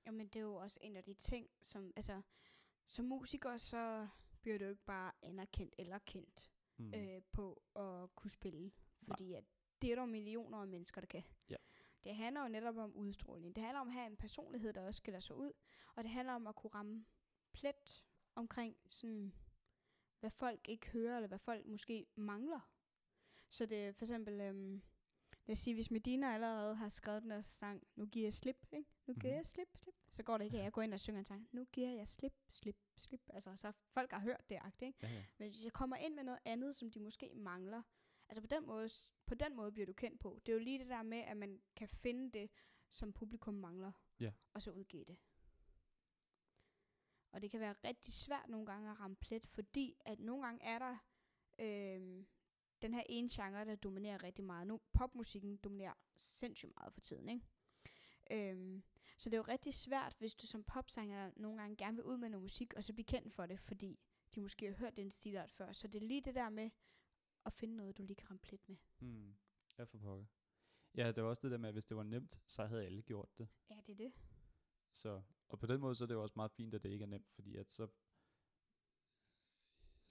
Jamen, 0.06 0.26
det 0.28 0.36
er 0.36 0.40
jo 0.40 0.54
også 0.54 0.78
en 0.82 0.96
af 0.96 1.04
de 1.04 1.14
ting, 1.14 1.50
som, 1.60 1.92
altså, 1.96 2.22
som 2.86 3.04
musiker, 3.04 3.56
så 3.56 4.08
bliver 4.42 4.58
du 4.58 4.64
ikke 4.64 4.84
bare 4.84 5.12
anerkendt 5.22 5.74
eller 5.78 5.98
kendt 5.98 6.50
Mm. 6.76 6.94
øh, 6.94 7.22
på 7.32 7.62
at 7.76 8.14
kunne 8.16 8.30
spille. 8.30 8.72
Fordi 9.06 9.32
at 9.32 9.44
det 9.82 9.90
er 9.90 9.94
der 9.94 10.02
jo 10.02 10.06
millioner 10.06 10.58
af 10.58 10.68
mennesker, 10.68 11.00
der 11.00 11.06
kan. 11.08 11.22
Ja. 11.50 11.56
Det 12.04 12.14
handler 12.16 12.42
jo 12.42 12.48
netop 12.48 12.76
om 12.76 12.94
udstråling. 12.96 13.56
Det 13.56 13.64
handler 13.64 13.80
om 13.80 13.88
at 13.88 13.94
have 13.94 14.06
en 14.06 14.16
personlighed, 14.16 14.72
der 14.72 14.80
også 14.86 14.98
skiller 14.98 15.20
sig 15.20 15.36
ud. 15.36 15.52
Og 15.96 16.02
det 16.04 16.10
handler 16.12 16.34
om 16.34 16.46
at 16.46 16.54
kunne 16.56 16.70
ramme 16.70 17.04
plet 17.52 18.04
omkring 18.34 18.76
sådan, 18.88 19.32
hvad 20.20 20.30
folk 20.30 20.68
ikke 20.68 20.90
hører, 20.90 21.16
eller 21.16 21.28
hvad 21.28 21.38
folk 21.38 21.66
måske 21.66 22.06
mangler. 22.14 22.71
Så 23.52 23.66
det 23.66 23.78
er 23.86 23.92
for 23.92 24.04
eksempel, 24.04 24.40
øhm, 24.40 24.82
lad 25.46 25.52
os 25.52 25.58
sige, 25.58 25.74
hvis 25.74 25.90
Medina 25.90 26.34
allerede 26.34 26.74
har 26.74 26.88
skrevet 26.88 27.22
den 27.22 27.30
der 27.30 27.40
sang, 27.40 27.86
nu 27.96 28.06
giver 28.06 28.26
jeg 28.26 28.32
slip, 28.34 28.66
ikke? 28.72 28.88
Nu 29.06 29.14
giver 29.14 29.32
Mhm. 29.32 29.36
jeg 29.36 29.46
slip, 29.46 29.68
slip. 29.76 29.94
Så 30.08 30.22
går 30.22 30.38
det 30.38 30.44
ikke, 30.44 30.58
at 30.58 30.64
jeg 30.64 30.72
går 30.72 30.82
ind 30.82 30.94
og 30.94 31.00
synger 31.00 31.18
en 31.18 31.24
sang, 31.24 31.48
nu 31.52 31.64
giver 31.64 31.88
jeg 31.88 32.08
slip, 32.08 32.34
slip, 32.48 32.76
slip. 32.96 33.20
Altså, 33.30 33.56
så 33.56 33.72
folk 33.72 34.10
har 34.12 34.20
hørt 34.20 34.50
det, 34.50 34.58
agtigt, 34.62 34.86
ikke? 34.88 34.98
Ja, 35.02 35.08
ja. 35.12 35.24
Men 35.38 35.48
hvis 35.50 35.64
jeg 35.64 35.72
kommer 35.72 35.96
ind 35.96 36.14
med 36.14 36.24
noget 36.24 36.40
andet, 36.44 36.76
som 36.76 36.90
de 36.90 37.00
måske 37.00 37.30
mangler, 37.34 37.82
altså 38.28 38.40
på 38.40 38.46
den 38.46 38.66
måde, 38.66 38.88
på 39.26 39.34
den 39.34 39.56
måde 39.56 39.72
bliver 39.72 39.86
du 39.86 39.92
kendt 39.92 40.20
på. 40.20 40.40
Det 40.46 40.52
er 40.52 40.56
jo 40.56 40.62
lige 40.62 40.78
det 40.78 40.88
der 40.88 41.02
med, 41.02 41.18
at 41.18 41.36
man 41.36 41.62
kan 41.76 41.88
finde 41.88 42.38
det, 42.38 42.50
som 42.90 43.12
publikum 43.12 43.54
mangler, 43.54 43.92
Ja. 44.20 44.32
og 44.54 44.62
så 44.62 44.70
udgive 44.70 45.04
det. 45.04 45.16
Og 47.32 47.42
det 47.42 47.50
kan 47.50 47.60
være 47.60 47.74
rigtig 47.84 48.12
svært 48.12 48.48
nogle 48.48 48.66
gange 48.66 48.90
at 48.90 49.00
ramme 49.00 49.16
plet, 49.16 49.46
fordi 49.46 49.96
at 50.00 50.20
nogle 50.20 50.44
gange 50.46 50.62
er 50.64 50.78
der 50.78 50.96
øhm, 51.58 52.26
den 52.82 52.94
her 52.94 53.02
ene 53.08 53.28
genre, 53.32 53.64
der 53.64 53.74
dominerer 53.74 54.22
rigtig 54.22 54.44
meget. 54.44 54.66
Nu 54.66 54.80
popmusikken 54.92 55.56
dominerer 55.56 55.94
sindssygt 56.16 56.72
meget 56.76 56.92
for 56.92 57.00
tiden, 57.00 57.28
ikke? 57.28 57.46
Øhm, 58.30 58.82
så 59.18 59.30
det 59.30 59.34
er 59.34 59.38
jo 59.38 59.44
rigtig 59.48 59.74
svært, 59.74 60.14
hvis 60.18 60.34
du 60.34 60.46
som 60.46 60.64
popsanger 60.64 61.30
nogle 61.36 61.60
gange 61.60 61.76
gerne 61.76 61.96
vil 61.96 62.04
ud 62.04 62.16
med 62.16 62.28
noget 62.28 62.42
musik, 62.42 62.74
og 62.74 62.84
så 62.84 62.92
blive 62.92 63.04
kendt 63.04 63.32
for 63.32 63.46
det, 63.46 63.60
fordi 63.60 64.00
de 64.34 64.40
måske 64.40 64.66
har 64.66 64.74
hørt 64.74 64.96
den 64.96 65.10
stilart 65.10 65.50
før. 65.50 65.72
Så 65.72 65.88
det 65.88 66.02
er 66.02 66.06
lige 66.06 66.20
det 66.20 66.34
der 66.34 66.50
med 66.50 66.70
at 67.44 67.52
finde 67.52 67.76
noget, 67.76 67.98
du 67.98 68.02
lige 68.02 68.16
kan 68.16 68.30
ramme 68.30 68.40
plet 68.40 68.68
med. 68.68 68.76
Mm. 69.00 69.34
Ja, 69.78 69.84
for 69.84 69.98
pokker. 69.98 70.26
Ja, 70.94 71.12
det 71.12 71.22
var 71.22 71.28
også 71.28 71.42
det 71.42 71.50
der 71.50 71.58
med, 71.58 71.68
at 71.68 71.74
hvis 71.74 71.86
det 71.86 71.96
var 71.96 72.02
nemt, 72.02 72.38
så 72.46 72.66
havde 72.66 72.84
alle 72.84 73.02
gjort 73.02 73.38
det. 73.38 73.48
Ja, 73.70 73.76
det 73.86 73.92
er 73.92 73.96
det. 73.96 74.12
Så, 74.92 75.22
og 75.48 75.58
på 75.58 75.66
den 75.66 75.80
måde, 75.80 75.94
så 75.94 76.04
er 76.04 76.06
det 76.06 76.14
jo 76.14 76.22
også 76.22 76.32
meget 76.36 76.52
fint, 76.52 76.74
at 76.74 76.82
det 76.82 76.90
ikke 76.90 77.02
er 77.02 77.06
nemt, 77.06 77.30
fordi 77.30 77.56
at 77.56 77.72
så, 77.72 77.88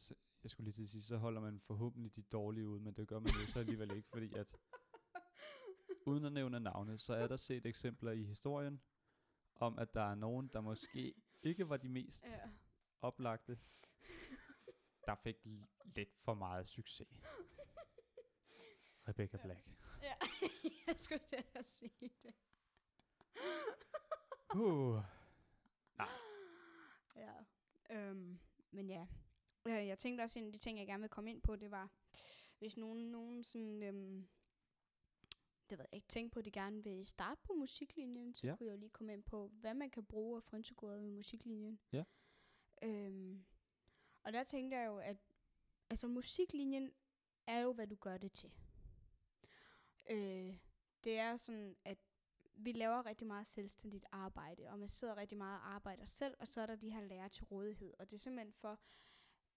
så 0.02 0.14
jeg 0.44 0.52
skulle 0.52 0.66
lige 0.66 0.74
til 0.76 0.84
at 0.84 0.90
sige, 0.90 1.04
så 1.04 1.18
holder 1.18 1.42
man 1.42 1.60
forhåbentlig 1.60 2.16
de 2.16 2.22
dårlige 2.22 2.68
ud, 2.68 2.80
men 2.80 2.94
det 2.94 3.08
gør 3.08 3.20
man 3.20 3.28
jo 3.42 3.48
så 3.48 3.60
alligevel 3.60 3.92
ikke, 3.96 4.10
fordi 4.10 4.34
at, 4.34 4.56
uden 6.06 6.26
at 6.26 6.34
nævne 6.34 6.60
navne, 6.60 7.00
så 7.00 7.14
er 7.14 7.28
der 7.28 7.38
set 7.38 7.66
eksempler 7.66 8.12
i 8.12 8.24
historien, 8.24 8.82
om 9.56 9.80
at 9.80 9.94
der 9.94 10.02
er 10.12 10.16
nogen, 10.16 10.48
der 10.54 10.62
måske 10.62 11.14
ikke 11.44 11.70
var 11.70 11.78
de 11.78 11.90
mest 11.90 12.24
Ja. 12.24 12.50
oplagte, 13.02 13.60
der 15.06 15.16
fik 15.16 15.36
lidt 15.96 16.16
for 16.16 16.34
meget 16.34 16.68
succes. 16.68 17.08
Rebecca 19.08 19.38
Ja. 19.38 19.44
Black. 19.44 19.68
ja. 20.02 20.14
jeg 20.88 20.96
skulle 21.00 21.22
at 21.58 21.66
sige 21.66 22.12
det. 22.24 22.34
Uh. 24.56 25.04
Ja. 27.16 27.34
Øhm, 27.90 28.40
men 28.72 28.90
ja. 28.90 29.08
Øh, 29.65 29.88
jeg 29.88 29.97
tænkte 29.97 30.21
også, 30.21 30.39
en 30.39 30.45
af 30.45 30.52
de 30.52 30.60
ting, 30.60 30.80
jeg 30.80 30.88
gerne 30.88 31.02
vil 31.02 31.10
komme 31.10 31.30
ind 31.30 31.41
på, 31.41 31.56
det 31.56 31.71
var, 31.71 31.89
hvis 32.60 32.78
nogen, 32.78 33.12
nogen 33.12 33.43
sådan, 33.43 33.84
øhm, 33.84 34.28
det 35.69 35.78
ved 35.78 35.86
jeg 35.91 35.95
ikke, 35.95 36.08
tænke 36.08 36.34
på, 36.34 36.39
at 36.39 36.45
de 36.45 36.52
gerne 36.52 36.84
vil 36.84 37.06
starte 37.06 37.41
på 37.43 37.54
musiklinjen, 37.54 38.34
så 38.34 38.47
ja. 38.47 38.56
kunne 38.56 38.65
jeg 38.65 38.74
jo 38.74 38.78
lige 38.78 38.89
komme 38.89 39.13
ind 39.13 39.24
på, 39.24 39.47
hvad 39.47 39.74
man 39.74 39.89
kan 39.89 40.06
bruge 40.06 40.38
af 40.38 40.43
frynsegoder 40.43 40.97
ved 40.97 41.10
musiklinjen. 41.10 41.80
Ja. 41.91 42.04
Øhm, 42.82 43.45
og 44.24 44.34
der 44.34 44.43
tænkte 44.43 44.78
jeg 44.78 44.88
jo, 44.88 44.97
at 44.97 45.17
altså 45.89 46.08
musiklinjen 46.08 46.91
er 47.47 47.60
jo, 47.60 47.74
hvad 47.74 47.88
du 47.88 47.95
gør 47.95 48.17
det 48.17 48.32
til. 48.32 48.52
Øh, 50.10 50.58
det 51.04 51.19
er 51.19 51.36
sådan, 51.36 51.76
at 51.86 51.97
vi 52.54 52.71
laver 52.71 53.06
rigtig 53.06 53.28
meget 53.28 53.47
selvstændigt 53.47 54.06
arbejde, 54.12 54.69
og 54.69 54.80
man 54.80 54.88
sidder 54.88 55.17
rigtig 55.17 55.38
meget 55.38 55.60
og 55.60 55.74
arbejder 55.74 56.06
selv, 56.06 56.36
og 56.39 56.47
så 56.47 56.62
er 56.62 56.65
der 56.65 56.76
de 56.76 56.89
her 56.89 57.02
lærer 57.02 57.28
til 57.28 57.43
rådighed. 57.43 57.93
Og 58.00 58.12
det 58.12 58.13
er 58.13 58.19
simpelthen 58.19 58.54
for 58.54 58.80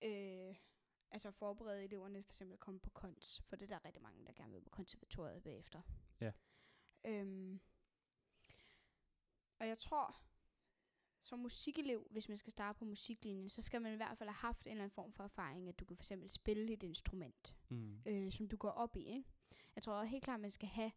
øh, 0.05 0.55
altså 1.11 1.31
forberede 1.31 1.85
eleverne 1.85 2.23
for 2.23 2.31
eksempel 2.33 2.53
at 2.53 2.61
komme 2.61 2.81
på 2.81 2.91
kons, 2.91 3.43
for 3.49 3.57
det 3.57 3.65
er 3.65 3.79
der 3.79 3.85
rigtig 3.85 4.03
mange, 4.03 4.25
der 4.27 4.33
gerne 4.33 4.53
vil 4.53 4.61
på 4.61 4.71
konservatoriet 4.71 5.43
bagefter. 5.43 5.83
Ja. 6.21 6.33
Øhm, 7.05 7.61
og 9.61 9.69
jeg 9.69 9.79
tror, 9.79 10.17
som 11.21 11.39
musikelev, 11.39 12.07
hvis 12.11 12.29
man 12.29 12.37
skal 12.37 12.51
starte 12.51 12.79
på 12.79 12.85
musiklinjen, 12.85 13.49
så 13.49 13.63
skal 13.63 13.83
man 13.83 13.93
i 13.93 13.97
hvert 13.97 14.19
fald 14.19 14.29
have 14.29 14.35
haft 14.35 14.67
en 14.67 14.71
eller 14.71 14.85
anden 14.85 14.95
form 14.95 15.13
for 15.13 15.25
erfaring, 15.25 15.69
at 15.69 15.79
du 15.79 15.85
kan 15.85 15.97
for 15.97 16.03
eksempel 16.03 16.31
spille 16.31 16.73
et 16.73 16.83
instrument 16.83 17.55
Mm. 17.69 18.03
øh, 18.07 18.33
som 18.33 18.49
du 18.49 18.57
går 18.57 18.71
op 18.71 18.97
i. 18.97 19.01
Ikke? 19.07 19.25
Jeg 19.75 19.83
tror 19.83 20.03
helt 20.03 20.25
klart, 20.25 20.41
man 20.41 20.51
skal 20.51 20.69
have 20.69 20.93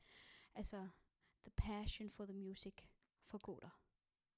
altså, 0.56 0.90
the 1.46 1.52
passion 1.58 2.10
for 2.10 2.26
the 2.26 2.34
music 2.34 2.74
for 3.26 3.38
der. 3.62 3.70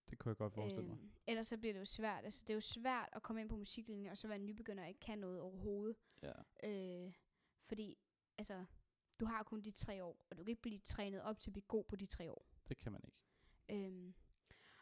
Det 0.10 0.17
kunne 0.19 0.30
jeg 0.30 0.38
godt 0.38 0.54
forestille 0.54 0.88
mig. 0.88 0.98
Øhm, 0.98 1.12
ellers 1.28 1.48
så 1.48 1.58
bliver 1.58 1.74
det 1.74 1.80
jo 1.80 1.86
svært. 1.86 2.24
Altså, 2.24 2.43
det 2.43 2.50
er 2.50 2.56
jo 2.56 2.62
svært 2.62 3.10
at 3.12 3.24
komme 3.24 3.41
ind 3.41 3.50
på 3.50 3.56
musiklinjen, 3.56 4.12
og 4.12 4.17
så 4.17 4.28
være 4.28 4.39
nybegynder 4.39 4.84
og 4.84 4.89
ikke 4.89 5.00
kan 5.00 5.19
noget 5.19 5.41
overhovedet. 5.41 5.98
Ja. 6.24 6.34
Øh, 6.69 7.13
fordi, 7.62 7.98
altså, 8.38 8.65
du 9.19 9.26
har 9.26 9.43
kun 9.43 9.62
de 9.62 9.72
tre 9.72 10.04
år, 10.04 10.26
og 10.30 10.38
du 10.38 10.43
kan 10.43 10.50
ikke 10.50 10.62
blive 10.62 10.80
trænet 10.80 11.22
op 11.22 11.39
til 11.39 11.50
at 11.50 11.54
blive 11.54 11.65
god 11.67 11.84
på 11.84 11.95
de 11.95 12.06
tre 12.06 12.32
år. 12.32 12.45
Det 12.69 12.80
kan 12.80 12.91
man 12.91 13.02
ikke. 13.06 13.17
Øhm, 13.69 14.13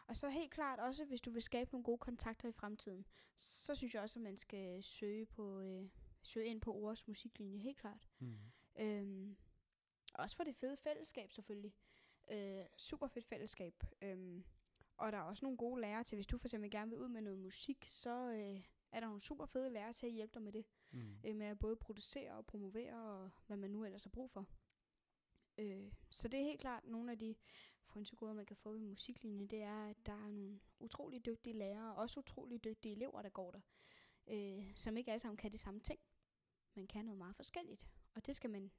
og 0.08 0.18
så 0.18 0.30
helt 0.30 0.52
klart 0.52 0.80
også, 0.80 1.06
hvis 1.06 1.22
du 1.22 1.32
vil 1.32 1.42
skabe 1.42 1.72
nogle 1.72 1.84
gode 1.84 1.98
kontakter 1.98 2.50
i 2.50 2.52
fremtiden, 2.52 3.06
så 3.36 3.76
synes 3.76 3.94
jeg 3.94 4.02
også, 4.02 4.20
at 4.20 4.24
man 4.24 4.38
skal 4.38 4.84
søge, 4.84 5.26
på, 5.26 5.60
øh, 5.60 5.90
søge 6.22 6.46
ind 6.46 6.62
på 6.62 6.74
Ores 6.74 7.08
musiklinje, 7.08 7.58
helt 7.58 7.78
klart. 7.78 8.10
Mm. 8.20 8.40
Øhm, 8.80 9.38
også 10.14 10.36
for 10.36 10.44
det 10.44 10.56
fede 10.56 10.78
fællesskab 10.78 11.32
selvfølgelig. 11.32 11.74
Øh, 12.32 12.66
super 12.78 13.08
fedt 13.08 13.26
fællesskab. 13.26 13.84
Øhm, 14.02 14.44
og 14.98 15.12
der 15.12 15.18
er 15.18 15.22
også 15.22 15.46
nogle 15.46 15.58
gode 15.58 15.82
lærere 15.82 16.04
til, 16.04 16.16
hvis 16.16 16.28
du 16.28 16.38
for 16.38 16.48
eksempel 16.48 16.72
gerne 16.72 16.92
vil 16.92 17.00
ud 17.00 17.08
med 17.08 17.22
noget 17.22 17.40
musik, 17.40 17.86
så 17.88 18.32
øh, 18.32 18.64
er 18.92 19.00
der 19.00 19.08
nogle 19.08 19.22
super 19.22 19.46
fede 19.46 19.70
lærere 19.70 19.94
til 19.94 20.06
at 20.06 20.14
hjælpe 20.14 20.34
dig 20.34 20.42
med 20.42 20.52
det. 20.52 20.66
Mm. 20.92 21.20
Øh, 21.24 21.36
med 21.36 21.46
at 21.46 21.60
både 21.60 21.76
producere 21.76 22.32
og 22.32 22.46
promovere, 22.46 22.96
og 22.96 23.30
hvad 23.48 23.58
man 23.58 23.70
nu 23.70 23.86
ellers 23.86 24.04
har 24.04 24.10
brug 24.10 24.30
for. 24.30 24.48
Øh, 25.58 25.92
så 26.10 26.28
det 26.28 26.40
er 26.40 26.44
helt 26.44 26.60
klart 26.62 26.86
nogle 26.86 27.12
af 27.12 27.20
de 27.20 27.36
frynsegoder, 27.84 28.34
man 28.34 28.46
kan 28.46 28.56
få 28.56 28.72
ved 28.72 28.80
musiklinjen, 28.80 29.48
det 29.48 29.62
er, 29.62 29.90
at 29.90 30.06
der 30.06 30.14
er 30.14 30.30
nogle 30.30 30.60
utrolig 30.80 31.26
dygtige 31.26 31.54
lærere, 31.54 31.96
og 31.96 31.96
også 31.96 32.20
utrolig 32.20 32.64
dygtige 32.64 32.96
elever, 32.96 33.22
der 33.22 33.30
går 33.30 33.52
der, 33.52 33.62
øh, 34.28 34.72
som 34.76 34.98
ikke 34.98 35.12
alle 35.12 35.22
sammen 35.22 35.38
kan 35.38 35.52
de 35.52 35.58
samme 35.58 35.80
ting, 35.80 36.00
men 36.76 36.88
kan 36.88 37.06
noget 37.06 37.18
meget 37.18 37.36
forskelligt. 37.36 37.90
Og 38.16 38.26
det 38.26 38.36
skal 38.36 38.50
man 38.50 38.72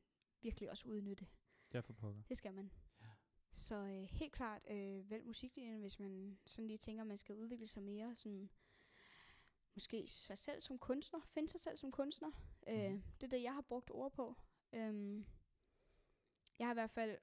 virkelig 0.42 0.70
også 0.70 0.88
udnytte. 0.88 1.26
Ja, 1.72 1.80
for 1.80 1.92
pokker. 1.92 2.22
Det 2.28 2.36
skal 2.36 2.54
man. 2.54 2.70
Så 3.58 3.74
øh, 3.74 4.02
helt 4.02 4.32
klart 4.32 4.62
øh, 4.70 5.10
vælg 5.10 5.26
musiklinjen, 5.26 5.80
hvis 5.80 5.98
man 5.98 6.38
sådan 6.46 6.66
lige 6.66 6.78
tænker, 6.78 7.02
at 7.02 7.06
man 7.06 7.16
skal 7.16 7.34
udvikle 7.34 7.66
sig 7.66 7.82
mere, 7.82 8.14
sådan 8.16 8.50
måske 9.74 10.06
sig 10.08 10.38
selv 10.38 10.62
som 10.62 10.78
kunstner, 10.78 11.20
finde 11.26 11.48
sig 11.48 11.60
selv 11.60 11.76
som 11.76 11.90
kunstner. 11.92 12.30
Øh, 12.66 12.90
Mhm. 12.90 13.02
det 13.20 13.22
er 13.26 13.28
det, 13.36 13.42
jeg 13.42 13.54
har 13.54 13.60
brugt 13.60 13.90
ord 13.90 14.12
på. 14.12 14.34
Øhm, 14.72 15.26
jeg 16.58 16.66
har 16.66 16.72
i 16.72 16.74
hvert 16.74 16.90
fald, 16.90 17.18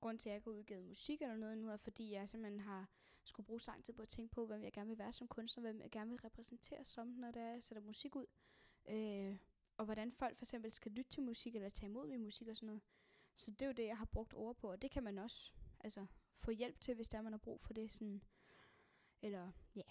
grund 0.00 0.18
til, 0.18 0.28
at 0.28 0.30
jeg 0.30 0.36
ikke 0.36 0.50
har 0.50 0.56
udgivet 0.56 0.84
musik 0.84 1.22
eller 1.22 1.36
noget 1.36 1.58
nu, 1.58 1.68
er 1.70 1.76
fordi 1.76 2.12
jeg 2.12 2.28
simpelthen 2.28 2.60
har 2.60 2.90
skulle 3.24 3.46
bruge 3.46 3.60
så 3.60 3.70
lang 3.70 3.84
tid 3.84 3.94
på 3.94 4.02
at 4.02 4.08
tænke 4.08 4.32
på, 4.34 4.46
hvem 4.46 4.62
jeg 4.64 4.72
gerne 4.72 4.88
vil 4.88 4.98
være 4.98 5.12
som 5.12 5.28
kunstner, 5.28 5.60
hvem 5.62 5.80
jeg 5.80 5.90
gerne 5.90 6.10
vil 6.10 6.20
repræsentere 6.20 6.84
som, 6.84 7.06
når 7.06 7.30
det 7.30 7.42
er, 7.42 7.50
jeg 7.52 7.62
sætter 7.62 7.82
musik 7.82 8.16
ud. 8.16 8.26
Øh, 8.88 9.36
og 9.76 9.84
hvordan 9.84 10.12
folk 10.12 10.36
for 10.36 10.44
eksempel 10.44 10.72
skal 10.72 10.92
lytte 10.92 11.10
til 11.10 11.22
musik, 11.22 11.54
eller 11.54 11.68
tage 11.68 11.90
imod 11.90 12.06
min 12.06 12.22
musik 12.24 12.48
og 12.48 12.56
sådan 12.56 12.66
noget. 12.66 12.82
Så 13.34 13.50
det 13.50 13.62
er 13.62 13.66
jo 13.66 13.72
det, 13.72 13.86
jeg 13.86 13.98
har 13.98 14.04
brugt 14.04 14.34
ord 14.34 14.56
på, 14.56 14.70
og 14.70 14.82
det 14.82 14.90
kan 14.90 15.02
man 15.02 15.18
også 15.18 15.52
altså, 15.84 16.06
få 16.34 16.50
hjælp 16.50 16.80
til, 16.80 16.94
hvis 16.94 17.08
der 17.08 17.22
man 17.22 17.32
har 17.32 17.38
brug 17.38 17.60
for 17.60 17.72
det. 17.74 17.92
Sådan, 17.92 18.22
eller 19.22 19.52
ja, 19.74 19.82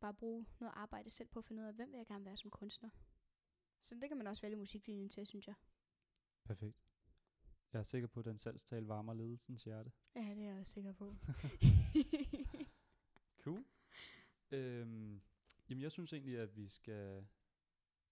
bare 0.00 0.14
bruge 0.14 0.46
noget 0.60 0.72
arbejde 0.76 1.10
selv 1.10 1.28
på 1.28 1.38
at 1.38 1.44
finde 1.44 1.62
ud 1.62 1.66
af, 1.68 1.74
hvem 1.74 1.90
vil 1.92 1.96
jeg 1.98 2.06
gerne 2.06 2.24
være 2.24 2.36
som 2.36 2.50
kunstner. 2.50 2.90
Så 3.80 3.94
det 3.94 4.08
kan 4.08 4.16
man 4.16 4.26
også 4.26 4.42
vælge 4.42 4.56
musiklinjen 4.56 5.08
til, 5.08 5.26
synes 5.26 5.46
jeg. 5.46 5.54
Perfekt. 6.44 6.76
Jeg 7.72 7.78
er 7.78 7.82
sikker 7.82 8.08
på, 8.08 8.20
at 8.20 8.26
den 8.26 8.38
salgstale 8.38 8.88
varmer 8.88 9.14
ledelsens 9.14 9.64
hjerte. 9.64 9.92
Ja, 10.14 10.20
det 10.20 10.38
er 10.38 10.50
jeg 10.50 10.60
også 10.60 10.72
sikker 10.72 10.92
på. 10.92 11.14
Cool. 13.44 13.64
Øhm, 14.50 15.22
jamen, 15.68 15.82
jeg 15.82 15.92
synes 15.92 16.12
egentlig, 16.12 16.38
at 16.38 16.56
vi 16.56 16.68
skal 16.68 17.26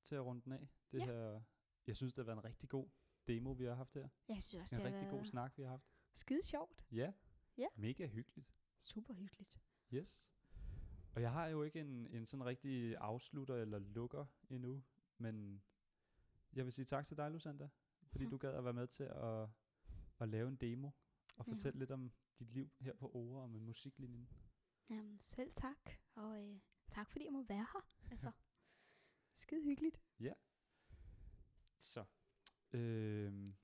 til 0.04 0.14
at 0.14 0.24
runde 0.24 0.42
den 0.44 0.52
af. 0.52 0.68
Det 0.92 0.98
Ja. 0.98 1.04
her, 1.04 1.40
jeg 1.86 1.96
synes, 1.96 2.14
det 2.14 2.22
har 2.22 2.26
været 2.26 2.36
en 2.38 2.44
rigtig 2.44 2.68
god 2.68 2.88
demo, 3.26 3.52
vi 3.52 3.64
har 3.64 3.74
haft 3.74 3.94
her. 3.94 4.08
jeg 4.28 4.42
synes 4.42 4.62
også, 4.62 4.74
En 4.74 4.80
det 4.84 4.90
har 4.92 4.98
rigtig 4.98 5.10
god 5.10 5.18
været 5.18 5.28
snak, 5.28 5.58
vi 5.58 5.62
har 5.62 5.70
haft. 5.70 5.88
Skide 6.18 6.42
sjovt. 6.42 6.84
Ja. 6.92 7.12
Ja. 7.58 7.66
Mega 7.76 8.06
hyggeligt. 8.06 8.54
Super 8.78 9.14
hyggeligt. 9.14 9.60
Yes. 9.94 10.28
Og 11.14 11.22
jeg 11.22 11.32
har 11.32 11.46
jo 11.46 11.62
ikke 11.62 11.80
en, 11.80 12.06
en 12.06 12.26
sådan 12.26 12.44
rigtig 12.44 12.96
afslutter 12.96 13.54
eller 13.54 13.78
lukker 13.78 14.26
endnu, 14.50 14.82
men 15.18 15.62
jeg 16.52 16.64
vil 16.64 16.72
sige 16.72 16.84
tak 16.84 17.06
til 17.06 17.16
dig, 17.16 17.30
Lusanda, 17.30 17.68
fordi 18.10 18.24
Mhm. 18.24 18.30
du 18.30 18.36
gad 18.38 18.54
at 18.54 18.64
være 18.64 18.72
med 18.72 18.86
til 18.86 19.02
at, 19.04 19.48
at 20.20 20.28
lave 20.28 20.48
en 20.48 20.56
demo 20.56 20.90
og 21.36 21.46
Ja. 21.46 21.52
fortælle 21.52 21.78
lidt 21.78 21.90
om 21.90 22.12
dit 22.38 22.50
liv 22.50 22.70
her 22.80 22.92
på 22.94 23.10
Ore 23.14 23.42
og 23.42 23.50
med 23.50 23.60
musiklinjen. 23.60 24.28
Jamen, 24.90 25.20
selv 25.20 25.52
tak. 25.54 25.90
Og 26.14 26.42
øh, 26.44 26.60
tak, 26.88 27.10
fordi 27.10 27.24
jeg 27.24 27.32
må 27.32 27.42
være 27.42 27.66
her. 27.72 27.88
Altså, 28.10 28.30
skide 29.42 29.62
hyggeligt. 29.64 30.02
Så. 31.80 32.04
Øhm, 32.72 33.54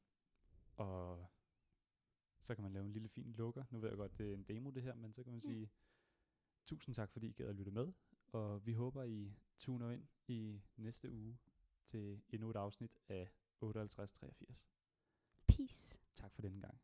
og 0.77 1.27
så 2.45 2.55
kan 2.55 2.63
man 2.63 2.73
lave 2.73 2.85
en 2.85 2.93
lille 2.93 3.09
fin 3.09 3.33
lukker. 3.33 3.65
Nu 3.71 3.79
ved 3.79 3.89
jeg 3.89 3.97
godt, 3.97 4.19
det 4.19 4.31
er 4.31 4.35
en 4.35 4.43
demo 4.43 4.71
det 4.71 4.83
her, 4.83 4.95
men 4.95 5.13
så 5.13 5.23
kan 5.23 5.33
man 5.33 5.41
sige 5.41 5.71
tusind 6.67 6.95
tak, 6.95 7.11
fordi 7.13 7.27
I 7.27 7.33
gad 7.33 7.47
at 7.47 7.55
lytte 7.55 7.71
med. 7.71 7.93
Og 8.33 8.67
vi 8.67 8.73
håber, 8.73 9.03
I 9.03 9.35
tuner 9.59 9.91
ind 9.91 10.07
i 10.29 10.63
næste 10.77 11.11
uge 11.11 11.39
til 11.87 12.23
endnu 12.29 12.51
et 12.51 12.57
afsnit 12.57 12.99
af 13.09 13.29
5883. 13.61 14.67
Peace. 15.47 16.01
Tak 16.15 16.35
for 16.35 16.43
denne 16.43 16.61
gang. 16.61 16.81